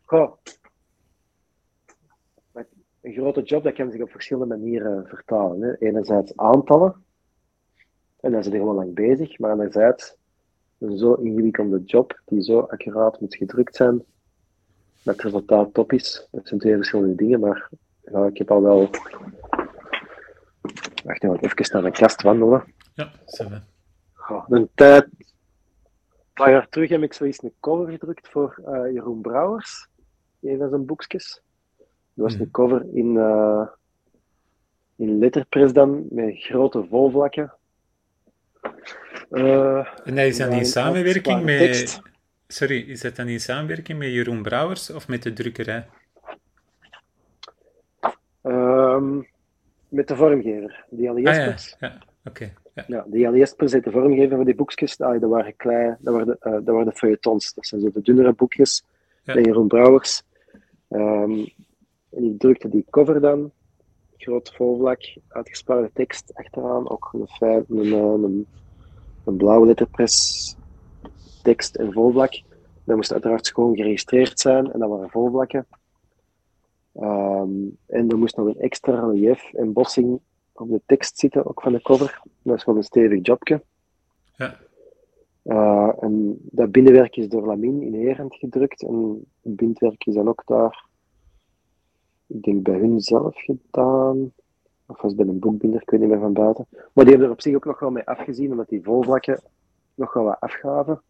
Goh. 0.05 0.33
Een 3.01 3.13
grote 3.13 3.43
job 3.43 3.63
dat 3.63 3.75
kan 3.75 3.91
zich 3.91 4.01
op 4.01 4.11
verschillende 4.11 4.57
manieren 4.57 5.07
vertalen. 5.07 5.63
Hè. 5.63 5.79
Enerzijds 5.79 6.37
aantallen, 6.37 7.05
en 8.21 8.33
daar 8.33 8.43
zijn 8.43 8.55
we 8.55 8.61
gewoon 8.61 8.75
lang 8.75 8.95
bezig, 8.95 9.39
maar 9.39 9.51
anderzijds 9.51 10.17
een 10.79 10.99
zo 10.99 11.13
ingewikkelde 11.15 11.83
job 11.85 12.21
die 12.27 12.43
zo 12.43 12.59
accuraat 12.61 13.21
moet 13.21 13.37
gedrukt 13.37 13.77
zijn, 13.77 14.05
dat 15.03 15.15
het 15.15 15.25
resultaat 15.25 15.75
top 15.75 15.93
is. 15.93 16.29
Dat 16.31 16.49
zijn 16.49 16.61
twee 16.61 16.77
verschillende 16.77 17.15
dingen, 17.15 17.41
maar 17.41 17.69
ja, 18.05 18.27
ik 18.27 18.39
heb 18.39 18.51
al 18.51 18.63
wel. 18.63 18.91
Wacht 21.05 21.25
even, 21.25 21.41
even 21.41 21.73
naar 21.73 21.93
de 21.93 21.99
kast 21.99 22.23
wandelen. 22.23 22.75
Ja, 22.95 23.11
zeven. 23.25 23.67
Ja, 24.29 24.45
een 24.49 24.69
tijd. 24.75 25.05
Een 25.05 26.47
paar 26.47 26.51
jaar 26.51 26.69
terug 26.69 26.89
heb 26.89 27.03
ik 27.03 27.13
zoiets 27.13 27.43
een 27.43 27.53
cover 27.61 27.91
gedrukt 27.91 28.29
voor 28.29 28.63
uh, 28.69 28.93
Jeroen 28.93 29.21
Brouwers, 29.21 29.89
een 30.41 30.59
van 30.59 30.69
zijn 30.69 30.87
boekjes. 30.87 31.43
Dat 31.79 31.87
was 32.15 32.33
een 32.33 32.41
mhm. 32.41 32.51
cover 32.51 32.87
in, 32.95 33.15
uh, 33.15 33.67
in 34.97 35.19
letterpress 35.19 35.73
dan, 35.73 36.07
met 36.11 36.43
grote 36.43 36.87
volvlakken. 36.91 37.55
Uh, 39.31 39.87
en 40.05 40.15
dat 40.15 40.25
is 40.25 40.37
dan 40.37 40.53
in 40.53 40.65
samenwerking 40.65 41.45
met... 41.45 42.01
Sorry, 42.47 42.81
is 42.81 43.01
dat 43.01 43.17
dan 43.17 43.29
in 43.29 43.41
samenwerking 43.41 43.99
met 43.99 44.09
Jeroen 44.09 44.43
Brouwers 44.43 44.91
of 44.91 45.09
met 45.09 45.23
de 45.23 45.33
drukkerij? 45.33 45.89
Um, 48.43 49.27
met 49.91 50.09
de 50.09 50.17
vormgever, 50.17 50.85
die 50.91 51.11
Ali 51.11 51.23
Jespers. 51.23 51.75
Ah, 51.75 51.81
ja, 51.81 51.89
ja. 51.89 52.31
oké. 52.31 52.53
ja. 52.75 52.85
ja, 52.87 53.05
die 53.09 53.27
Ali 53.27 53.39
Jespers 53.39 53.73
de 53.73 53.91
vormgever 53.91 54.37
van 54.37 54.45
die 54.45 54.55
boekjes. 54.55 55.01
Ah, 55.01 55.21
dat 55.21 55.31
waren 55.31 55.57
klein, 55.57 55.97
dat 56.01 56.15
waren, 56.15 56.37
uh, 56.43 56.53
dat 56.53 56.65
waren 56.65 56.85
de 56.85 56.93
feuilletons. 56.93 57.55
Dat 57.55 57.67
zijn 57.67 57.81
zo 57.81 57.91
de 57.93 58.03
dunnere 58.03 58.33
boekjes 58.33 58.85
ja. 59.23 59.33
van 59.33 59.43
Jeroen 59.43 59.69
Brouwers. 59.69 60.23
Um, 60.89 61.47
en 62.11 62.25
ik 62.25 62.39
drukte 62.39 62.69
die 62.69 62.87
cover 62.91 63.21
dan, 63.21 63.53
groot 64.17 64.53
volvlak, 64.55 65.01
uitgespaarde 65.29 65.91
tekst 65.93 66.35
achteraan, 66.35 66.91
ook 66.91 67.11
een, 67.13 67.29
fijn, 67.29 67.65
een, 67.69 67.93
een, 67.93 68.47
een 69.25 69.37
blauwe 69.37 69.67
letterpress 69.67 70.57
tekst 71.43 71.77
en 71.77 71.93
volvlak. 71.93 72.41
Dat 72.85 72.97
moest 72.97 73.13
uiteraard 73.13 73.47
schoon 73.47 73.77
geregistreerd 73.77 74.41
zijn 74.41 74.73
en 74.73 74.79
dat 74.79 74.89
waren 74.89 75.11
volvlakken. 75.11 75.67
Um, 77.01 77.77
en 77.87 78.09
er 78.09 78.19
moest 78.19 78.37
nog 78.37 78.47
een 78.47 78.59
extra 78.59 79.01
relief 79.01 79.53
en 79.53 79.73
bossing 79.73 80.21
op 80.53 80.69
de 80.69 80.81
tekst 80.87 81.19
zitten, 81.19 81.47
ook 81.47 81.63
van 81.63 81.73
de 81.73 81.83
cover. 81.83 82.23
Dat 82.43 82.57
is 82.57 82.65
wel 82.65 82.77
een 82.77 82.83
stevig 82.83 83.27
jobje. 83.27 83.63
Ja. 84.37 84.59
Uh, 85.45 85.93
en 86.01 86.39
dat 86.43 86.73
bindenwerk 86.73 87.17
is 87.17 87.29
door 87.29 87.47
Lamin 87.47 87.83
in 87.83 87.95
Herend 87.95 88.35
gedrukt 88.35 88.83
en 88.83 89.27
het 89.43 89.57
bindwerk 89.57 90.07
is 90.07 90.15
dan 90.15 90.29
ook 90.29 90.43
daar 90.47 90.89
ik 92.31 92.43
denk 92.43 92.63
bij 92.63 92.79
hun 92.79 93.01
zelf 93.01 93.35
gedaan. 93.37 94.33
Of 94.87 95.01
was 95.01 95.15
bij 95.15 95.27
een 95.27 95.39
boekbinder, 95.39 95.83
ik 95.83 95.91
weet 95.91 96.01
niet 96.01 96.09
meer 96.09 96.21
van 96.21 96.33
buiten. 96.33 96.67
Maar 96.71 97.05
die 97.05 97.09
hebben 97.09 97.27
er 97.27 97.33
op 97.33 97.41
zich 97.41 97.55
ook 97.55 97.65
nog 97.65 97.81
wel 97.81 97.91
mee 97.91 98.07
afgezien, 98.07 98.51
omdat 98.51 98.69
die 98.69 98.83
volvlakken 98.83 99.41
nog 99.95 100.13
wel 100.13 100.25
wat 100.25 100.41
afgaven. 100.41 101.03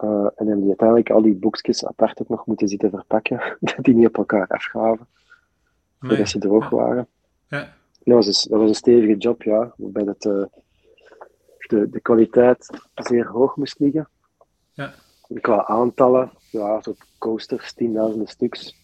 Uh, 0.00 0.10
en 0.10 0.46
hebben 0.46 0.60
die 0.60 0.68
uiteindelijk 0.68 1.10
al 1.10 1.22
die 1.22 1.34
boekjes 1.34 1.86
apart 1.86 2.20
ook 2.20 2.28
nog 2.28 2.46
moeten 2.46 2.68
zitten 2.68 2.90
verpakken, 2.90 3.56
dat 3.60 3.84
die 3.84 3.94
niet 3.94 4.06
op 4.06 4.16
elkaar 4.16 4.46
afgaven. 4.46 5.06
Nee. 6.00 6.10
Voordat 6.10 6.28
ze 6.28 6.38
droog 6.38 6.70
waren. 6.70 7.06
Ja. 7.48 7.74
Dat 8.04 8.14
was, 8.14 8.26
een, 8.26 8.50
dat 8.50 8.60
was 8.60 8.68
een 8.68 8.74
stevige 8.74 9.16
job, 9.16 9.42
ja. 9.42 9.74
Waarbij 9.76 10.04
dat, 10.04 10.24
uh, 10.24 10.44
de, 11.58 11.90
de 11.90 12.00
kwaliteit 12.00 12.82
zeer 12.94 13.26
hoog 13.26 13.56
moest 13.56 13.78
liggen. 13.78 14.08
Ja. 14.72 14.92
qua 15.40 15.66
aantallen, 15.66 16.30
ja, 16.50 16.82
zo 16.82 16.94
coasters, 17.18 17.72
tienduizenden 17.72 18.28
stuks. 18.28 18.80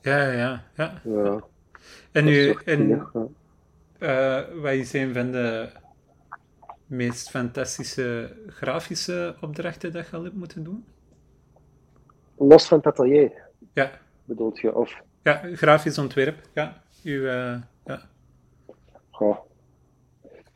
Ja, 0.00 0.32
ja, 0.32 0.62
ja. 0.76 1.00
ja. 1.04 1.44
En 2.12 2.24
nu, 2.24 2.56
en, 2.64 3.08
uh, 3.98 4.78
is 4.78 4.92
een 4.92 5.12
van 5.14 5.30
de 5.30 5.68
meest 6.86 7.30
fantastische 7.30 8.36
grafische 8.46 9.36
opdrachten 9.40 9.92
dat 9.92 10.08
je 10.08 10.16
al 10.16 10.24
hebt 10.24 10.36
moeten 10.36 10.64
doen? 10.64 10.84
Los 12.36 12.68
van 12.68 12.78
het 12.78 12.86
atelier? 12.86 13.32
Ja. 13.72 13.90
Bedoelt 14.24 14.58
je? 14.58 14.74
Of? 14.74 15.02
Ja, 15.22 15.40
grafisch 15.52 15.98
ontwerp, 15.98 16.40
ja. 16.54 16.82
Uw, 17.04 17.22
uh, 17.22 17.56
ja. 17.84 18.00
Goh, 19.10 19.38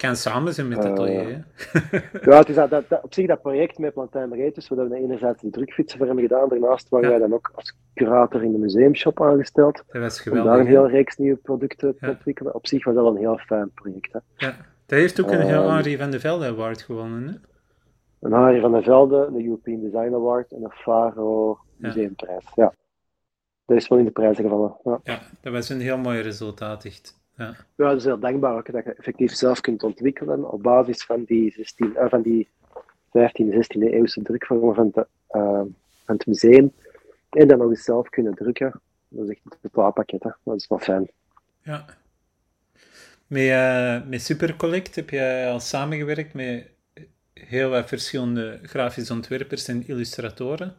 kan 0.01 0.16
samen 0.16 0.55
zijn 0.55 0.68
met 0.68 0.78
het 0.78 0.87
atelier. 0.87 1.28
Uh, 1.28 2.01
ja, 2.26 2.39
het 2.39 2.49
is 2.49 2.55
dat, 2.55 2.70
dat, 2.70 3.03
op 3.03 3.14
zich 3.14 3.26
dat 3.26 3.43
project 3.43 3.78
met 3.78 3.93
Plantijn 3.93 4.28
Breedtes, 4.28 4.68
waar 4.68 4.89
we 4.89 4.97
enerzijds 4.97 5.41
die 5.43 5.51
drukfietsen 5.51 5.99
voor 5.99 6.07
hebben 6.07 6.24
gedaan. 6.24 6.49
Daarnaast 6.49 6.89
waren 6.89 7.11
ja. 7.11 7.18
wij 7.18 7.28
dan 7.28 7.35
ook 7.35 7.53
als 7.55 7.76
curator 7.95 8.43
in 8.43 8.53
de 8.53 8.59
museumshop 8.59 9.22
aangesteld. 9.22 9.83
Dat 9.89 10.03
was 10.03 10.20
geweldig. 10.20 10.45
Om 10.45 10.57
daar 10.57 10.66
een 10.66 10.72
heel 10.72 10.89
reeks 10.89 11.16
nieuwe 11.16 11.37
producten 11.37 11.97
te 11.99 12.09
ontwikkelen. 12.09 12.55
Op 12.55 12.66
zich 12.66 12.85
was 12.85 12.95
dat 12.95 13.03
wel 13.05 13.12
een 13.12 13.18
heel 13.18 13.39
fijn 13.39 13.70
project. 13.74 14.12
Hè. 14.12 14.18
Ja, 14.37 14.57
dat 14.91 14.99
heeft 14.99 15.20
ook 15.20 15.30
een 15.30 15.41
heel 15.41 15.64
uh, 15.64 15.74
Henri 15.74 15.97
van 15.97 16.11
de 16.11 16.20
Velde 16.20 16.47
Award 16.47 16.82
gewonnen. 16.82 17.28
Hè? 17.28 17.34
Een 18.20 18.32
Henri 18.32 18.61
van 18.61 18.72
de 18.72 18.82
Velde, 18.82 19.30
de 19.32 19.45
European 19.45 19.80
Design 19.80 20.14
Award 20.14 20.53
en 20.53 20.62
een 20.62 20.70
Faro 20.70 21.59
Museumprijs. 21.76 22.45
Ja. 22.55 22.62
ja. 22.62 22.72
Dat 23.66 23.76
is 23.76 23.88
wel 23.88 23.99
in 23.99 24.05
de 24.05 24.11
prijzen 24.11 24.45
gevallen. 24.45 24.76
Ja. 24.84 25.01
ja, 25.05 25.20
dat 25.41 25.53
was 25.53 25.68
een 25.68 25.80
heel 25.80 25.99
mooi 25.99 26.20
resultaat, 26.20 26.84
echt. 26.84 27.18
Ja. 27.36 27.55
ja, 27.76 27.88
dat 27.88 27.97
is 27.97 28.05
heel 28.05 28.18
dankbaar 28.18 28.57
ook 28.57 28.72
dat 28.72 28.84
je 28.84 28.95
effectief 28.95 29.32
zelf 29.32 29.61
kunt 29.61 29.82
ontwikkelen 29.82 30.51
op 30.51 30.62
basis 30.62 31.05
van 31.05 31.24
die, 31.24 31.53
16, 31.53 31.86
uh, 31.86 32.09
van 32.09 32.22
die 32.22 32.49
15e, 33.09 33.55
16e 33.55 33.80
eeuwse 33.80 34.22
drukvormen 34.22 34.74
van, 34.74 34.93
uh, 34.97 35.05
van 36.05 36.14
het 36.14 36.26
museum. 36.26 36.72
En 37.30 37.49
dan 37.49 37.59
nog 37.59 37.68
eens 37.68 37.84
zelf 37.84 38.09
kunnen 38.09 38.34
drukken. 38.34 38.80
Dat 39.09 39.24
is 39.24 39.30
echt 39.30 39.41
een 39.45 39.70
totaalpakket, 39.70 40.22
hè. 40.22 40.30
dat 40.45 40.57
is 40.57 40.68
wel 40.68 40.78
fijn. 40.78 41.11
Ja. 41.62 41.84
Met, 43.31 43.43
uh, 43.43 44.09
met 44.09 44.22
Supercollect 44.22 44.95
heb 44.95 45.11
je 45.11 45.47
al 45.51 45.61
samengewerkt 45.61 46.35
met 46.35 46.70
heel 47.35 47.70
wat 47.70 47.89
verschillende 47.89 48.61
grafische 48.62 49.12
ontwerpers 49.12 49.68
en 49.68 49.87
illustratoren. 49.87 50.76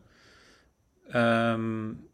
Um, 1.16 2.10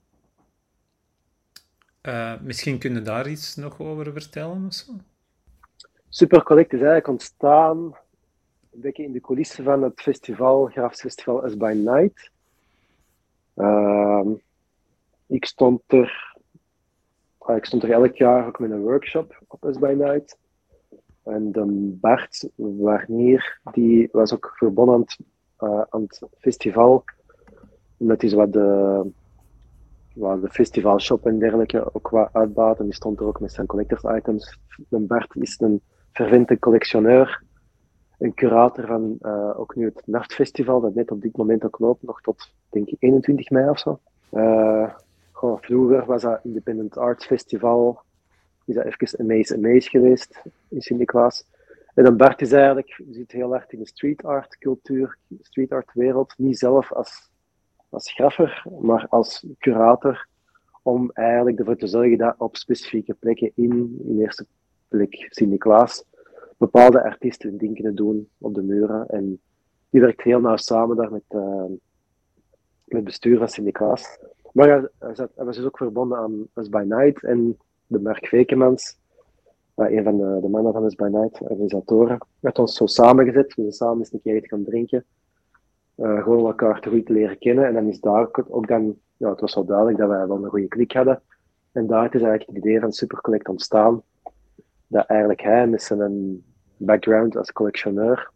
uh, 2.01 2.33
misschien 2.41 2.79
kunnen 2.79 3.03
daar 3.03 3.27
iets 3.27 3.55
nog 3.55 3.79
over 3.79 4.11
vertellen 4.11 4.65
of 4.65 4.73
zo? 4.73 4.93
Supercollect 6.09 6.73
is 6.73 6.79
eigenlijk 6.79 7.07
ontstaan 7.07 7.77
een 8.71 8.81
beetje 8.81 9.03
in 9.03 9.11
de 9.11 9.21
coulissen 9.21 9.63
van 9.63 9.83
het 9.83 10.01
festival, 10.01 10.65
Grafisch 10.65 11.01
Festival 11.01 11.43
As 11.43 11.57
By 11.57 11.73
Night. 11.75 12.31
Uh, 13.55 14.25
ik 15.27 15.45
stond 15.45 15.81
er 15.87 16.36
ik 17.55 17.65
stond 17.65 17.83
er 17.83 17.91
elk 17.91 18.15
jaar 18.15 18.47
ook 18.47 18.59
met 18.59 18.71
een 18.71 18.81
workshop 18.81 19.43
op 19.47 19.65
As 19.65 19.79
By 19.79 19.93
Night. 19.97 20.37
En 21.23 21.51
de 21.51 21.65
Bart 22.01 22.49
Warnier, 22.55 23.59
die 23.71 24.09
was 24.11 24.33
ook 24.33 24.51
verbonden 24.55 24.95
aan 24.95 25.01
het, 25.01 25.19
uh, 25.59 25.81
aan 25.89 26.01
het 26.01 26.21
festival, 26.39 27.03
omdat 27.97 28.21
hij 28.21 28.35
wat 28.35 28.53
de 28.53 29.11
waar 30.13 30.39
de 30.39 30.49
festivalshop 30.49 31.25
en 31.25 31.39
dergelijke 31.39 31.93
ook 31.93 32.09
wat 32.09 32.29
uitbaat. 32.31 32.79
En 32.79 32.85
die 32.85 32.93
stond 32.93 33.19
er 33.19 33.25
ook 33.25 33.39
met 33.39 33.51
zijn 33.51 33.67
collectors 33.67 34.03
items. 34.03 34.59
De 34.89 34.99
Bart 34.99 35.35
is 35.35 35.59
een 35.59 35.81
vervente 36.11 36.59
collectioneur, 36.59 37.43
een 38.17 38.33
curator 38.33 38.85
van 38.85 39.17
uh, 39.21 39.59
ook 39.59 39.75
nu 39.75 39.85
het 39.85 40.01
Nachtfestival, 40.05 40.81
dat 40.81 40.95
net 40.95 41.11
op 41.11 41.21
dit 41.21 41.37
moment 41.37 41.65
ook 41.65 41.79
loopt, 41.79 42.03
nog 42.03 42.21
tot 42.21 42.53
denk 42.69 42.87
ik 42.87 42.97
21 42.99 43.49
mei 43.49 43.69
of 43.69 43.79
zo. 43.79 43.99
Uh, 44.31 44.89
vroeger 45.39 46.05
was 46.05 46.21
dat 46.21 46.39
Independent 46.43 46.97
Arts 46.97 47.25
Festival, 47.25 48.01
is 48.65 48.75
dat 48.75 48.85
even 48.85 49.19
Amaze 49.19 49.55
Amaze 49.55 49.89
geweest 49.89 50.41
in 50.69 50.81
Sint-Niklaas. 50.81 51.45
En 51.93 52.03
dan 52.03 52.17
Bart 52.17 52.41
is 52.41 52.51
eigenlijk, 52.51 53.01
zit 53.11 53.31
heel 53.31 53.49
hard 53.49 53.71
in 53.71 53.79
de 53.79 53.87
street 53.87 54.23
art 54.23 54.57
cultuur, 54.57 55.17
street 55.41 55.71
art 55.71 55.93
wereld, 55.93 56.33
niet 56.37 56.57
zelf 56.57 56.93
als 56.93 57.29
als 57.89 58.11
graffer, 58.11 58.65
maar 58.81 59.05
als 59.09 59.45
curator, 59.59 60.27
om 60.81 61.11
eigenlijk 61.13 61.59
ervoor 61.59 61.75
te 61.75 61.87
zorgen 61.87 62.17
dat 62.17 62.35
op 62.37 62.55
specifieke 62.55 63.13
plekken 63.13 63.51
in, 63.55 64.01
in 64.03 64.19
eerste 64.19 64.45
plek 64.87 65.27
Sint-Niklaas, 65.29 66.03
bepaalde 66.57 67.03
artiesten 67.03 67.49
hun 67.49 67.57
ding 67.57 67.75
kunnen 67.75 67.95
doen 67.95 68.29
op 68.37 68.53
de 68.53 68.61
muren. 68.61 69.07
En 69.09 69.39
die 69.89 70.01
werkt 70.01 70.21
heel 70.21 70.39
nauw 70.39 70.57
samen 70.57 70.95
daar 70.95 71.11
met, 71.11 71.23
uh, 71.29 71.63
met 72.83 73.03
bestuur 73.03 73.37
van 73.37 73.47
Sint-Niklaas. 73.47 74.19
Maar 74.57 74.67
hij, 74.67 75.27
was 75.35 75.55
dus 75.55 75.65
ook 75.65 75.77
verbonden 75.77 76.17
aan 76.17 76.47
Us 76.53 76.69
By 76.69 76.83
Night 76.87 77.23
en 77.23 77.57
de 77.87 77.99
Mark 77.99 78.27
Vekemans, 78.27 78.97
een 79.75 80.03
van 80.03 80.17
de, 80.17 80.47
mannen 80.49 80.73
van 80.73 80.83
Us 80.83 80.95
By 80.95 81.07
Night, 81.11 81.41
organisatoren, 81.41 82.17
heeft 82.41 82.59
ons 82.59 82.75
zo 82.75 82.85
samengezet. 82.85 83.55
We 83.55 83.61
zijn 83.61 83.71
samen 83.71 83.97
eens 83.97 84.13
een 84.13 84.21
keer 84.21 84.41
te 84.41 84.47
gaan 84.47 84.63
drinken 84.63 85.05
uh, 85.95 86.23
gewoon 86.23 86.45
elkaar 86.45 86.79
te 86.79 86.89
goed 86.89 87.09
leren 87.09 87.37
kennen. 87.37 87.65
En 87.65 87.73
dan 87.73 87.87
is 87.87 87.99
daar 87.99 88.27
ook 88.47 88.67
dan, 88.67 88.97
ja, 89.17 89.29
het 89.29 89.39
was 89.39 89.55
wel 89.55 89.65
duidelijk 89.65 89.97
dat 89.97 90.09
wij 90.09 90.27
wel 90.27 90.43
een 90.43 90.49
goede 90.49 90.67
klik 90.67 90.91
hadden. 90.91 91.21
En 91.71 91.87
daar 91.87 92.05
is 92.15 92.21
eigenlijk 92.21 92.45
het 92.45 92.57
idee 92.57 92.79
van 92.79 92.91
Supercollect 92.91 93.47
ontstaan. 93.47 94.01
Dat 94.87 95.05
eigenlijk 95.05 95.41
hij 95.41 95.67
met 95.67 95.81
zijn 95.81 96.43
background 96.77 97.37
als 97.37 97.51
collectioneur 97.51 98.31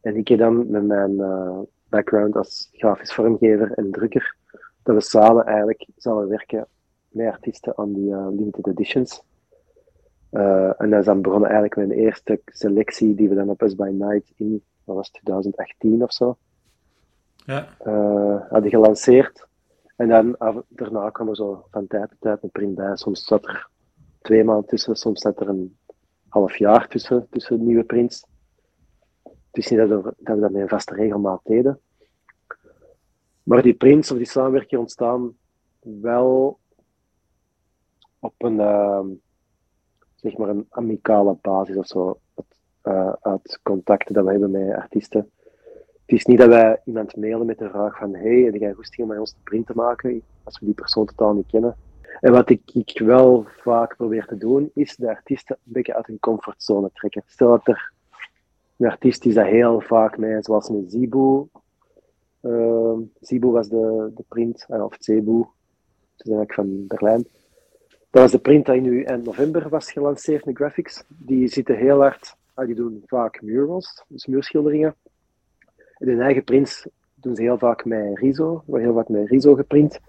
en 0.00 0.16
ik 0.16 0.38
dan 0.38 0.70
met 0.70 0.84
mijn 0.84 1.12
uh, 1.12 1.58
background 1.88 2.36
als 2.36 2.68
grafisch 2.72 3.14
vormgever 3.14 3.72
en 3.72 3.90
drukker, 3.90 4.36
dat 4.82 4.94
we 4.94 5.00
samen 5.00 5.44
eigenlijk 5.44 5.86
zouden 5.96 6.28
werken 6.28 6.66
met 7.08 7.32
artiesten 7.32 7.78
aan 7.78 7.92
die 7.92 8.10
uh, 8.10 8.26
limited 8.30 8.66
editions. 8.66 9.22
Uh, 10.30 10.80
en 10.80 10.90
dat 10.90 11.00
is 11.00 11.04
dan 11.04 11.22
begonnen 11.22 11.50
eigenlijk 11.50 11.76
met 11.76 11.90
een 11.90 12.04
eerste 12.04 12.40
selectie 12.44 13.14
die 13.14 13.28
we 13.28 13.34
dan 13.34 13.48
op 13.48 13.62
Us 13.62 13.74
By 13.74 13.88
Night 13.92 14.32
in 14.36 14.62
dat 14.84 14.96
was 14.96 15.10
2018 15.10 16.02
of 16.02 16.12
zo. 16.12 16.36
ja. 17.34 17.68
hadden 18.48 18.70
gelanceerd. 18.70 19.46
En 19.96 20.08
dan 20.08 20.36
daarna 20.68 21.10
kwam 21.10 21.28
er 21.28 21.36
zo 21.36 21.64
van 21.70 21.86
tijd 21.86 22.08
tot 22.08 22.20
tijd 22.20 22.42
een 22.42 22.50
print 22.50 22.74
bij. 22.74 22.96
Soms 22.96 23.24
zat 23.24 23.46
er 23.46 23.68
twee 24.20 24.44
maanden 24.44 24.66
tussen, 24.66 24.96
soms 24.96 25.20
zat 25.20 25.40
er 25.40 25.48
een 25.48 25.76
half 26.28 26.56
jaar 26.56 26.88
tussen, 26.88 27.26
tussen 27.30 27.64
nieuwe 27.64 27.84
prints. 27.84 28.26
Het 29.22 29.64
is 29.64 29.68
niet 29.68 29.78
dat 29.78 29.88
we, 29.88 30.14
dat 30.18 30.34
we 30.34 30.40
dat 30.40 30.50
met 30.50 30.62
een 30.62 30.68
vaste 30.68 30.94
regelmaat 30.94 31.40
deden. 31.44 31.80
Maar 33.42 33.62
die 33.62 33.74
prints 33.74 34.10
of 34.10 34.16
die 34.16 34.26
samenwerking 34.26 34.80
ontstaan 34.80 35.36
wel 35.80 36.58
op 38.18 38.34
een, 38.38 38.54
uh, 38.54 39.00
zeg 40.14 40.36
maar 40.36 40.48
een 40.48 40.66
amicale 40.68 41.36
basis 41.40 41.76
of 41.76 41.86
zo. 41.86 42.18
Uh, 42.84 43.12
uit 43.20 43.60
contacten 43.62 44.14
dat 44.14 44.24
we 44.24 44.30
hebben 44.30 44.50
met 44.50 44.76
artiesten. 44.76 45.30
Het 46.06 46.20
is 46.20 46.24
niet 46.24 46.38
dat 46.38 46.48
wij 46.48 46.80
iemand 46.84 47.16
mailen 47.16 47.46
met 47.46 47.58
de 47.58 47.68
vraag 47.68 47.98
van 47.98 48.14
hey, 48.14 48.40
heb 48.40 48.54
jij 48.54 48.72
goesting 48.72 49.02
om 49.02 49.08
met 49.08 49.18
ons 49.18 49.32
te 49.32 49.40
print 49.44 49.66
te 49.66 49.72
maken, 49.74 50.22
als 50.44 50.58
we 50.58 50.64
die 50.64 50.74
persoon 50.74 51.06
totaal 51.06 51.34
niet 51.34 51.46
kennen. 51.46 51.76
En 52.20 52.32
wat 52.32 52.50
ik, 52.50 52.70
ik 52.72 52.98
wel 52.98 53.46
vaak 53.48 53.96
probeer 53.96 54.26
te 54.26 54.36
doen, 54.36 54.70
is 54.74 54.96
de 54.96 55.08
artiesten 55.08 55.56
een 55.64 55.72
beetje 55.72 55.94
uit 55.94 56.06
hun 56.06 56.18
comfortzone 56.18 56.90
trekken. 56.92 57.22
Stel 57.26 57.48
dat 57.48 57.66
er 57.66 57.92
een 58.76 58.90
artiest 58.90 59.24
is 59.24 59.34
dat 59.34 59.46
heel 59.46 59.80
vaak 59.80 60.18
mee, 60.18 60.42
zoals 60.42 60.68
met 60.68 60.90
Zibo. 60.90 61.48
Uh, 62.42 62.98
was 63.40 63.68
de, 63.68 64.10
de 64.14 64.24
print, 64.28 64.66
uh, 64.70 64.84
of 64.84 64.96
Zebu, 64.98 65.44
ze 66.14 66.22
zijn 66.24 66.36
eigenlijk 66.36 66.54
van 66.54 66.86
Berlijn. 66.86 67.26
Dat 68.10 68.22
was 68.22 68.30
de 68.30 68.38
print 68.38 68.66
die 68.66 68.80
nu 68.80 69.04
in 69.04 69.22
november 69.22 69.68
was 69.68 69.92
gelanceerd, 69.92 70.44
de 70.44 70.54
graphics. 70.54 71.04
Die 71.08 71.48
zitten 71.48 71.76
heel 71.76 72.00
hard, 72.00 72.36
uh, 72.56 72.66
die 72.66 72.74
doen 72.74 73.02
vaak 73.06 73.42
murals, 73.42 74.04
dus 74.08 74.26
muurschilderingen. 74.26 74.94
En 75.98 76.08
hun 76.08 76.20
eigen 76.20 76.44
prints 76.44 76.86
doen 77.14 77.36
ze 77.36 77.42
heel 77.42 77.58
vaak 77.58 77.84
met 77.84 78.18
Riso, 78.18 78.62
wordt 78.66 78.84
heel 78.84 78.94
vaak 78.94 79.08
met 79.08 79.28
Riso 79.28 79.54
geprint. 79.54 80.00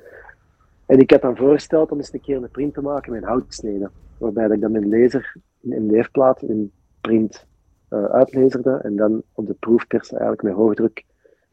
En 0.85 0.99
ik 0.99 1.09
heb 1.09 1.21
dan 1.21 1.37
voorgesteld 1.37 1.91
om 1.91 1.97
eens 1.97 2.13
een 2.13 2.21
keer 2.21 2.35
een 2.35 2.49
print 2.51 2.73
te 2.73 2.81
maken 2.81 3.11
met 3.11 3.23
houtsneden. 3.23 3.91
Waarbij 4.17 4.47
ik 4.47 4.61
dan 4.61 4.71
mijn 4.71 4.89
laser 4.89 5.35
in 5.61 5.91
leefplaat 5.91 6.41
in 6.41 6.71
print 7.01 7.45
uh, 7.89 8.05
uitlezerde 8.05 8.79
en 8.83 8.95
dan 8.95 9.23
op 9.33 9.47
de 9.47 9.53
proefpers 9.53 10.11
eigenlijk 10.11 10.41
met 10.41 10.53
hoogdruk 10.53 11.03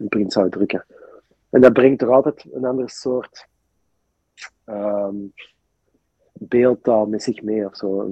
een 0.01 0.09
print 0.09 0.33
zou 0.33 0.51
drukken. 0.51 0.87
En 1.51 1.61
dat 1.61 1.73
brengt 1.73 2.03
er 2.03 2.13
altijd 2.13 2.47
een 2.53 2.65
ander 2.65 2.91
soort 2.91 3.47
um, 4.67 5.33
beeldtaal 6.33 7.07
met 7.07 7.23
zich 7.23 7.43
mee 7.43 7.67
of 7.67 7.77
zo. 7.77 8.11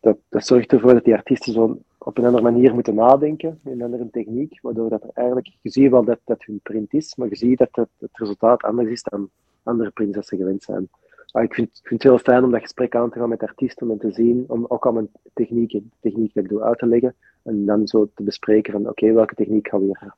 Dat 0.00 0.46
zorgt 0.46 0.72
ervoor 0.72 0.94
dat 0.94 1.04
die 1.04 1.14
artiesten 1.14 1.52
zo 1.52 1.78
op 1.98 2.18
een 2.18 2.24
andere 2.24 2.42
manier 2.42 2.74
moeten 2.74 2.94
nadenken, 2.94 3.60
een 3.64 3.82
andere 3.82 4.10
techniek, 4.10 4.58
waardoor 4.62 4.88
dat 4.88 5.02
er 5.02 5.10
eigenlijk, 5.14 5.46
je 5.60 5.70
ziet 5.70 5.90
wel 5.90 6.04
dat 6.04 6.18
dat 6.24 6.44
hun 6.44 6.60
print 6.62 6.94
is, 6.94 7.14
maar 7.16 7.28
je 7.28 7.36
ziet 7.36 7.58
dat 7.58 7.68
het, 7.72 7.88
het 7.98 8.18
resultaat 8.18 8.62
anders 8.62 8.90
is 8.90 9.02
dan 9.02 9.30
andere 9.62 9.90
prints 9.90 10.14
dat 10.14 10.26
ze 10.26 10.36
gewend 10.36 10.62
zijn. 10.62 10.88
Maar 11.32 11.42
ik 11.42 11.54
vind, 11.54 11.68
ik 11.68 11.86
vind 11.86 12.02
het 12.02 12.12
heel 12.12 12.18
fijn 12.18 12.44
om 12.44 12.50
dat 12.50 12.60
gesprek 12.60 12.94
aan 12.94 13.10
te 13.10 13.18
gaan 13.18 13.28
met 13.28 13.42
artiesten, 13.42 13.90
om 13.90 13.98
te 13.98 14.12
zien, 14.12 14.44
om 14.48 14.64
ook 14.68 14.86
al 14.86 14.92
mijn 14.92 15.08
techniek, 15.34 15.80
techniek 16.00 16.34
dat 16.34 16.44
ik 16.44 16.50
doe 16.50 16.62
uit 16.62 16.78
te 16.78 16.86
leggen, 16.86 17.14
en 17.42 17.66
dan 17.66 17.86
zo 17.86 18.08
te 18.14 18.22
bespreken 18.22 18.72
van 18.72 18.88
oké, 18.88 19.12
welke 19.12 19.34
techniek 19.34 19.68
gaan 19.68 19.80
we 19.80 19.86
hier 19.86 20.14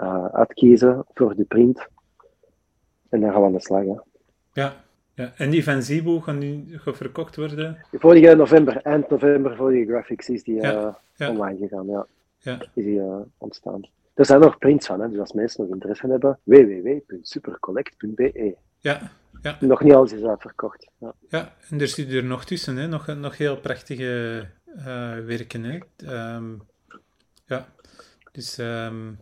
uh, 0.00 0.24
uitkiezen 0.24 1.04
voor 1.14 1.36
de 1.36 1.44
print. 1.44 1.86
En 3.08 3.20
dan 3.20 3.32
gaan 3.32 3.40
we 3.40 3.46
aan 3.46 3.52
de 3.52 3.60
slag. 3.60 3.84
Hè. 3.84 3.94
Ja, 4.52 4.84
ja, 5.14 5.32
en 5.36 5.50
die 5.50 5.64
van 5.64 5.82
Zibo 5.82 6.20
gaan 6.20 6.38
nu 6.38 6.78
verkocht 6.84 7.36
worden? 7.36 7.78
Vorige 7.92 8.34
november, 8.34 8.82
eind 8.82 9.08
november, 9.08 9.56
vorige 9.56 9.86
graphics, 9.86 10.28
is 10.28 10.42
die 10.42 10.62
uh, 10.62 10.94
online 11.18 11.58
gegaan. 11.58 11.86
Ja. 11.86 12.06
ja. 12.38 12.60
Is 12.74 12.84
die 12.84 12.98
uh, 12.98 13.16
ontstaan. 13.38 13.88
Er 14.14 14.26
zijn 14.26 14.40
nog 14.40 14.58
prints 14.58 14.86
van, 14.86 15.00
hè, 15.00 15.08
dus 15.08 15.18
als 15.18 15.32
mensen 15.32 15.64
nog 15.64 15.72
interesse 15.72 16.06
hebben, 16.06 16.38
www.supercollect.be. 16.42 18.56
Ja, 18.78 19.10
ja. 19.42 19.56
Nog 19.60 19.82
niet 19.82 19.92
alles 19.92 20.12
is 20.12 20.22
uitverkocht. 20.22 20.90
Ja, 20.98 21.14
ja 21.28 21.54
en 21.70 21.80
er 21.80 21.88
zit 21.88 22.12
er 22.12 22.24
nog 22.24 22.44
tussen, 22.44 22.76
hè? 22.76 22.86
Nog, 22.86 23.06
nog 23.06 23.36
heel 23.36 23.60
prachtige 23.60 24.44
uh, 24.66 24.84
werken. 25.24 25.64
Hè? 25.64 25.78
Um, 26.36 26.62
ja, 27.46 27.66
dus 28.32 28.58
um, 28.58 29.18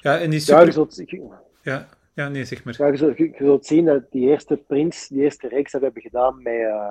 ja, 0.00 0.18
en 0.18 0.30
die 0.30 0.40
super... 0.40 0.66
Ja, 0.66 0.72
zult, 0.72 1.02
ja, 1.62 1.88
ja, 2.14 2.28
nee, 2.28 2.44
zeg 2.44 2.64
maar. 2.64 2.74
Ja, 2.78 2.86
je, 2.86 2.96
zult, 2.96 3.16
je, 3.16 3.34
zult 3.38 3.66
zien 3.66 3.84
dat 3.84 4.10
die 4.10 4.28
eerste 4.28 4.56
prints, 4.56 5.08
die 5.08 5.22
eerste 5.22 5.48
reeks 5.48 5.72
dat 5.72 5.80
we 5.80 5.86
hebben 5.86 6.02
gedaan 6.02 6.42
met 6.42 6.54
uh, 6.54 6.90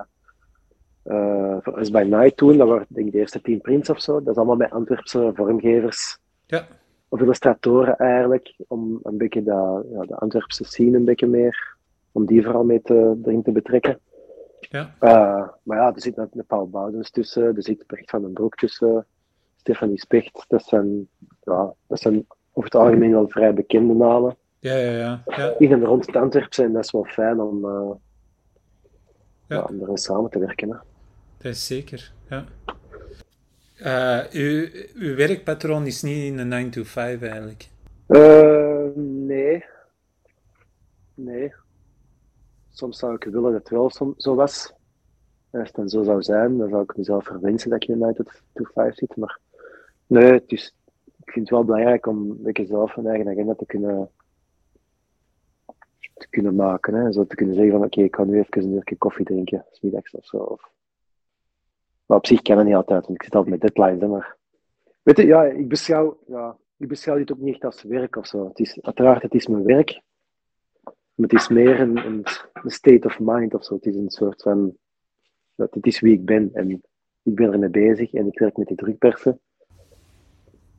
uh, 1.04 1.90
by 1.90 2.06
Night 2.08 2.36
toen, 2.36 2.56
dat 2.56 2.68
waren 2.68 2.86
denk 2.88 3.06
ik 3.06 3.12
de 3.12 3.18
eerste 3.18 3.40
tien 3.40 3.60
prints 3.60 3.90
of 3.90 4.00
zo. 4.00 4.18
Dat 4.18 4.28
is 4.28 4.36
allemaal 4.36 4.56
met 4.56 4.70
Antwerpse 4.70 5.32
vormgevers. 5.34 6.18
Ja. 6.46 6.66
Of 7.08 7.20
illustratoren 7.20 7.96
eigenlijk, 7.96 8.54
om 8.68 9.00
een 9.02 9.16
beetje 9.16 9.42
de, 9.42 9.86
ja, 9.92 10.00
de 10.00 10.16
Antwerpse 10.16 10.64
scene 10.64 10.96
een 10.96 11.04
beetje 11.04 11.26
meer, 11.26 11.73
om 12.14 12.26
die 12.26 12.42
vooral 12.42 12.64
mee 12.64 12.82
te, 12.82 13.18
erin 13.24 13.42
te 13.42 13.52
betrekken. 13.52 13.98
Ja. 14.60 14.94
Uh, 15.00 15.48
maar 15.62 15.78
ja, 15.78 15.94
er 15.94 16.00
zit 16.00 16.16
een 16.16 16.44
Paul 16.46 16.68
Boudens 16.68 17.10
tussen, 17.10 17.56
er 17.56 17.62
zit 17.62 17.86
Brecht 17.86 18.10
van 18.10 18.22
den 18.22 18.32
Broek 18.32 18.54
tussen, 18.54 19.06
Stefanie 19.56 20.00
Specht. 20.00 20.44
Dat 20.48 20.62
zijn, 20.62 21.08
ja, 21.42 21.74
dat 21.86 22.00
zijn 22.00 22.26
over 22.52 22.70
het 22.70 22.74
algemeen 22.74 23.10
wel 23.10 23.28
vrij 23.28 23.54
bekende 23.54 23.94
namen. 23.94 24.36
Ja, 24.58 24.74
ja, 24.74 24.90
ja. 24.90 25.22
ja. 25.26 25.54
In 25.58 25.72
en 25.72 25.84
rond 25.84 26.06
het 26.06 26.16
Antwerp 26.16 26.54
zijn, 26.54 26.72
dat 26.72 26.84
is 26.84 26.90
wel 26.90 27.04
fijn 27.04 27.40
om, 27.40 27.64
uh, 27.64 27.90
ja. 29.48 29.62
om 29.62 29.80
erin 29.80 29.96
samen 29.96 30.30
te 30.30 30.38
werken. 30.38 30.70
Hè. 30.70 30.76
Dat 31.36 31.52
is 31.52 31.66
zeker, 31.66 32.12
ja. 32.28 32.44
Uh, 33.82 34.32
uw, 34.32 34.68
uw 34.94 35.16
werkpatroon 35.16 35.86
is 35.86 36.02
niet 36.02 36.24
in 36.24 36.38
een 36.38 36.48
9 36.48 36.70
to 36.70 36.82
5 36.82 37.22
eigenlijk? 37.22 37.68
Nee. 39.26 39.64
Nee. 41.14 41.52
Soms 42.74 42.98
zou 42.98 43.14
ik 43.14 43.24
willen 43.24 43.52
dat 43.52 43.60
het 43.60 43.68
wel 43.68 44.14
zo 44.16 44.34
was. 44.34 44.72
Als 45.50 45.66
het 45.66 45.74
dan 45.74 45.88
zo 45.88 46.02
zou 46.02 46.22
zijn, 46.22 46.58
dan 46.58 46.68
zou 46.68 46.82
ik 46.82 46.96
mezelf 46.96 47.24
verwensen 47.24 47.70
dat 47.70 47.82
ik 47.82 47.88
in 47.88 47.94
een 47.94 48.06
9 48.06 48.26
to 48.52 48.64
5 48.64 48.94
zit. 48.94 49.16
Maar 49.16 49.38
nee, 50.06 50.42
is, 50.46 50.74
ik 51.24 51.32
vind 51.32 51.48
het 51.48 51.50
wel 51.50 51.64
belangrijk 51.64 52.06
om 52.06 52.38
een 52.42 52.66
zelf 52.66 52.96
een 52.96 53.06
eigen 53.06 53.28
agenda 53.28 53.54
te 53.54 53.66
kunnen 53.66 54.10
te 56.14 56.28
kunnen 56.30 56.54
maken. 56.54 56.94
Hè. 56.94 57.12
Zo 57.12 57.26
te 57.26 57.34
kunnen 57.34 57.54
zeggen 57.54 57.72
van 57.72 57.84
oké, 57.84 58.02
ik 58.02 58.14
ga 58.14 58.24
nu 58.24 58.38
even 58.38 58.62
een 58.62 58.72
uurtje 58.72 58.96
koffie 58.96 59.24
drinken, 59.24 59.64
smiddags 59.70 60.14
of 60.14 60.24
zo. 60.24 60.56
Maar 62.06 62.18
op 62.18 62.26
zich 62.26 62.42
kan 62.42 62.56
het 62.56 62.66
niet 62.66 62.74
altijd, 62.74 63.06
want 63.06 63.14
ik 63.14 63.22
zit 63.22 63.34
altijd 63.34 63.60
met 63.60 63.74
deadlines. 63.74 64.00
Hè, 64.00 64.08
maar... 64.08 64.36
Weet 65.02 65.16
je, 65.16 65.26
ja, 65.26 65.44
ik 65.44 65.68
beschouw, 65.68 66.18
ja, 66.26 66.56
ik 66.76 66.88
beschouw 66.88 67.16
dit 67.16 67.32
ook 67.32 67.38
niet 67.38 67.54
echt 67.54 67.64
als 67.64 67.82
werk 67.82 68.16
of 68.16 68.26
zo. 68.26 68.48
Het 68.48 68.58
is, 68.58 68.82
uiteraard, 68.82 69.22
het 69.22 69.34
is 69.34 69.46
mijn 69.46 69.64
werk. 69.64 70.00
Maar 71.14 71.28
het 71.28 71.40
is 71.40 71.48
meer 71.48 71.80
een, 71.80 71.96
een, 71.96 72.24
state 72.64 73.06
of 73.06 73.18
mind 73.20 73.54
of 73.54 73.64
zo. 73.64 73.74
Het 73.74 73.86
is 73.86 73.96
een 73.96 74.10
soort 74.10 74.42
van... 74.42 74.76
Dat 75.54 75.74
het 75.74 75.86
is 75.86 76.00
wie 76.00 76.12
ik 76.12 76.24
ben. 76.24 76.50
En 76.52 76.70
ik 77.22 77.34
ben 77.34 77.52
ermee 77.52 77.68
bezig 77.68 78.12
en 78.12 78.26
ik 78.26 78.38
werk 78.38 78.56
met 78.56 78.66
die 78.66 78.76
drukpersen. 78.76 79.40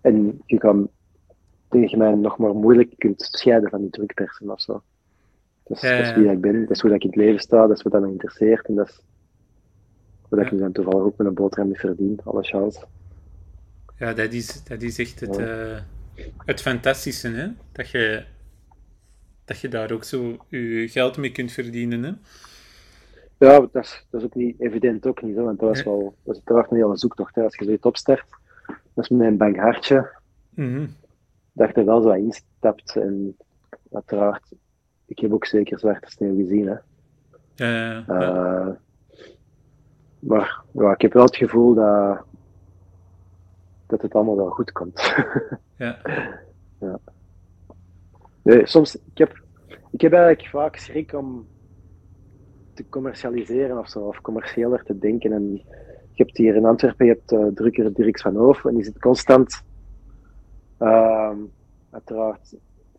En 0.01 0.41
je 0.45 0.57
kan 0.57 0.89
tegen 1.69 1.97
mij 1.97 2.15
nog 2.15 2.37
maar 2.37 2.55
moeilijk 2.55 2.93
kunt 2.97 3.21
scheiden 3.21 3.69
van 3.69 3.81
die 3.81 3.89
drukpersen 3.89 4.51
of 4.51 4.61
zo. 4.61 4.83
Dat 5.63 5.83
is, 5.83 5.89
dat 5.89 5.99
is 5.99 6.13
wie 6.13 6.31
ik 6.31 6.41
ben, 6.41 6.61
dat 6.61 6.69
is 6.69 6.81
hoe 6.81 6.93
ik 6.93 7.03
in 7.03 7.09
het 7.09 7.17
leven 7.17 7.39
sta, 7.39 7.67
dat 7.67 7.77
is 7.77 7.83
wat 7.83 8.01
me 8.01 8.07
interesseert 8.07 8.67
en 8.67 8.75
dat 8.75 8.87
is 8.87 9.01
wat 10.29 10.39
ik 10.39 10.51
nu 10.51 10.57
dan 10.57 10.71
toevallig 10.71 11.03
ook 11.03 11.17
met 11.17 11.27
een 11.27 11.33
boterham 11.33 11.67
mee 11.67 11.79
verdien, 11.79 12.19
alle 12.23 12.43
chance. 12.43 12.85
Ja, 13.97 14.13
dat 14.13 14.33
is, 14.33 14.63
dat 14.63 14.81
is 14.81 14.99
echt 14.99 15.19
het, 15.19 15.39
uh, 15.39 15.79
het 16.45 16.61
fantastische, 16.61 17.27
hè? 17.27 17.47
Dat 17.71 17.89
je, 17.89 18.23
dat 19.45 19.59
je 19.59 19.67
daar 19.67 19.91
ook 19.91 20.03
zo 20.03 20.37
je 20.49 20.87
geld 20.87 21.17
mee 21.17 21.31
kunt 21.31 21.51
verdienen, 21.51 22.03
hè? 22.03 22.11
Ja, 23.37 23.59
dat 23.59 23.83
is, 23.83 24.05
dat 24.09 24.21
is 24.21 24.25
ook 24.25 24.35
niet 24.35 24.59
evident, 24.59 25.07
ook 25.07 25.21
niet, 25.21 25.35
hè? 25.35 25.41
want 25.41 25.59
dat 25.59 25.75
is 25.75 25.83
wel, 25.83 26.15
dat 26.23 26.35
is 26.35 26.41
uiteraard 26.45 26.71
een 26.71 26.77
hele 26.77 26.97
zoektocht, 26.97 27.35
hè? 27.35 27.43
als 27.43 27.55
je 27.55 27.65
zoiets 27.65 27.85
opstart. 27.85 28.25
Dat 28.65 29.03
is 29.03 29.09
mijn 29.09 29.37
bankhartje, 29.37 30.09
mm 30.49 30.75
-hmm. 30.75 30.95
dat 31.51 31.67
je 31.67 31.73
er 31.73 31.85
wel 31.85 32.01
zo 32.01 32.11
instapt 32.11 32.95
en 32.95 33.37
uiteraard 33.91 34.53
ik 35.05 35.19
heb 35.19 35.33
ook 35.33 35.45
zeker 35.45 35.79
zwarte 35.79 36.11
sneeuw 36.11 36.35
gezien. 36.35 36.67
Hè. 36.67 36.75
Ja, 37.55 37.67
ja, 37.67 38.03
uh, 38.07 38.73
maar 40.19 40.61
ja, 40.71 40.93
ik 40.93 41.01
heb 41.01 41.13
wel 41.13 41.23
het 41.23 41.35
gevoel 41.35 41.73
dat, 41.73 42.23
dat 43.87 44.01
het 44.01 44.13
allemaal 44.13 44.35
wel 44.35 44.49
goed 44.49 44.71
komt. 44.71 45.15
ja. 45.77 45.99
ja. 46.79 46.99
Nee, 48.45 48.67
soms, 48.67 48.95
ik 48.95 49.17
heb, 49.17 49.43
ik 49.91 50.01
heb 50.01 50.13
eigenlijk 50.13 50.47
vaak 50.49 50.75
schrik 50.75 51.13
om 51.13 51.47
te 52.73 52.89
commercialiseren 52.89 53.77
of 53.77 53.89
zo, 53.89 53.99
of 53.99 54.21
commerciëler 54.21 54.83
te 54.83 54.97
denken. 54.97 55.31
En 55.31 55.51
je 56.11 56.23
hebt 56.23 56.37
hier 56.37 56.55
in 56.55 56.65
Antwerpen, 56.65 57.05
je 57.05 57.11
hebt 57.11 57.31
uh, 57.31 57.47
drukker 57.53 57.93
Dirks 57.93 58.21
van 58.21 58.35
Hoof, 58.35 58.65
en 58.65 58.75
die 58.75 58.83
zit 58.83 58.99
constant, 58.99 59.63
uh, 60.79 61.31
uiteraard, 61.91 62.55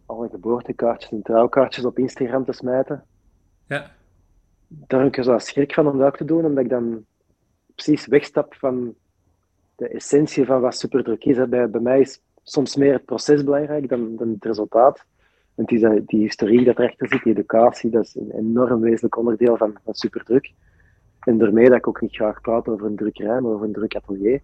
alle 0.06 0.28
geboortekaartjes 0.28 1.10
en 1.10 1.22
trouwkaartjes 1.22 1.84
op 1.84 1.98
Instagram 1.98 2.44
te 2.44 2.52
smijten. 2.52 3.04
Ja. 3.66 3.90
Daar 4.68 5.02
heb 5.02 5.16
ik 5.16 5.24
zo 5.24 5.38
schrik 5.38 5.74
van 5.74 5.88
om 5.88 5.98
dat 5.98 6.06
ook 6.06 6.16
te 6.16 6.24
doen, 6.24 6.44
omdat 6.44 6.64
ik 6.64 6.70
dan 6.70 7.04
precies 7.74 8.06
wegstap 8.06 8.54
van 8.54 8.94
de 9.76 9.88
essentie 9.88 10.46
van 10.46 10.60
wat 10.60 10.76
superdruk 10.76 11.24
is. 11.24 11.48
Bij, 11.48 11.70
bij 11.70 11.80
mij 11.80 12.00
is 12.00 12.22
soms 12.42 12.76
meer 12.76 12.92
het 12.92 13.04
proces 13.04 13.44
belangrijk 13.44 13.88
dan, 13.88 14.16
dan 14.16 14.28
het 14.28 14.44
resultaat. 14.44 15.04
Want 15.56 15.68
die, 15.68 16.04
die 16.04 16.20
historie 16.20 16.64
dat 16.64 16.78
erachter 16.78 17.08
zit, 17.08 17.22
die 17.22 17.32
educatie, 17.32 17.90
dat 17.90 18.04
is 18.04 18.14
een 18.14 18.30
enorm 18.30 18.80
wezenlijk 18.80 19.16
onderdeel 19.16 19.56
van, 19.56 19.76
van 19.84 19.94
superdruk. 19.94 20.52
En 21.20 21.38
daarmee 21.38 21.68
dat 21.68 21.78
ik 21.78 21.88
ook 21.88 22.00
niet 22.00 22.14
graag 22.14 22.40
praat 22.40 22.68
over 22.68 22.86
een 22.86 22.96
drukkerij, 22.96 23.40
maar 23.40 23.52
over 23.52 23.66
een 23.66 23.72
druk 23.72 23.96
atelier. 23.96 24.40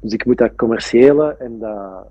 Dus 0.00 0.12
ik 0.12 0.24
moet 0.24 0.38
dat 0.38 0.54
commerciële 0.54 1.36
en 1.36 1.58
dat, 1.58 2.08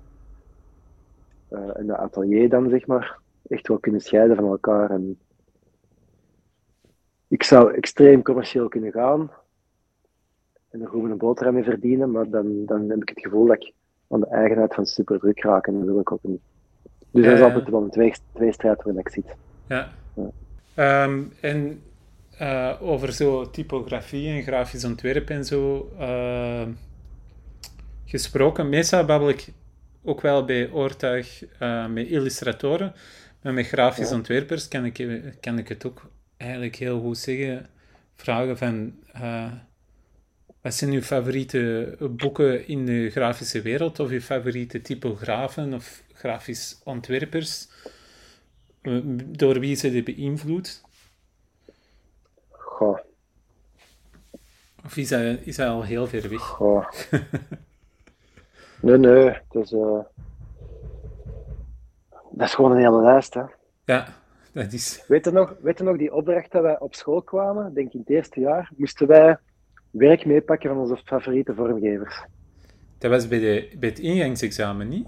dat 1.86 1.96
atelier 1.96 2.48
dan, 2.48 2.68
zeg 2.68 2.86
maar, 2.86 3.18
echt 3.48 3.68
wel 3.68 3.78
kunnen 3.78 4.00
scheiden 4.00 4.36
van 4.36 4.46
elkaar. 4.46 4.90
En 4.90 5.18
ik 7.28 7.42
zou 7.42 7.72
extreem 7.72 8.22
commercieel 8.22 8.68
kunnen 8.68 8.92
gaan 8.92 9.30
en 10.70 10.80
er 10.80 10.88
gewoon 10.88 11.10
een 11.10 11.18
boterham 11.18 11.54
mee 11.54 11.64
verdienen, 11.64 12.10
maar 12.10 12.30
dan, 12.30 12.64
dan 12.66 12.90
heb 12.90 13.02
ik 13.02 13.08
het 13.08 13.20
gevoel 13.20 13.46
dat 13.46 13.56
ik 13.62 13.72
aan 14.08 14.20
de 14.20 14.26
eigenheid 14.26 14.74
van 14.74 14.86
superdruk 14.86 15.42
raak 15.42 15.66
en 15.66 15.78
dat 15.78 15.84
wil 15.84 16.00
ik 16.00 16.12
ook 16.12 16.22
niet. 16.22 16.40
Dus 17.14 17.24
dat 17.24 17.34
is 17.34 17.40
altijd 17.40 17.68
wel 17.68 17.82
een 17.82 17.90
twee, 17.90 18.12
tweestrijd 18.32 18.76
waarin 18.76 19.00
ik 19.00 19.08
zit. 19.08 19.36
Ja. 19.68 19.92
ja. 20.74 21.04
Um, 21.04 21.32
en 21.40 21.82
uh, 22.40 22.72
over 22.80 23.12
zo 23.12 23.50
typografie 23.50 24.28
en 24.28 24.42
grafisch 24.42 24.84
ontwerpen 24.84 25.36
en 25.36 25.44
zo 25.44 25.92
uh, 26.00 26.66
gesproken. 28.04 28.68
Meestal 28.68 29.04
babbel 29.04 29.28
ik 29.28 29.48
ook 30.04 30.20
wel 30.20 30.44
bij 30.44 30.70
oortuig 30.70 31.44
uh, 31.62 31.86
met 31.86 32.06
illustratoren, 32.06 32.92
maar 33.42 33.52
met 33.52 33.66
grafisch 33.66 34.12
ontwerpers 34.12 34.68
kan 34.68 34.84
ik, 34.84 35.22
kan 35.40 35.58
ik 35.58 35.68
het 35.68 35.86
ook 35.86 36.10
eigenlijk 36.36 36.76
heel 36.76 37.00
goed 37.00 37.18
zeggen. 37.18 37.66
Vragen 38.16 38.58
van 38.58 38.94
wat 40.60 40.74
zijn 40.74 40.92
uw 40.92 41.02
favoriete 41.02 41.96
boeken 42.10 42.68
in 42.68 42.86
de 42.86 43.10
grafische 43.10 43.62
wereld 43.62 44.00
of 44.00 44.10
uw 44.10 44.20
favoriete 44.20 44.80
typografen 44.80 45.74
of 45.74 46.03
grafisch 46.14 46.80
ontwerpers? 46.84 47.68
Door 49.16 49.60
wie 49.60 49.76
ze 49.76 49.90
die 49.90 50.02
beïnvloed? 50.02 50.82
Goh. 52.50 52.98
Of 54.84 54.96
is 54.96 55.10
hij, 55.10 55.34
is 55.34 55.56
hij 55.56 55.68
al 55.68 55.82
heel 55.82 56.06
ver 56.06 56.28
weg? 56.28 56.40
Goh. 56.40 56.90
nee, 58.80 58.98
nee. 58.98 59.38
Dat 59.50 59.64
is, 59.64 59.72
uh... 59.72 59.98
dat 62.30 62.48
is 62.48 62.54
gewoon 62.54 62.70
een 62.72 62.78
hele 62.78 63.02
lijst, 63.02 63.34
hè. 63.34 63.42
Ja, 63.84 64.06
dat 64.52 64.72
is... 64.72 65.04
Weet 65.08 65.24
je 65.24 65.30
nog, 65.30 65.54
weet 65.60 65.78
je 65.78 65.84
nog 65.84 65.96
die 65.96 66.14
opdracht 66.14 66.52
dat 66.52 66.62
wij 66.62 66.78
op 66.78 66.94
school 66.94 67.22
kwamen? 67.22 67.74
Denk 67.74 67.92
in 67.92 68.00
het 68.00 68.10
eerste 68.10 68.40
jaar. 68.40 68.70
Moesten 68.76 69.06
wij 69.06 69.38
werk 69.90 70.26
meepakken 70.26 70.68
van 70.70 70.78
onze 70.78 70.96
favoriete 71.04 71.54
vormgevers. 71.54 72.24
Dat 72.98 73.10
was 73.10 73.28
bij, 73.28 73.38
de, 73.38 73.76
bij 73.78 73.88
het 73.88 73.98
ingangsexamen, 73.98 74.88
niet? 74.88 75.06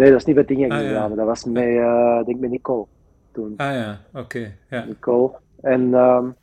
Nee, 0.00 0.10
dat 0.10 0.18
is 0.18 0.24
niet 0.24 0.34
bij 0.34 0.44
het 0.48 0.56
ingangsexamen. 0.56 1.10
Ah, 1.10 1.16
Dat 1.16 1.26
was 1.26 1.44
met, 1.44 1.64
uh, 1.64 2.24
denk 2.24 2.40
met 2.40 2.50
Nicole 2.50 2.86
toen. 3.32 3.54
Ah 3.56 3.72
ja, 3.72 4.00
oké. 4.12 4.56
Ja. 4.70 4.84
Nicole. 4.84 5.32
En 5.60 5.94
um, 5.94 6.34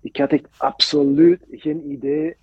ik 0.00 0.16
had 0.16 0.32
echt 0.32 0.48
absoluut 0.58 1.40
geen 1.50 1.90
idee. 1.90 2.36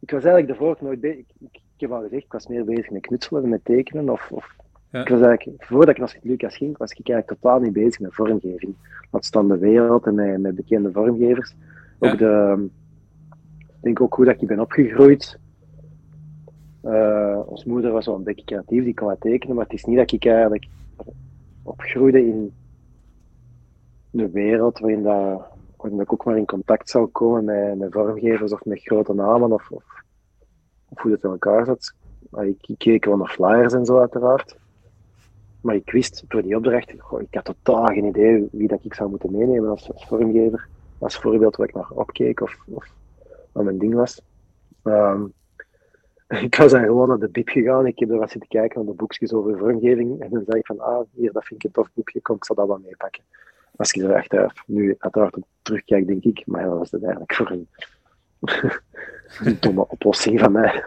Ik 0.00 0.10
was 0.10 0.24
eigenlijk 0.24 0.46
daarvoor 0.46 0.76
nooit 0.80 1.00
bezig. 1.00 1.18
Ik, 1.18 1.26
ik, 1.38 1.54
ik, 1.54 1.80
heb 1.80 1.90
al 1.90 2.02
gezegd, 2.02 2.24
ik 2.24 2.32
was 2.32 2.46
meer 2.46 2.64
bezig 2.64 2.90
met 2.90 3.06
knutselen, 3.06 3.48
met 3.48 3.64
tekenen. 3.64 4.08
Of, 4.08 4.28
of 4.30 4.56
ja. 4.90 5.00
ik 5.00 5.08
was 5.08 5.20
eigenlijk, 5.20 5.64
voordat 5.64 5.88
ik 5.88 5.98
naar 5.98 6.08
Sint-Lucas 6.08 6.56
ging, 6.56 6.78
was 6.78 6.92
ik 6.92 7.08
eigenlijk 7.08 7.40
totaal 7.40 7.60
niet 7.60 7.72
bezig 7.72 8.00
met 8.00 8.14
vormgeving. 8.14 8.74
Wat 9.10 9.24
staan 9.24 9.48
de 9.48 9.58
wereld 9.58 10.06
en 10.06 10.14
met, 10.14 10.40
met 10.40 10.54
bekende 10.54 10.92
vormgevers. 10.92 11.54
Ook 11.98 12.18
de, 12.18 12.68
ik 13.58 13.82
denk 13.82 14.00
ook 14.00 14.14
hoe 14.14 14.24
dat 14.24 14.42
ik 14.42 14.48
ben 14.48 14.60
opgegroeid. 14.60 15.40
Uh, 16.84 17.40
ons 17.46 17.64
moeder 17.64 17.92
was 17.92 18.06
wel 18.06 18.14
een 18.14 18.22
beetje 18.22 18.44
creatief, 18.44 18.84
die 18.84 18.94
kon 18.94 19.06
wat 19.06 19.20
tekenen, 19.20 19.54
maar 19.56 19.64
het 19.64 19.74
is 19.74 19.84
niet 19.84 19.96
dat 19.96 20.12
ik 20.12 20.24
eigenlijk 20.24 20.66
opgroeide 21.62 22.26
in 22.26 22.52
een 24.12 24.30
wereld 24.30 24.78
waarin, 24.78 25.02
dat, 25.02 26.00
ik 26.00 26.12
ook 26.12 26.24
maar 26.24 26.36
in 26.36 26.46
contact 26.46 26.90
zou 26.90 27.06
komen 27.06 27.44
met, 27.44 27.78
met 27.78 27.92
vormgevers 27.92 28.52
of 28.52 28.64
met 28.64 28.82
grote 28.82 29.14
namen 29.14 29.52
of, 29.52 29.70
of, 29.70 29.84
hoe 30.88 31.10
dat 31.10 31.24
in 31.24 31.30
elkaar 31.30 31.64
zat. 31.64 31.94
Ik, 32.30 32.66
ik 32.66 32.78
keek 32.78 33.04
wel 33.04 33.16
naar 33.16 33.28
flyers 33.28 33.72
en 33.72 33.84
zo 33.84 33.98
uiteraard. 33.98 34.56
Maar 35.60 35.74
ik 35.74 35.90
wist 35.90 36.24
door 36.28 36.42
die 36.42 36.56
opdracht, 36.56 36.90
ik 36.90 37.34
had 37.34 37.44
totaal 37.44 37.86
geen 37.86 38.04
idee 38.04 38.48
wie 38.52 38.68
dat 38.68 38.84
ik 38.84 38.94
zou 38.94 39.10
moeten 39.10 39.30
meenemen 39.30 39.70
als, 39.70 39.90
vormgever. 39.94 40.68
Als 40.98 41.18
voorbeeld 41.18 41.56
waar 41.56 41.68
ik 41.68 41.74
naar 41.74 41.90
opkeek 41.90 42.40
of, 42.40 42.58
of 42.68 42.92
wat 43.52 43.64
mijn 43.64 43.78
ding 43.78 43.94
was. 43.94 44.22
Um, 44.84 45.32
ik 46.48 46.56
was 46.56 46.70
dan 46.72 46.84
gewoon 46.84 47.08
naar 47.08 47.18
de 47.18 47.28
bib 47.28 47.48
gegaan. 47.48 47.86
Ik 47.86 47.98
heb 47.98 48.10
er 48.10 48.18
wat 48.18 48.30
zitten 48.30 48.48
kijken 48.48 48.78
naar 48.78 48.90
de 48.94 48.96
boekjes 48.96 49.32
over 49.32 49.58
vormgeving. 49.58 50.20
En 50.20 50.30
dan 50.30 50.42
zei 50.46 50.58
ik 50.58 50.66
van, 50.66 50.80
ah, 50.80 51.06
hier, 51.12 51.32
dat 51.32 51.44
vind 51.44 51.64
ik 51.64 51.66
een 51.66 51.82
tof 51.82 51.90
boekje, 51.94 52.20
kom, 52.20 52.36
ik 52.36 52.44
zal 52.44 52.56
dat 52.56 52.66
wel 52.66 52.78
meepakken. 52.78 53.24
Als 53.76 53.92
ik 53.92 54.02
er 54.02 54.14
achteraf 54.14 54.62
nu 54.66 54.94
uiteraard 54.98 55.36
op 55.36 55.44
terugkijk, 55.62 56.06
denk 56.06 56.24
ik, 56.24 56.46
maar 56.46 56.64
dat 56.64 56.78
was 56.78 56.90
het 56.90 57.02
eigenlijk 57.02 57.34
voor 57.34 57.50
een, 57.50 57.68
een 59.46 59.56
domme 59.60 59.88
oplossing 59.88 60.40
van 60.40 60.52
mij. 60.52 60.84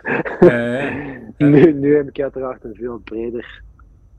nu, 1.38 1.74
nu 1.74 1.96
heb 1.96 2.08
ik 2.08 2.22
uiteraard 2.22 2.64
een 2.64 2.76
veel 2.76 2.98
breder 2.98 3.64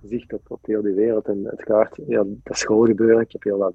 zicht 0.02 0.32
op, 0.32 0.40
op 0.48 0.66
heel 0.66 0.82
die 0.82 0.94
wereld. 0.94 1.26
En 1.26 1.44
het 1.44 1.62
gaat, 1.62 1.98
ja, 2.06 2.24
dat 2.26 2.58
schoolgebeuren, 2.58 3.20
ik 3.20 3.32
heb 3.32 3.42
heel 3.42 3.58
wat, 3.58 3.74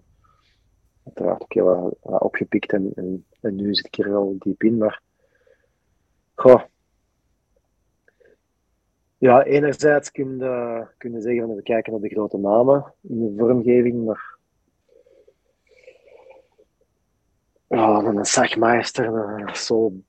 uiteraard 1.06 1.42
ook 1.42 1.54
heel 1.54 1.66
wat, 2.02 2.22
opgepikt 2.22 2.74
en, 2.74 2.92
en, 2.96 3.26
en, 3.42 3.56
nu 3.56 3.74
zit 3.74 3.86
ik 3.86 3.98
er 3.98 4.12
wel 4.12 4.36
diep 4.40 4.64
in. 4.64 4.78
Maar, 4.78 5.02
goh. 6.36 6.62
Ja, 9.22 9.44
enerzijds 9.44 10.12
kun 10.12 10.38
je, 10.38 10.86
kun 10.98 11.12
je 11.12 11.22
zeggen, 11.22 11.56
we 11.56 11.62
kijken 11.62 11.92
naar 11.92 12.02
de 12.02 12.10
grote 12.10 12.38
namen 12.38 12.94
in 13.02 13.20
de 13.20 13.34
vormgeving, 13.38 14.06
maar 14.06 14.38
ja, 17.68 18.04
een 18.04 18.26
Sagmeister, 18.26 19.06
een 19.06 19.56
Soul 19.56 20.04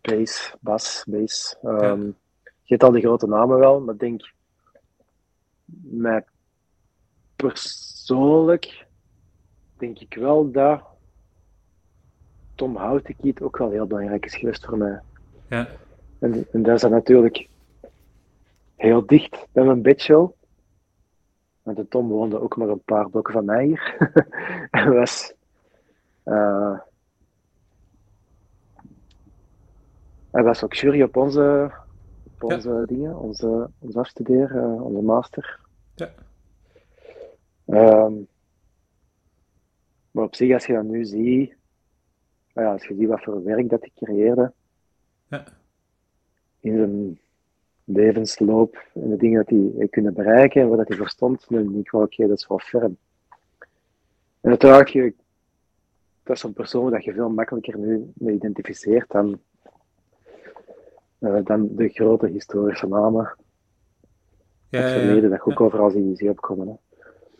Bass, 0.00 0.54
Bas, 0.60 1.04
Bass. 1.08 1.56
Um, 1.64 2.16
Je 2.62 2.74
hebt 2.74 2.82
al 2.82 2.90
die 2.90 3.02
grote 3.02 3.26
namen 3.26 3.58
wel, 3.58 3.80
maar 3.80 3.94
ik 3.94 4.00
denk 4.00 4.32
mij 5.82 6.24
persoonlijk 7.36 8.86
denk 9.76 9.98
ik 9.98 10.14
wel 10.14 10.50
dat 10.50 10.82
Tom 12.54 12.76
Houtekiet 12.76 13.40
ook 13.40 13.56
wel 13.56 13.70
heel 13.70 13.86
belangrijk 13.86 14.24
is 14.24 14.36
geweest 14.36 14.64
voor 14.64 14.78
mij. 14.78 15.00
Ja. 15.48 15.68
En, 16.18 16.46
en 16.52 16.62
dat 16.62 16.74
is 16.74 16.80
dan 16.80 16.90
natuurlijk 16.90 17.50
heel 18.82 19.06
dicht 19.06 19.46
bij 19.52 19.64
mijn 19.64 19.82
bedshow. 19.82 20.32
Want 21.62 21.76
de 21.76 21.88
Tom 21.88 22.08
woonde 22.08 22.40
ook 22.40 22.56
maar 22.56 22.68
een 22.68 22.82
paar 22.84 23.10
blokken 23.10 23.32
van 23.32 23.44
mij 23.44 23.64
hier. 23.64 23.96
en 24.70 24.94
was. 24.94 25.34
Uh, 26.24 26.78
hij 30.30 30.42
was 30.42 30.64
ook 30.64 30.74
jury 30.74 31.02
op 31.02 31.16
onze, 31.16 31.72
op 32.24 32.42
onze 32.42 32.82
dingen, 32.86 33.18
onze, 33.18 33.70
onze 33.78 33.98
afstudeer, 33.98 34.56
uh, 34.56 34.82
onze 34.84 35.02
master. 35.02 35.60
Ja. 35.94 36.10
Um, 37.66 38.28
maar 40.10 40.24
op 40.24 40.34
zich, 40.34 40.52
als 40.52 40.66
je 40.66 40.72
dat 40.72 40.84
nu 40.84 41.04
ziet, 41.04 41.56
nou 42.54 42.66
ja, 42.66 42.72
als 42.72 42.86
je 42.86 42.94
ziet 42.94 43.08
wat 43.08 43.22
voor 43.22 43.44
werk 43.44 43.68
dat 43.68 43.84
ik 43.84 43.92
creëerde, 43.94 44.52
ja. 45.28 45.44
in 46.60 46.76
zijn 46.76 47.18
levensloop 47.84 48.84
en 48.94 49.10
de 49.10 49.16
dingen 49.16 49.44
dat 49.44 49.58
hij 49.76 49.88
kunnen 49.88 50.14
bereiken 50.14 50.62
en 50.62 50.68
wat 50.68 50.88
hij 50.88 50.96
verstond, 50.96 51.44
dan 51.48 51.62
denk 51.62 51.84
ik 51.86 51.90
wel, 51.90 52.02
oké, 52.02 52.26
dat 52.26 52.38
is 52.38 52.46
wel 52.46 52.58
ferm. 52.58 52.96
En 54.40 54.50
uiteraard, 54.50 54.90
je, 54.90 55.14
dat 56.22 56.36
is 56.36 56.42
zo'n 56.42 56.52
persoon 56.52 56.90
dat 56.90 57.04
je 57.04 57.12
veel 57.12 57.30
makkelijker 57.30 57.78
nu 57.78 58.10
mee 58.14 58.34
identificeert 58.34 59.10
dan, 59.10 59.40
uh, 61.18 61.44
dan 61.44 61.68
de 61.76 61.88
grote 61.88 62.26
historische 62.26 62.86
namen 62.86 63.36
ja, 64.68 64.80
het 64.80 64.90
verleden, 64.90 65.30
dat 65.30 65.44
je 65.44 65.50
ook 65.50 65.60
overal 65.60 65.90
zie, 65.90 66.16
zie 66.16 66.30
opkomen. 66.30 66.68
Hè. 66.68 66.74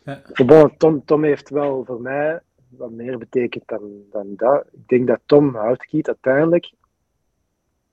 Ja. 0.05 0.69
Tom, 0.77 1.05
Tom 1.05 1.25
heeft 1.25 1.51
wel 1.51 1.85
voor 1.85 2.01
mij 2.01 2.41
wat 2.69 2.91
meer 2.91 3.19
betekend 3.19 3.63
dan, 3.67 3.91
dan 4.11 4.27
dat. 4.37 4.67
Ik 4.73 4.89
denk 4.89 5.07
dat 5.07 5.21
Tom 5.27 5.55
Houtkiet 5.55 6.07
uiteindelijk 6.07 6.73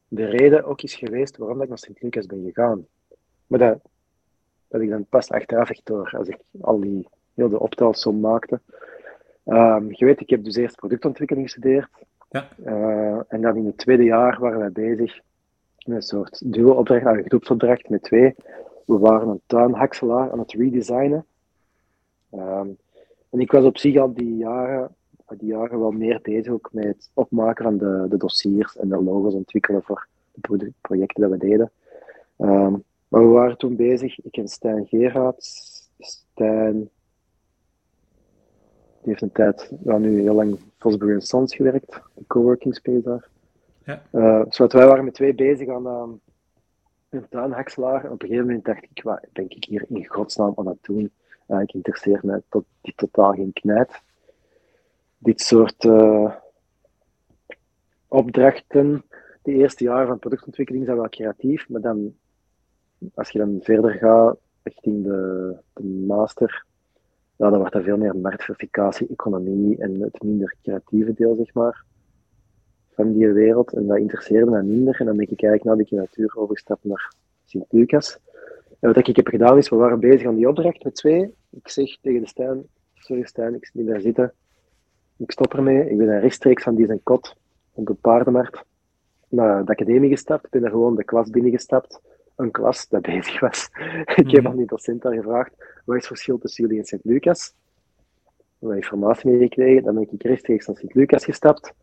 de 0.10 0.26
reden 0.26 0.64
ook 0.64 0.82
is 0.82 0.96
geweest 0.96 1.38
waarom 1.38 1.62
ik 1.62 1.68
naar 1.70 1.78
Sint-Lucas 1.78 2.26
ben 2.26 2.44
gegaan. 2.44 2.86
Maar 3.48 3.60
dat, 3.60 3.80
dat 4.68 4.82
ik 4.82 4.90
dan 4.90 5.06
pas 5.06 5.30
achteraf 5.30 5.70
echt 5.70 5.86
door, 5.86 6.14
als 6.18 6.28
ik 6.28 6.38
al 6.62 6.80
die 6.80 7.08
heel 7.34 7.50
de 7.50 7.60
optelsom 7.60 8.20
maakte. 8.20 8.60
Um, 9.46 9.88
je 9.90 10.06
weet, 10.06 10.20
ik 10.22 10.30
heb 10.30 10.44
dus 10.44 10.56
eerst 10.56 10.76
productontwikkeling 10.76 11.46
gestudeerd. 11.46 11.90
Ja. 12.30 12.48
Uh, 12.66 13.20
en 13.28 13.42
dan 13.42 13.56
in 13.56 13.66
het 13.66 13.78
tweede 13.78 14.04
jaar 14.04 14.40
waren 14.40 14.60
wij 14.60 14.72
bezig 14.72 15.20
met 15.86 15.96
een 15.96 16.02
soort 16.02 16.54
duo-opdracht, 16.54 17.06
een 17.06 17.24
groepsopdracht 17.24 17.90
met 17.90 18.04
twee. 18.04 18.36
We 18.86 18.98
waren 18.98 19.28
een 19.28 19.42
tuinhakselaar 19.46 20.32
aan 20.32 20.40
het 20.40 20.52
redesignen. 20.52 21.26
Um, 22.34 22.78
en 23.30 23.40
ik 23.40 23.52
was 23.52 23.64
op 23.64 23.78
zich 23.78 23.98
al 23.98 24.14
die 24.14 24.38
jaren, 24.38 24.96
die 25.38 25.48
jaren 25.48 25.80
wel 25.80 25.92
meer 25.92 26.20
bezig 26.22 26.54
ook 26.54 26.70
met 26.72 26.86
het 26.86 27.10
opmaken 27.14 27.64
van 27.64 27.78
de, 27.78 28.06
de 28.10 28.18
dossiers 28.18 28.78
en 28.78 28.90
de 28.90 29.04
logos 29.04 29.34
ontwikkelen 29.34 29.84
voor 29.84 30.08
de 30.32 30.72
projecten 30.82 31.22
dat 31.22 31.32
we 31.32 31.38
deden. 31.38 31.72
Ehm, 32.38 32.76
maar 33.08 33.22
we 33.22 33.28
waren 33.28 33.58
toen 33.58 33.76
bezig, 33.76 34.20
ik 34.20 34.38
en 34.38 34.48
Stijn 34.48 34.86
Gerard. 34.88 35.44
Stijn 36.00 36.90
die 39.02 39.10
heeft 39.10 39.22
een 39.22 39.32
tijd, 39.32 39.72
ja, 39.84 39.98
nu 39.98 40.22
heel 40.22 40.34
lang 40.34 40.60
Fosbury 40.78 41.20
Sons 41.20 41.56
gewerkt, 41.56 42.02
een 42.16 42.28
coworking 42.28 42.76
space 42.76 43.02
daar. 43.02 43.28
Ja. 43.84 44.02
Uh, 44.12 44.44
dus 44.46 44.58
wij 44.58 44.88
waren 44.88 45.04
met 45.04 45.14
twee 45.14 45.36
bezig 45.36 45.70
aan 45.70 45.88
uh, 45.88 46.04
een 47.10 47.28
tuinhakselaar. 47.30 48.06
En 48.06 48.12
op 48.12 48.22
een 48.22 48.28
gegeven 48.28 48.46
moment 48.46 48.66
dacht 48.66 48.84
ik, 48.84 49.04
wat 49.04 49.20
ben 49.34 49.46
ik 49.50 49.64
hier 49.64 49.86
in 49.90 50.06
godsnaam 50.06 50.54
aan 50.56 50.68
het 50.68 50.78
doen? 50.82 51.12
Uh, 51.48 51.62
ik 51.62 51.74
interesseer 51.74 52.20
me 52.24 52.44
tot, 52.50 52.66
die 52.82 52.94
totaal 52.96 53.34
geen 53.34 53.54
knijt. 53.54 54.02
Dit 55.20 55.42
soort 55.42 55.84
uh, 55.84 56.36
opdrachten, 58.08 59.04
de 59.42 59.52
eerste 59.52 59.84
jaren 59.84 60.08
van 60.08 60.20
productontwikkeling 60.20 60.86
zijn 60.86 60.98
wel 60.98 61.10
creatief, 61.10 61.70
maar 61.70 61.82
dan, 61.82 62.16
als 63.14 63.30
je 63.30 63.40
dan 63.40 63.60
verder 63.62 63.92
gaat 63.92 64.38
richting 64.64 65.04
de, 65.04 65.56
de 65.74 65.84
master, 65.84 66.66
ja, 67.36 67.50
dan 67.50 67.60
wordt 67.60 67.74
dat 67.74 67.84
veel 67.84 67.98
meer 67.98 68.18
marktverificatie, 68.18 69.08
economie 69.08 69.78
en 69.78 70.02
het 70.02 70.24
minder 70.24 70.56
creatieve 70.62 71.14
deel, 71.14 71.36
zeg 71.36 71.54
maar, 71.54 71.84
van 72.94 73.14
die 73.14 73.28
wereld. 73.28 73.74
En 73.74 73.88
dat 73.88 73.98
interesseerde 73.98 74.52
me 74.52 74.64
minder. 74.64 75.00
En 75.00 75.06
dan 75.06 75.16
ben 75.16 75.30
ik 75.30 75.44
eigenlijk 75.44 75.64
naar 75.64 75.76
de 75.76 75.96
natuur 75.96 76.38
overgestapt 76.38 76.84
naar 76.84 77.14
Sint-Lucas. 77.46 78.20
En 78.80 78.94
wat 78.94 79.08
ik 79.08 79.16
heb 79.16 79.28
gedaan 79.28 79.58
is, 79.58 79.70
we 79.70 79.76
waren 79.76 80.00
bezig 80.00 80.28
aan 80.28 80.36
die 80.36 80.48
opdracht 80.48 80.84
met 80.84 80.96
twee. 80.96 81.34
Ik 81.50 81.70
zeg 81.70 81.98
tegen 82.02 82.22
de 82.22 82.28
Stijn, 82.28 82.64
sorry 82.94 83.24
Stijn, 83.24 83.56
ik 83.56 83.66
zit 83.66 83.74
niet 83.74 83.86
meer 83.86 84.02
zitten. 84.02 84.34
Ik 85.20 85.32
stop 85.32 85.54
ermee. 85.54 85.90
Ik 85.90 85.98
ben 85.98 86.20
rechtstreeks 86.20 86.64
van 86.64 86.76
die 86.76 86.86
zijn 86.86 87.04
kot 87.04 87.36
op 87.74 87.88
de 87.88 87.94
paardenmarkt 87.94 88.64
naar 89.30 89.66
de 89.66 89.72
academie 89.72 90.10
gestapt. 90.10 90.46
Ik 90.46 90.52
ben 90.52 90.64
er 90.64 90.70
gewoon 90.70 90.96
de 90.96 91.04
klas 91.04 91.30
binnengestapt 91.30 92.00
een 92.40 92.52
klas 92.52 92.88
dat 92.88 93.02
bezig 93.02 93.40
was. 93.40 93.70
ik 94.24 94.32
heb 94.32 94.42
mhm. 94.42 94.48
aan 94.48 94.58
die 94.58 94.66
docent 94.66 95.02
daar 95.02 95.14
gevraagd, 95.14 95.56
wat 95.86 95.96
is 95.96 96.02
het 96.02 96.08
verschil 96.08 96.38
tussen 96.38 96.64
jullie 96.64 96.80
en 96.80 96.86
Sint-Lucas? 96.86 97.54
Ik 98.60 98.70
informatie 98.70 99.30
meegekregen, 99.30 99.84
dan 99.84 99.94
ben 99.94 100.08
ik 100.12 100.24
rechtstreeks 100.24 100.68
naar 100.68 100.78
Sint-Lucas 100.78 101.26
gestapt. 101.26 101.74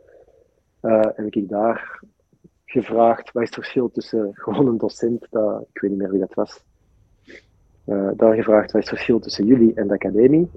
Uh, 0.83 0.93
en 0.93 1.25
heb 1.25 1.35
ik 1.35 1.49
daar 1.49 2.01
gevraagd, 2.65 3.33
wat 3.33 3.43
is 3.43 3.49
het 3.49 3.59
verschil 3.59 3.91
tussen 3.91 4.31
gewoon 4.33 4.67
een 4.67 4.79
docent, 4.79 5.27
dat, 5.31 5.67
ik 5.73 5.81
weet 5.81 5.91
niet 5.91 6.01
meer 6.01 6.11
wie 6.11 6.21
dat 6.21 6.35
was, 6.35 6.65
uh, 7.87 8.11
daar 8.17 8.35
gevraagd, 8.35 8.73
wat 8.73 8.83
is 8.83 8.89
het 8.91 8.97
verschil 8.97 9.19
tussen 9.19 9.47
jullie 9.47 9.75
en 9.75 9.87
de 9.87 9.95
academie? 9.95 10.51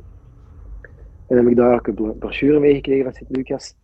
En 1.30 1.38
heb 1.38 1.48
ik 1.48 1.56
daar 1.56 1.74
ook 1.74 1.88
een 1.88 2.18
brochure 2.18 2.60
meegekregen 2.60 3.04
van 3.04 3.14
Sint-Lucas. 3.14 3.76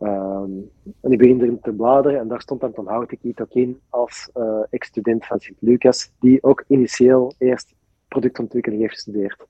Um, 0.00 0.70
en 1.00 1.12
ik 1.12 1.18
begin 1.18 1.40
erin 1.40 1.60
te 1.60 1.72
bladeren 1.72 2.20
en 2.20 2.28
daar 2.28 2.40
stond 2.40 2.60
dan 2.60 2.72
Tom 2.72 2.86
Houtekiet 2.86 3.40
ook 3.40 3.52
in 3.52 3.80
als 3.88 4.30
uh, 4.34 4.60
ex-student 4.70 5.26
van 5.26 5.40
Sint-Lucas, 5.40 6.12
die 6.20 6.42
ook 6.42 6.64
initieel 6.68 7.32
eerst 7.38 7.74
productontwikkeling 8.08 8.80
heeft 8.80 8.94
gestudeerd. 8.94 9.46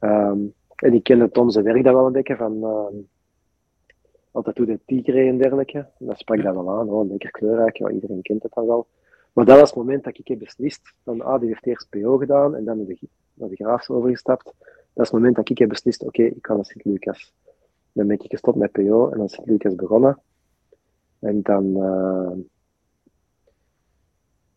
Um, 0.00 0.54
en 0.76 0.94
ik 0.94 1.02
kende 1.02 1.30
Tom 1.30 1.50
zijn 1.50 1.64
werk 1.64 1.84
dan 1.84 1.94
wel 1.94 2.06
een 2.06 2.12
beetje 2.12 2.36
van 2.36 2.56
uh, 2.56 3.00
altijd 4.30 4.56
toen 4.56 4.66
de 4.66 4.80
Tigre 4.86 5.26
en 5.26 5.38
dergelijke. 5.38 5.78
En 5.78 6.06
dat 6.06 6.18
sprak 6.18 6.42
dat 6.42 6.54
wel 6.54 6.70
aan, 6.70 6.88
oh, 6.88 7.08
lekker 7.08 7.30
kleurrijk, 7.30 7.76
ja, 7.76 7.90
iedereen 7.90 8.22
kent 8.22 8.42
het 8.42 8.52
dan 8.54 8.66
wel. 8.66 8.86
Maar 9.32 9.44
dat 9.44 9.58
was 9.58 9.68
het 9.68 9.78
moment 9.78 10.04
dat 10.04 10.18
ik 10.18 10.28
heb 10.28 10.38
beslist, 10.38 10.94
van 11.04 11.20
ah, 11.20 11.40
die 11.40 11.48
heeft 11.48 11.66
eerst 11.66 11.88
PO 11.88 12.16
gedaan 12.16 12.54
en 12.54 12.64
dan 12.64 12.76
naar 12.76 12.86
de, 12.86 12.98
naar 13.34 13.48
de 13.48 13.56
Graafs 13.56 13.88
overgestapt. 13.88 14.54
Dat 14.96 15.04
is 15.04 15.10
het 15.10 15.20
moment 15.20 15.36
dat 15.36 15.48
ik 15.48 15.58
heb 15.58 15.68
beslist, 15.68 16.02
oké, 16.02 16.20
okay, 16.20 16.26
ik 16.36 16.46
ga 16.46 16.54
naar 16.54 16.64
Sint-Lucas. 16.64 17.32
Dan 17.92 18.06
ben 18.06 18.18
ik 18.18 18.30
gestopt 18.30 18.56
met 18.56 18.72
PO 18.72 19.10
en 19.10 19.16
dan 19.16 19.26
is 19.26 19.40
Lucas 19.44 19.74
begonnen. 19.74 20.20
En 21.18 21.42
dan, 21.42 21.64
uh, 21.64 22.32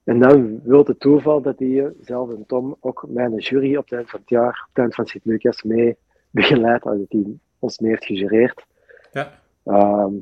en 0.04 0.20
dan 0.20 0.62
wil 0.64 0.86
het 0.86 1.00
toeval 1.00 1.42
dat 1.42 1.60
hij 1.60 1.94
zelf 2.02 2.30
en 2.30 2.46
Tom 2.46 2.76
ook 2.80 3.06
mijn 3.08 3.36
jury 3.36 3.76
op 3.76 3.84
het 3.84 3.94
eind 3.94 4.10
van 4.10 4.20
het 4.20 4.30
jaar, 4.30 4.66
op 4.68 4.68
het 4.68 4.78
eind 4.78 4.96
van 4.96 5.06
Sint-Lucas, 5.06 5.64
mee 5.64 5.98
begeleid, 6.30 6.84
dat 6.84 7.06
hij 7.10 7.38
ons 7.60 7.80
mee 7.80 7.92
heeft 7.92 8.06
gejureerd. 8.06 8.66
Ja. 9.12 9.42
Um, 9.66 10.18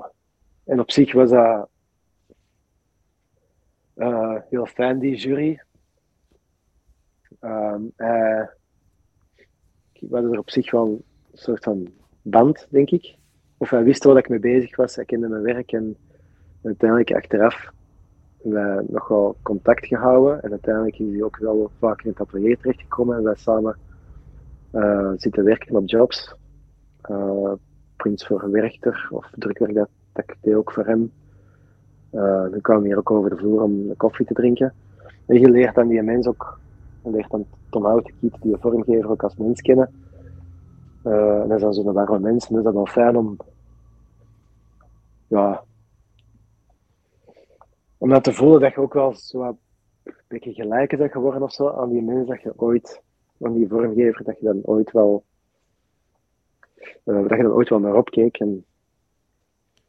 en 0.63 0.79
op 0.79 0.91
zich 0.91 1.13
was 1.13 1.29
dat 1.29 1.69
uh, 3.95 4.35
heel 4.49 4.65
fijn, 4.65 4.99
die 4.99 5.15
jury. 5.15 5.61
Um, 7.41 7.91
uh, 7.97 8.47
we 9.99 10.07
hadden 10.09 10.31
er 10.31 10.39
op 10.39 10.49
zich 10.49 10.71
wel 10.71 10.87
een 10.87 11.37
soort 11.37 11.63
van 11.63 11.87
band, 12.21 12.67
denk 12.69 12.89
ik. 12.89 13.15
Of 13.57 13.69
hij 13.69 13.83
wist 13.83 14.03
waar 14.03 14.17
ik 14.17 14.29
mee 14.29 14.39
bezig 14.39 14.75
was, 14.75 14.95
hij 14.95 15.05
kende 15.05 15.27
mijn 15.27 15.41
werk 15.41 15.71
en 15.71 15.97
uiteindelijk 16.63 17.13
achteraf 17.13 17.71
we 18.41 18.85
nog 18.87 19.35
contact 19.41 19.85
gehouden. 19.85 20.43
En 20.43 20.51
uiteindelijk 20.51 20.99
is 20.99 21.13
hij 21.13 21.23
ook 21.23 21.37
wel 21.37 21.71
vaak 21.79 22.01
in 22.01 22.09
het 22.09 22.19
atelier 22.19 22.57
terechtgekomen 22.57 23.17
en 23.17 23.23
wij 23.23 23.35
samen 23.35 23.77
uh, 24.73 25.11
zitten 25.15 25.43
werken 25.43 25.75
op 25.75 25.89
jobs. 25.89 26.35
Uh, 27.11 27.53
Prins 27.95 28.25
voor 28.25 28.51
Werchter 28.51 29.07
of 29.11 29.29
drukwerk 29.35 29.73
dat, 29.73 29.89
dat 30.13 30.23
ik 30.27 30.35
deed 30.41 30.53
ook 30.53 30.71
voor 30.71 30.85
hem. 30.85 31.11
Uh, 32.13 32.21
dan 32.51 32.61
kwamen 32.61 32.83
we 32.83 32.87
hier 32.87 32.97
ook 32.97 33.11
over 33.11 33.29
de 33.29 33.37
vloer 33.37 33.61
om 33.61 33.95
koffie 33.97 34.25
te 34.25 34.33
drinken. 34.33 34.73
En 35.25 35.39
je 35.39 35.49
leert 35.49 35.75
dan 35.75 35.87
die 35.87 36.01
mens 36.01 36.27
ook, 36.27 36.59
je 37.07 37.15
leert 37.15 37.31
dan 37.31 37.45
Tom 37.69 37.85
Houtekiet, 37.85 38.41
die 38.41 38.51
je 38.51 38.57
vormgever, 38.57 39.09
ook 39.09 39.23
als 39.23 39.35
mens 39.35 39.61
kennen. 39.61 39.91
Uh, 41.03 41.41
en 41.41 41.47
dat 41.47 41.59
zijn 41.59 41.73
zo'n 41.73 41.93
warme 41.93 42.19
mensen, 42.19 42.53
dus 42.53 42.63
dat 42.63 42.73
is 42.73 42.77
dan 42.77 42.87
fijn 42.87 43.17
om, 43.17 43.37
ja, 45.27 45.63
om 47.97 48.09
dat 48.09 48.23
te 48.23 48.33
voelen 48.33 48.61
dat 48.61 48.73
je 48.73 48.81
ook 48.81 48.93
wel 48.93 49.13
zo 49.15 49.41
een 49.43 49.57
beetje 50.27 50.53
gelijk 50.53 50.97
bent 50.97 51.11
geworden 51.11 51.41
of 51.41 51.53
zo 51.53 51.69
aan 51.69 51.89
die 51.89 52.01
mensen 52.01 52.25
dat 52.25 52.41
je 52.41 52.53
ooit, 52.55 53.01
aan 53.41 53.53
die 53.53 53.67
vormgever, 53.67 54.23
dat 54.23 54.39
je 54.39 54.45
dan 54.45 54.59
ooit 54.63 54.91
wel, 54.91 55.23
uh, 57.03 57.27
dat 57.27 57.37
je 57.37 57.43
dan 57.43 57.51
ooit 57.51 57.69
wel 57.69 57.79
naar 57.79 57.95
opkeek. 57.95 58.37
En 58.37 58.65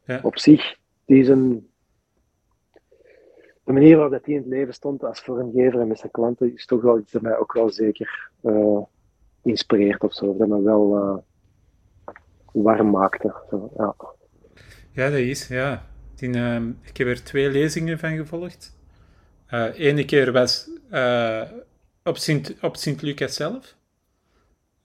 ja. 0.05 0.19
op 0.23 0.37
zich, 0.37 0.77
die 1.05 1.23
zijn, 1.23 1.67
de 3.69 3.75
manier 3.75 3.95
waarop 3.95 4.13
dat 4.13 4.25
die 4.25 4.35
in 4.35 4.41
het 4.41 4.49
leven 4.49 4.73
stond 4.73 5.03
als 5.03 5.19
vormgever 5.19 5.79
en 5.79 5.87
met 5.87 5.99
zijn 5.99 6.11
klanten, 6.11 6.53
is 6.53 6.65
toch 6.65 6.81
wel 6.81 6.99
iets 6.99 7.11
dat 7.11 7.21
mij 7.21 7.37
ook 7.37 7.53
wel 7.53 7.69
zeker 7.69 8.29
uh, 8.43 8.81
inspireert 9.43 10.03
of 10.03 10.13
zo. 10.13 10.37
Dat 10.37 10.47
me 10.47 10.61
wel 10.61 10.97
uh, 10.97 11.17
warm 12.51 12.89
maakte. 12.89 13.33
Zo, 13.49 13.71
ja. 13.77 13.95
ja, 14.91 15.09
dat 15.09 15.19
is, 15.19 15.47
ja. 15.47 15.85
Die, 16.15 16.29
uh, 16.29 16.61
ik 16.83 16.97
heb 16.97 17.07
er 17.07 17.23
twee 17.23 17.49
lezingen 17.49 17.99
van 17.99 18.15
gevolgd. 18.15 18.77
Uh, 19.53 19.79
Ene 19.79 20.05
keer 20.05 20.31
was 20.31 20.69
op 22.03 22.17
Sint-Lucas 22.17 23.33
Sint 23.33 23.33
zelf. 23.33 23.75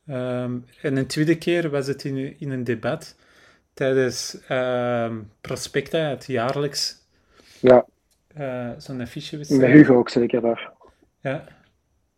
Um, 0.09 0.65
en 0.83 0.97
een 0.97 1.07
tweede 1.07 1.39
keer 1.39 1.71
was 1.71 1.87
het 1.87 2.05
in, 2.05 2.41
in 2.41 2.51
een 2.51 2.65
debat 2.65 3.17
tijdens 3.75 4.39
uh, 4.51 5.17
Prospecta, 5.41 5.99
het 5.99 6.27
jaarlijks 6.27 7.03
ja. 7.61 7.87
Zo'n 8.79 9.01
affiche 9.01 9.37
Met 9.37 9.51
Hugo 9.51 9.97
ook 9.97 10.09
zeker 10.09 10.41
daar. 10.41 10.73
Ja, 11.21 11.45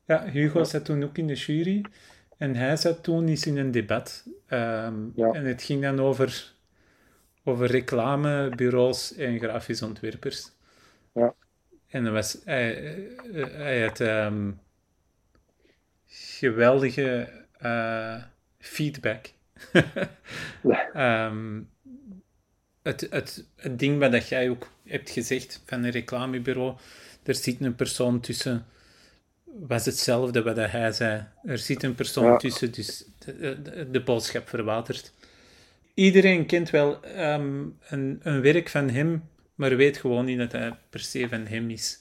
ja 0.04 0.24
Hugo 0.24 0.58
ja. 0.58 0.64
zat 0.64 0.84
toen 0.84 1.04
ook 1.04 1.18
in 1.18 1.26
de 1.26 1.34
jury. 1.34 1.84
En 2.36 2.54
hij 2.54 2.76
zat 2.76 3.02
toen 3.02 3.28
eens 3.28 3.46
in 3.46 3.56
een 3.56 3.70
debat. 3.70 4.24
Um, 4.48 5.12
ja. 5.14 5.32
En 5.32 5.44
het 5.44 5.62
ging 5.62 5.82
dan 5.82 6.00
over, 6.00 6.52
over 7.44 7.66
reclamebureaus 7.70 9.14
en 9.14 9.38
grafisch 9.38 9.82
ontwerpers. 9.82 10.52
Ja. 11.12 11.34
En 11.88 12.04
dan 12.04 12.12
was, 12.12 12.38
hij, 12.44 12.94
hij 13.52 13.82
had 13.82 14.00
um, 14.00 14.60
geweldige 16.06 17.28
uh, 17.62 18.22
feedback. 18.58 19.26
um, 20.94 21.70
het, 22.82 23.06
het, 23.10 23.48
het 23.56 23.78
ding 23.78 23.98
wat 23.98 24.28
jij 24.28 24.50
ook 24.50 24.68
hebt 24.86 25.10
gezegd 25.10 25.62
van 25.64 25.84
een 25.84 25.90
reclamebureau, 25.90 26.76
er 27.22 27.34
zit 27.34 27.60
een 27.60 27.74
persoon 27.74 28.20
tussen 28.20 28.66
was 29.60 29.84
hetzelfde 29.84 30.42
wat 30.42 30.56
hij 30.56 30.92
zei. 30.92 31.24
Er 31.44 31.58
zit 31.58 31.82
een 31.82 31.94
persoon 31.94 32.38
tussen, 32.38 32.72
dus 32.72 33.04
de, 33.18 33.62
de, 33.62 33.90
de, 33.90 34.00
boodschap 34.00 34.48
verwatert. 34.48 35.12
Iedereen 35.94 36.46
kent 36.46 36.70
wel 36.70 37.02
ehm, 37.02 37.64
een, 37.88 38.20
een, 38.22 38.40
werk 38.40 38.68
van 38.68 38.88
hem, 38.88 39.28
maar 39.54 39.76
weet 39.76 39.96
gewoon 39.96 40.24
niet 40.24 40.38
dat 40.38 40.52
hij 40.52 40.72
per 40.90 41.00
se 41.00 41.28
van 41.28 41.46
hem 41.46 41.70
is. 41.70 41.98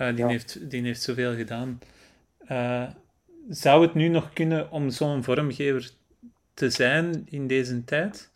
Uh, 0.00 0.16
die, 0.16 0.26
heeft, 0.26 0.70
die 0.70 0.82
heeft 0.82 1.02
zoveel 1.02 1.34
gedaan. 1.34 1.80
Uh, 2.50 2.88
zou 3.48 3.82
het 3.82 3.94
nu 3.94 4.08
nog 4.08 4.32
kunnen 4.32 4.70
om 4.70 4.90
zo'n 4.90 5.24
vormgever 5.24 5.90
te 6.54 6.70
zijn 6.70 7.26
in 7.30 7.46
deze 7.46 7.84
tijd? 7.84 8.30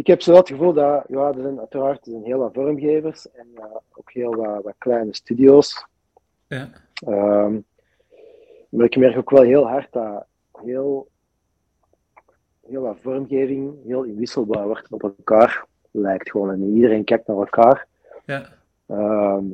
Ik 0.00 0.06
heb 0.06 0.22
zo 0.22 0.34
het 0.34 0.48
gevoel 0.48 0.72
dat, 0.72 1.04
ja, 1.08 1.28
er 1.28 1.42
zijn 1.42 1.58
uiteraard 1.58 2.06
er 2.06 2.12
zijn 2.12 2.24
heel 2.24 2.38
wat 2.38 2.54
vormgevers 2.54 3.30
en 3.30 3.46
uh, 3.54 3.64
ook 3.92 4.12
heel 4.12 4.34
wat, 4.34 4.62
wat 4.62 4.74
kleine 4.78 5.14
studio's. 5.14 5.86
Ja. 6.46 6.70
Um, 7.06 7.64
maar 8.68 8.86
ik 8.86 8.96
merk 8.96 9.16
ook 9.16 9.30
wel 9.30 9.42
heel 9.42 9.68
hard 9.68 9.92
dat 9.92 10.26
heel, 10.52 11.08
heel 12.66 12.82
wat 12.82 12.98
vormgeving 13.00 13.84
heel 13.84 14.02
inwisselbaar 14.02 14.66
wordt 14.66 14.92
op 14.92 15.02
elkaar 15.02 15.66
lijkt 15.90 16.30
gewoon. 16.30 16.50
En 16.50 16.74
iedereen 16.74 17.04
kijkt 17.04 17.26
naar 17.26 17.36
elkaar. 17.36 17.86
Ja. 18.24 18.48
Ehm, 18.86 19.44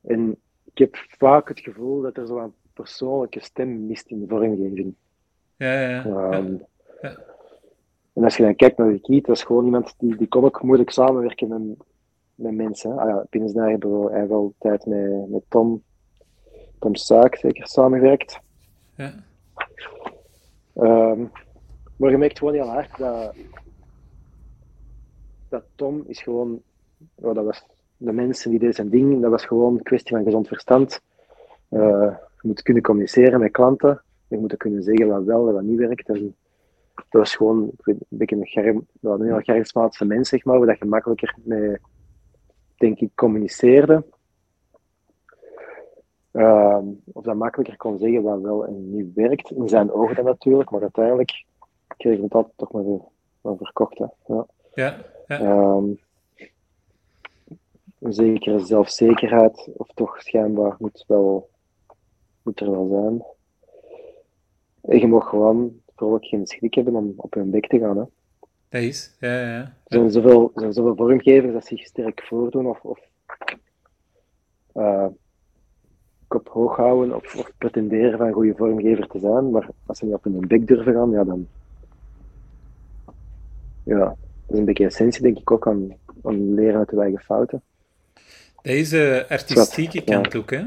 en 0.00 0.36
ik 0.64 0.78
heb 0.78 0.96
vaak 1.18 1.48
het 1.48 1.60
gevoel 1.60 2.00
dat 2.00 2.16
er 2.16 2.26
zo'n 2.26 2.54
persoonlijke 2.72 3.40
stem 3.40 3.86
mist 3.86 4.06
in 4.06 4.20
de 4.20 4.26
vormgeving. 4.26 4.94
Ja, 5.56 5.80
ja, 5.80 5.88
ja. 5.88 6.30
Ehm, 6.30 6.54
ja. 7.00 7.27
En 8.18 8.24
als 8.24 8.36
je 8.36 8.42
dan 8.42 8.56
kijkt 8.56 8.76
naar 8.76 8.92
de 8.92 9.00
Kiet, 9.00 9.26
dat 9.26 9.36
is 9.36 9.42
gewoon 9.42 9.64
iemand 9.64 9.94
die, 9.98 10.16
die 10.16 10.28
kon 10.28 10.44
ook 10.44 10.62
moeilijk 10.62 10.90
samenwerken 10.90 11.48
met, 11.48 11.86
met 12.34 12.54
mensen. 12.54 12.98
Ah 12.98 13.08
ja, 13.08 13.26
binnen 13.30 13.50
zijn 13.50 13.70
hebben 13.70 14.04
we 14.04 14.26
wel 14.26 14.54
tijd 14.58 14.86
met, 14.86 15.28
met 15.28 15.42
Tom, 15.48 15.82
Tom 16.78 16.94
Saak 16.94 17.36
zeker 17.36 17.66
samengewerkt. 17.66 18.40
Ja. 18.94 19.14
Um, 20.74 21.30
maar 21.96 22.10
je 22.10 22.18
merkt 22.18 22.38
gewoon 22.38 22.54
heel 22.54 22.68
hard 22.68 22.98
dat, 22.98 23.34
dat 25.48 25.64
Tom 25.74 26.04
is 26.06 26.22
gewoon, 26.22 26.62
oh, 27.14 27.34
dat 27.34 27.44
was 27.44 27.64
de 27.96 28.12
mensen 28.12 28.50
die 28.50 28.58
deden 28.58 28.74
zijn 28.74 28.90
ding, 28.90 29.20
dat 29.20 29.30
was 29.30 29.46
gewoon 29.46 29.74
een 29.74 29.82
kwestie 29.82 30.16
van 30.16 30.24
gezond 30.24 30.48
verstand. 30.48 31.00
Uh, 31.70 31.80
je 32.40 32.48
moet 32.48 32.62
kunnen 32.62 32.82
communiceren 32.82 33.40
met 33.40 33.52
klanten, 33.52 34.02
je 34.28 34.38
moet 34.38 34.56
kunnen 34.56 34.82
zeggen 34.82 35.08
wat 35.08 35.24
wel 35.24 35.48
en 35.48 35.54
wat 35.54 35.62
niet 35.62 35.78
werkt. 35.78 36.08
En 36.08 36.34
dat 37.08 37.20
was 37.20 37.36
gewoon 37.36 37.70
een 37.76 37.98
beetje 38.08 38.36
een, 38.36 38.46
germ, 38.46 38.86
een 39.00 39.22
heel 39.22 39.40
charismatische 39.40 40.04
mens, 40.04 40.28
zeg 40.28 40.44
maar, 40.44 40.58
waar 40.58 40.76
je 40.78 40.84
makkelijker 40.84 41.36
mee, 41.44 41.76
denk 42.76 43.00
ik, 43.00 43.10
communiceerde. 43.14 44.04
Uh, 46.32 46.78
of 47.12 47.24
dat 47.24 47.36
makkelijker 47.36 47.76
kon 47.76 47.98
zeggen 47.98 48.22
wat 48.22 48.40
wel 48.40 48.66
en 48.66 48.94
niet 48.96 49.14
werkt, 49.14 49.50
in 49.50 49.68
zijn 49.68 49.92
ogen 49.92 50.16
dan 50.16 50.24
natuurlijk, 50.24 50.70
maar 50.70 50.80
uiteindelijk 50.80 51.44
kreeg 51.96 52.16
ik 52.16 52.22
het 52.22 52.34
altijd 52.34 52.56
toch 52.56 52.72
maar 52.72 52.84
weer 52.84 53.56
verkocht. 53.56 53.98
Hè. 53.98 54.06
Ja. 54.26 54.46
Ja, 54.74 54.96
ja. 55.26 55.40
Um, 55.40 55.98
een 57.98 58.12
zekere 58.12 58.58
zelfzekerheid, 58.58 59.68
of 59.76 59.88
toch 59.94 60.22
schijnbaar, 60.22 60.76
moet, 60.78 61.04
wel, 61.06 61.48
moet 62.42 62.60
er 62.60 62.70
wel 62.70 62.88
zijn. 62.88 63.24
En 64.80 64.98
je 64.98 65.06
mag 65.06 65.28
gewoon 65.28 65.80
vooral 65.98 66.18
geen 66.20 66.46
schrik 66.46 66.74
hebben 66.74 66.94
om 66.94 67.12
op 67.16 67.34
hun 67.34 67.50
bek 67.50 67.66
te 67.66 67.78
gaan. 67.78 67.96
Hè. 67.96 68.04
Dat 68.68 68.82
is, 68.82 69.16
ja, 69.20 69.40
ja. 69.40 69.60
Er 69.60 69.72
zijn 69.84 70.10
zoveel, 70.10 70.50
er 70.54 70.60
zijn 70.60 70.72
zoveel 70.72 70.96
vormgevers 70.96 71.52
dat 71.52 71.66
zich 71.66 71.86
sterk 71.86 72.22
voordoen 72.22 72.66
of, 72.66 72.80
of 72.80 72.98
uh, 74.74 75.06
kop 76.26 76.48
hoog 76.48 76.76
houden 76.76 77.16
of, 77.16 77.34
of, 77.36 77.50
pretenderen 77.58 78.18
van 78.18 78.26
een 78.26 78.32
goede 78.32 78.54
vormgever 78.56 79.06
te 79.06 79.18
zijn, 79.18 79.50
maar 79.50 79.68
als 79.86 79.98
ze 79.98 80.04
niet 80.04 80.14
op 80.14 80.24
hun 80.24 80.44
bek 80.48 80.66
durven 80.66 80.94
gaan, 80.94 81.10
ja, 81.10 81.24
dan. 81.24 81.46
Ja, 83.82 83.98
dat 83.98 84.16
is 84.48 84.58
een 84.58 84.64
beetje 84.64 84.84
essentie, 84.84 85.22
denk 85.22 85.38
ik, 85.38 85.50
ook 85.50 85.66
aan, 85.66 85.96
aan 86.22 86.54
leren 86.54 86.78
uit 86.78 86.88
de 86.88 87.00
eigen 87.00 87.20
fouten. 87.20 87.62
Deze 88.62 89.26
artistieke 89.28 90.02
kant 90.04 90.36
ook, 90.36 90.50
hè? 90.50 90.64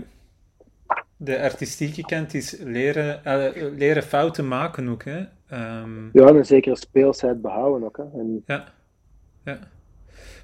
De 1.24 1.42
artistieke 1.42 2.02
kant 2.02 2.34
is 2.34 2.56
leren, 2.60 3.22
uh, 3.26 3.78
leren 3.78 4.04
fouten 4.04 4.48
maken 4.48 4.90
ook, 4.90 5.04
hè? 5.04 5.20
Um... 5.20 6.10
Ja, 6.14 6.28
en 6.28 6.36
een 6.36 6.46
zekere 6.46 6.76
speelsheid 6.76 7.42
behouden 7.42 7.84
ook, 7.84 7.98
hè? 7.98 8.04
En... 8.20 8.44
Ja, 8.46 8.74
ja. 9.46 9.60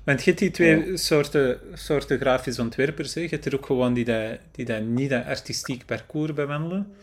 Want 0.03 0.23
je 0.23 0.25
hebt 0.25 0.41
die 0.41 0.51
twee 0.51 0.85
ja. 0.85 0.97
soorten, 0.97 1.59
soorten 1.73 2.19
grafisch 2.19 2.59
ontwerpers. 2.59 3.13
Hè. 3.13 3.21
Je 3.21 3.27
hebt 3.27 3.45
er 3.45 3.55
ook 3.55 3.65
gewoon 3.65 3.93
die, 3.93 4.05
dat, 4.05 4.37
die 4.51 4.65
dat 4.65 4.81
niet 4.81 5.09
dat 5.09 5.25
artistiek 5.25 5.85
parcours 5.85 6.33
bewandelen. 6.33 6.93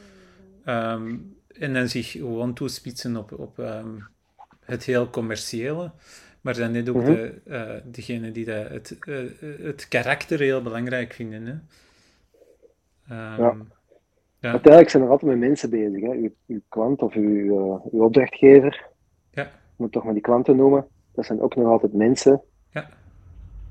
Um, 0.67 1.37
en 1.59 1.75
dan 1.75 1.89
zich 1.89 2.11
gewoon 2.11 2.55
toespitsen 2.55 3.17
op, 3.17 3.33
op 3.39 3.59
um, 3.59 4.07
het 4.65 4.85
heel 4.85 5.11
commerciële. 5.11 5.91
Maar 6.41 6.55
dan 6.55 6.71
net 6.71 6.89
ook 6.89 6.97
mm 6.97 7.05
-hmm. 7.05 7.15
de, 7.15 7.41
uh, 7.47 7.71
degene 7.85 8.33
die 8.33 8.45
dat 8.45 8.69
het, 8.69 8.97
uh, 9.05 9.19
het 9.63 9.89
karakter 9.89 10.39
heel 10.39 10.63
belangrijk 10.63 11.13
vinden. 11.13 11.47
Hè. 11.47 11.55
Um, 13.11 13.17
ja. 13.17 13.57
ja. 14.39 14.51
Uiteindelijk 14.51 14.91
zijn 14.91 15.03
er 15.03 15.09
altijd 15.09 15.31
met 15.31 15.49
mensen 15.49 15.71
bezig. 15.71 16.01
Hè. 16.01 16.13
Uw, 16.13 16.31
uw 16.47 16.61
klant 16.69 17.03
of 17.03 17.15
uw, 17.15 17.29
uh, 17.29 17.81
uw 17.93 18.03
opdrachtgever, 18.05 18.87
ja. 19.31 19.51
moet 19.77 19.93
toch 19.93 20.05
maar 20.05 20.13
die 20.13 20.23
klanten 20.23 20.57
noemen, 20.57 20.87
dat 21.13 21.25
zijn 21.25 21.41
ook 21.41 21.57
nog 21.57 21.67
altijd 21.67 21.93
mensen 21.93 22.43
ja. 22.71 22.89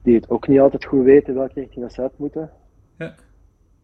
die 0.02 0.16
het 0.16 0.30
ook 0.30 0.48
niet 0.48 0.60
altijd 0.60 0.86
goed 0.86 1.04
weten 1.04 1.34
welke 1.34 1.60
richting 1.60 1.92
ze 1.92 2.02
uit 2.02 2.18
moeten. 2.18 2.52
Ja. 2.98 3.16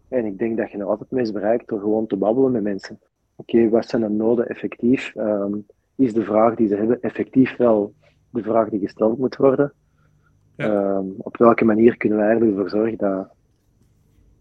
En 0.08 0.26
ik 0.26 0.38
denk 0.38 0.58
dat 0.58 0.72
je 0.72 0.78
nog 0.78 0.90
altijd 0.90 1.12
meest 1.12 1.34
bereikt 1.34 1.68
door 1.68 1.80
gewoon 1.80 2.08
te 2.08 2.18
babbelen 2.18 2.52
met 2.52 2.64
mensen. 2.64 3.00
Oké, 3.36 3.56
okay, 3.56 3.70
wat 3.70 3.90
zijn 3.90 4.02
de 4.02 4.10
noden 4.10 4.48
effectief? 4.48 5.14
Um, 5.16 5.66
is 5.96 6.14
de 6.14 6.24
vraag 6.24 6.56
die 6.56 6.68
ze 6.68 6.76
hebben 6.76 7.02
effectief 7.02 7.58
wel 7.58 7.94
de 8.30 8.44
vraag 8.44 8.70
die 8.70 8.80
gesteld 8.80 9.18
moet 9.18 9.36
worden? 9.36 9.74
Ja. 10.56 10.96
Um, 10.96 11.14
op 11.18 11.38
welke 11.38 11.66
manier 11.66 11.98
kunnen 11.98 12.18
wij 12.18 12.40
ervoor 12.40 12.70
zorgen 12.70 12.98
dat, 12.98 13.28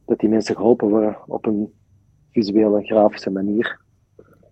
dat 0.08 0.18
die 0.18 0.28
mensen 0.28 0.56
geholpen 0.56 0.88
worden 0.88 1.16
op 1.26 1.46
een 1.46 1.72
visuele, 2.30 2.84
grafische 2.84 3.30
manier? 3.30 3.80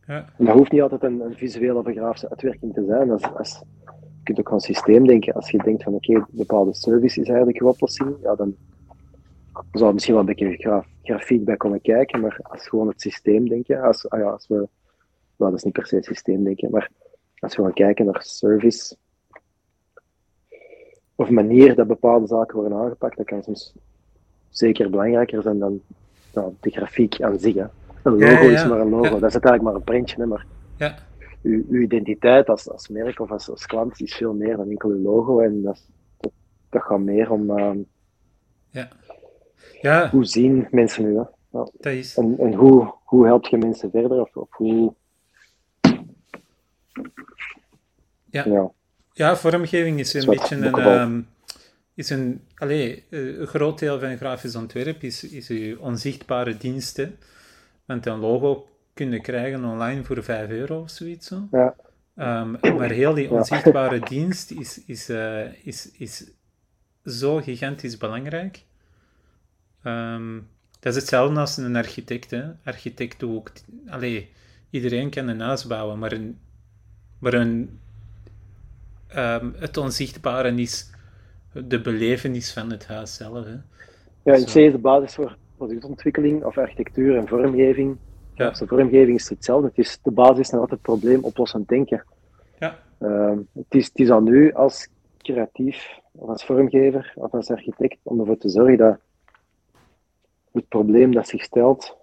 Ja. 0.06 0.32
En 0.38 0.44
dat 0.44 0.56
hoeft 0.56 0.72
niet 0.72 0.82
altijd 0.82 1.02
een, 1.02 1.20
een 1.20 1.34
visuele 1.34 1.78
of 1.78 1.86
een 1.86 1.94
grafische 1.94 2.30
uitwerking 2.30 2.74
te 2.74 2.84
zijn. 2.84 3.10
Als, 3.10 3.22
als, 3.34 3.62
je 3.84 4.22
kunt 4.22 4.38
ook 4.38 4.48
aan 4.48 4.54
een 4.54 4.60
systeem 4.60 5.06
denken. 5.06 5.34
Als 5.34 5.50
je 5.50 5.58
denkt 5.58 5.82
van 5.82 5.94
oké, 5.94 6.10
okay, 6.10 6.22
een 6.22 6.36
bepaalde 6.36 6.74
service 6.74 7.20
is 7.20 7.28
eigenlijk 7.28 7.60
een 7.60 7.66
oplossing, 7.66 8.16
ja, 8.22 8.34
dan 8.34 8.56
zou 9.72 9.86
er 9.86 9.92
misschien 9.92 10.14
wel 10.14 10.22
een 10.22 10.34
beetje 10.34 10.56
graf, 10.56 10.86
grafiek 11.02 11.44
bij 11.44 11.56
komen 11.56 11.80
kijken, 11.80 12.20
maar 12.20 12.38
als 12.42 12.68
gewoon 12.68 12.88
het 12.88 13.00
systeem 13.00 13.48
denken, 13.48 13.82
als, 13.82 14.08
ah 14.08 14.20
ja, 14.20 14.30
als 14.30 14.46
we, 14.46 14.54
nou 14.54 15.50
dat 15.50 15.54
is 15.54 15.62
niet 15.62 15.72
per 15.72 15.86
se 15.86 15.96
het 15.96 16.04
systeem 16.04 16.44
denken, 16.44 16.70
maar 16.70 16.90
als 17.38 17.56
we 17.56 17.62
gaan 17.62 17.72
kijken 17.72 18.04
naar 18.04 18.22
service, 18.22 18.96
of 21.14 21.30
manier 21.30 21.74
dat 21.74 21.86
bepaalde 21.86 22.26
zaken 22.26 22.56
worden 22.56 22.78
aangepakt, 22.78 23.16
dat 23.16 23.26
kan 23.26 23.42
soms 23.42 23.74
zeker 24.58 24.90
belangrijker 24.90 25.42
zijn 25.42 25.58
dan 25.58 25.80
nou, 26.32 26.52
de 26.60 26.70
grafiek 26.70 27.22
aan 27.22 27.38
zich. 27.38 27.54
Hè. 27.54 27.64
Een 28.02 28.12
logo 28.12 28.24
ja, 28.24 28.40
ja, 28.40 28.42
ja. 28.42 28.62
is 28.62 28.68
maar 28.68 28.80
een 28.80 28.88
logo, 28.88 29.18
dat 29.18 29.28
is 29.28 29.32
uiteindelijk 29.32 29.62
maar 29.62 29.74
een 29.74 29.82
printje, 29.82 30.16
hè, 30.16 30.26
maar 30.26 30.46
Ja, 30.76 30.98
uw, 31.42 31.64
uw 31.68 31.80
identiteit 31.80 32.48
als, 32.48 32.70
als 32.70 32.88
merk 32.88 33.20
of 33.20 33.30
als, 33.30 33.50
als 33.50 33.66
klant 33.66 34.00
is 34.00 34.14
veel 34.14 34.34
meer 34.34 34.56
dan 34.56 34.70
enkel 34.70 34.90
uw 34.90 35.02
logo 35.02 35.40
en 35.40 35.62
dat, 35.62 35.80
dat, 36.20 36.32
dat 36.68 36.82
gaat 36.82 37.00
meer 37.00 37.30
om 37.30 37.50
uh, 37.50 37.70
ja. 38.70 38.88
Ja, 39.80 40.10
hoe 40.10 40.24
zien 40.24 40.68
mensen 40.70 41.04
nu. 41.04 41.16
Hè. 41.16 41.22
Dat 41.50 41.72
is... 41.80 42.16
En, 42.16 42.38
en 42.38 42.54
hoe, 42.54 42.94
hoe 43.04 43.26
help 43.26 43.46
je 43.46 43.58
mensen 43.58 43.90
verder 43.90 44.20
of, 44.20 44.36
of 44.36 44.48
hoe... 44.50 44.94
Ja. 48.30 48.44
Ja. 48.44 48.70
Ja, 49.12 49.36
vormgeving 49.36 49.98
is 49.98 50.14
een 50.14 50.26
beetje 50.26 50.56
een... 50.56 51.26
is 51.96 52.10
een, 52.10 52.40
eh, 52.54 53.02
een 53.08 53.46
groot 53.46 53.78
deel 53.78 54.00
van 54.00 54.16
grafisch 54.16 54.54
ontwerp 54.54 55.02
is, 55.02 55.24
is 55.24 55.48
uw 55.48 55.78
onzichtbare 55.78 56.56
diensten. 56.56 57.18
Want 57.84 58.06
een 58.06 58.18
logo 58.18 58.68
kun 58.94 59.10
je 59.10 59.20
krijgen 59.20 59.64
online 59.64 60.04
voor 60.04 60.22
5 60.22 60.50
euro 60.50 60.80
of 60.80 60.90
zoiets. 60.90 61.26
Zo. 61.26 61.48
Ja. 61.50 61.74
Ehm, 62.14 62.50
maar 62.76 62.90
heel 62.90 63.14
die 63.14 63.30
onzichtbare 63.30 63.98
dienst 64.10 64.50
is, 64.50 64.84
is, 64.86 65.08
eh, 65.08 65.66
is, 65.66 65.90
is 65.90 66.24
zo 67.04 67.36
gigantisch 67.36 67.96
belangrijk. 67.96 68.62
Ehm, 69.82 70.40
dat 70.80 70.94
is 70.94 71.00
hetzelfde 71.00 71.40
als 71.40 71.56
een 71.56 71.76
architect. 71.76 72.30
Hè. 72.30 72.44
Architect 72.64 73.22
ook... 73.22 73.50
Allee, 73.88 74.30
iedereen 74.70 75.10
kan 75.10 75.28
een 75.28 75.40
huis 75.40 75.66
bouwen, 75.66 75.98
maar, 75.98 76.12
een, 76.12 76.38
maar 77.18 77.34
een, 77.34 77.80
ehm, 79.06 79.50
het 79.56 79.76
onzichtbare 79.76 80.54
is 80.54 80.90
de 81.64 81.80
belevenis 81.80 82.52
van 82.52 82.70
het 82.70 82.86
huis 82.86 83.14
zelf. 83.14 83.44
Hè. 83.44 83.56
Ja. 84.22 84.44
C 84.44 84.54
is 84.54 84.72
de 84.72 84.78
basis 84.78 85.14
voor 85.14 85.36
productontwikkeling 85.56 86.44
of 86.44 86.58
architectuur 86.58 87.16
en 87.16 87.28
vormgeving. 87.28 87.96
Ja. 88.34 88.44
Ja. 88.44 88.50
de 88.50 88.66
vormgeving 88.66 89.18
is 89.18 89.28
hetzelfde. 89.28 89.68
Het 89.68 89.78
is 89.78 89.98
de 90.02 90.10
basis 90.10 90.50
naar 90.50 90.60
altijd 90.60 90.82
probleemoplossend 90.82 91.68
denken. 91.68 92.04
Ja. 92.58 92.78
Ehm, 92.98 93.38
het, 93.52 93.74
is, 93.74 93.86
het 93.86 93.98
is 93.98 94.10
aan 94.10 94.26
u 94.26 94.52
als 94.52 94.88
creatief, 95.18 95.98
of 96.12 96.28
als 96.28 96.44
vormgever, 96.44 97.12
of 97.14 97.32
als 97.32 97.50
architect, 97.50 97.98
om 98.02 98.20
ervoor 98.20 98.38
te 98.38 98.48
zorgen 98.48 98.76
dat 98.76 98.98
het 100.52 100.68
probleem 100.68 101.12
dat 101.14 101.28
zich 101.28 101.42
stelt 101.42 101.96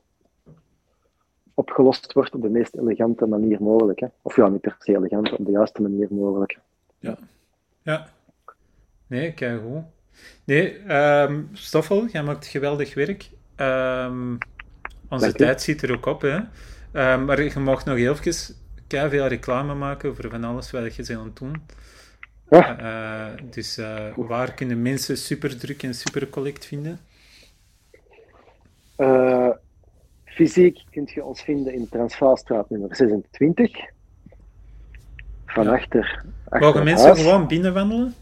opgelost 1.54 2.14
wordt 2.14 2.34
op 2.34 2.42
de 2.42 2.50
meest 2.50 2.76
elegante 2.76 3.26
manier 3.26 3.62
mogelijk. 3.62 4.00
Hè? 4.00 4.08
Of 4.22 4.36
ja, 4.36 4.48
niet 4.48 4.62
per 4.62 4.76
se 4.80 4.96
elegant, 4.96 5.32
op 5.32 5.46
de 5.46 5.52
juiste 5.52 5.82
manier 5.82 6.08
mogelijk. 6.12 6.60
Ja. 7.00 8.08
Nee, 9.14 9.32
kijk 9.34 9.62
goed. 9.62 9.84
Nee, 10.46 10.78
ehm 10.78 11.42
Stoffel, 11.54 12.08
jij 12.08 12.24
maakt 12.24 12.46
geweldig 12.46 12.94
werk. 12.94 13.30
Ehm, 13.56 14.32
onze 15.10 15.26
Dank 15.26 15.34
u. 15.34 15.38
tijd 15.38 15.62
zit 15.62 15.82
er 15.82 15.92
ook 15.94 16.06
op, 16.06 16.22
hè. 16.22 16.40
Ehm, 16.92 17.26
maar 17.26 17.44
je 17.44 17.60
mag 17.60 17.86
nog 17.86 17.96
heel 17.98 18.16
even 18.20 19.10
veel 19.10 19.28
reclame 19.28 19.74
maken 19.74 20.16
voor 20.16 20.30
van 20.30 20.44
alles 20.44 20.72
wat 20.72 20.96
je 20.96 21.04
bent 21.08 21.20
aan 21.20 21.26
het 21.26 21.36
doen. 21.38 21.62
Ja. 22.50 22.78
Eh, 22.80 23.44
dus 23.50 23.78
eh, 23.78 24.14
waar 24.16 24.54
kunnen 24.54 24.82
mensen 24.82 25.18
Superdruk 25.18 25.84
en 25.84 25.94
Supercollect 25.94 26.66
vinden? 26.66 27.00
Eh, 28.96 29.50
fysiek 30.26 30.80
kunt 30.92 31.12
je 31.12 31.24
ons 31.24 31.42
vinden 31.42 31.74
in 31.74 31.90
Transvaalstraat 31.90 32.70
nummer 32.70 32.96
26. 32.96 33.72
Van 35.46 35.64
Ja. 35.64 35.72
achter, 35.74 36.24
achter 36.44 36.60
Mogen 36.68 36.84
mensen 36.84 37.08
huis. 37.08 37.22
gewoon 37.22 37.48
binnenwandelen? 37.48 38.14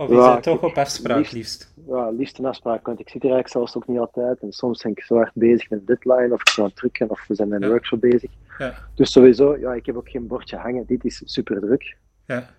Of 0.00 0.10
is 0.10 0.16
ja, 0.16 0.34
het 0.34 0.42
toch 0.42 0.62
op 0.62 0.76
afspraak 0.76 1.30
liefst, 1.30 1.72
Ja, 1.88 2.10
liefst 2.10 2.38
een 2.38 2.44
afspraak, 2.44 2.86
want 2.86 3.00
ik 3.00 3.08
zit 3.08 3.22
hier 3.22 3.32
eigenlijk 3.32 3.52
zelfs 3.52 3.76
ook 3.76 3.88
niet 3.88 3.98
altijd. 3.98 4.40
En 4.40 4.52
soms 4.52 4.82
ben 4.82 4.92
ik 4.92 5.02
zo 5.02 5.14
hard 5.14 5.30
bezig 5.34 5.70
met 5.70 5.86
deadline, 5.86 6.32
of 6.32 6.40
ik 6.40 6.58
aan 6.58 6.64
het 6.64 6.76
drukken, 6.76 7.10
of 7.10 7.26
we 7.26 7.34
zijn 7.34 7.48
met 7.48 7.62
een 7.62 7.68
workshop 7.68 8.00
bezig. 8.00 8.30
Ja. 8.58 8.74
Dus 8.94 9.12
sowieso, 9.12 9.56
ja, 9.56 9.72
ik 9.72 9.86
heb 9.86 9.96
ook 9.96 10.08
geen 10.08 10.26
bordje 10.26 10.56
hangen. 10.56 10.84
Dit 10.86 11.04
is 11.04 11.22
super 11.24 11.60
druk. 11.60 11.96
Ja. 12.26 12.50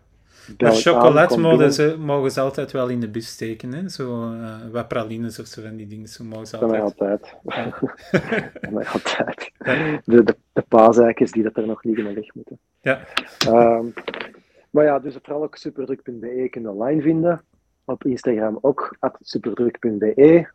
Maar 0.57 0.72
chocolade 0.72 1.38
mogen 1.38 1.73
ze, 1.73 1.95
mogen 1.99 2.31
ze 2.31 2.41
altijd 2.41 2.72
wel 2.72 2.88
in 2.88 2.99
de 2.99 3.09
bus 3.09 3.27
steken, 3.27 3.73
hè? 3.73 3.89
Zo 3.89 4.34
uh, 4.34 4.55
wat 4.72 4.88
pralines 4.88 5.39
of 5.39 5.45
zo 5.45 5.61
van 5.61 5.76
die 5.76 5.88
dingen. 5.88 6.07
Zo 6.07 6.23
mogen 6.23 6.47
ze 6.47 6.57
altijd. 6.57 6.81
altijd. 6.81 7.35
Ja. 7.43 7.73
altijd. 8.93 9.51
De, 10.05 10.23
de, 10.23 10.35
de 10.53 11.30
die 11.31 11.43
dat 11.43 11.57
er 11.57 11.68
nog 11.68 11.84
liggen 11.84 12.07
en 12.07 12.15
weg 12.15 12.34
moeten. 12.34 12.59
Ja. 12.81 13.01
Um, 13.47 13.93
maar 14.72 14.85
ja, 14.85 14.99
dus 14.99 15.18
vooral 15.22 15.43
ook 15.43 15.56
superdruk.be 15.56 16.48
kun 16.49 16.61
je 16.61 16.69
online 16.69 17.02
vinden. 17.02 17.43
Op 17.85 18.06
Instagram 18.06 18.57
ook, 18.61 18.95
at 18.99 19.18
superdruk.be. 19.19 20.49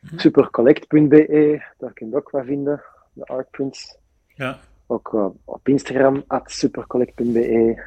Mhm. 0.00 0.18
Supercollect.be, 0.18 1.62
daar 1.78 1.92
kun 1.92 2.08
je 2.08 2.16
ook 2.16 2.30
wat 2.30 2.44
vinden, 2.44 2.82
de 3.12 3.24
artprints. 3.24 3.96
Ja. 4.34 4.58
Ook 4.86 5.12
uh, 5.12 5.26
op 5.44 5.68
Instagram, 5.68 6.24
at 6.26 6.50
supercollect.be. 6.50 7.82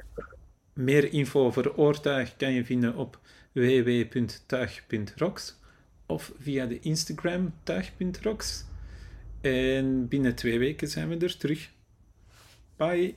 Meer 0.73 1.13
info 1.13 1.45
over 1.45 1.77
oortuig 1.77 2.35
kan 2.35 2.51
je 2.51 2.65
vinden 2.65 2.95
op 2.95 3.19
www.tuig.rocks 3.51 5.59
of 6.05 6.31
via 6.37 6.65
de 6.65 6.79
Instagram 6.79 7.53
tuig.rocks. 7.63 8.65
En 9.41 10.07
binnen 10.07 10.35
twee 10.35 10.59
weken 10.59 10.87
zijn 10.87 11.09
we 11.09 11.17
er 11.17 11.37
terug. 11.37 11.69
Bye! 12.75 13.15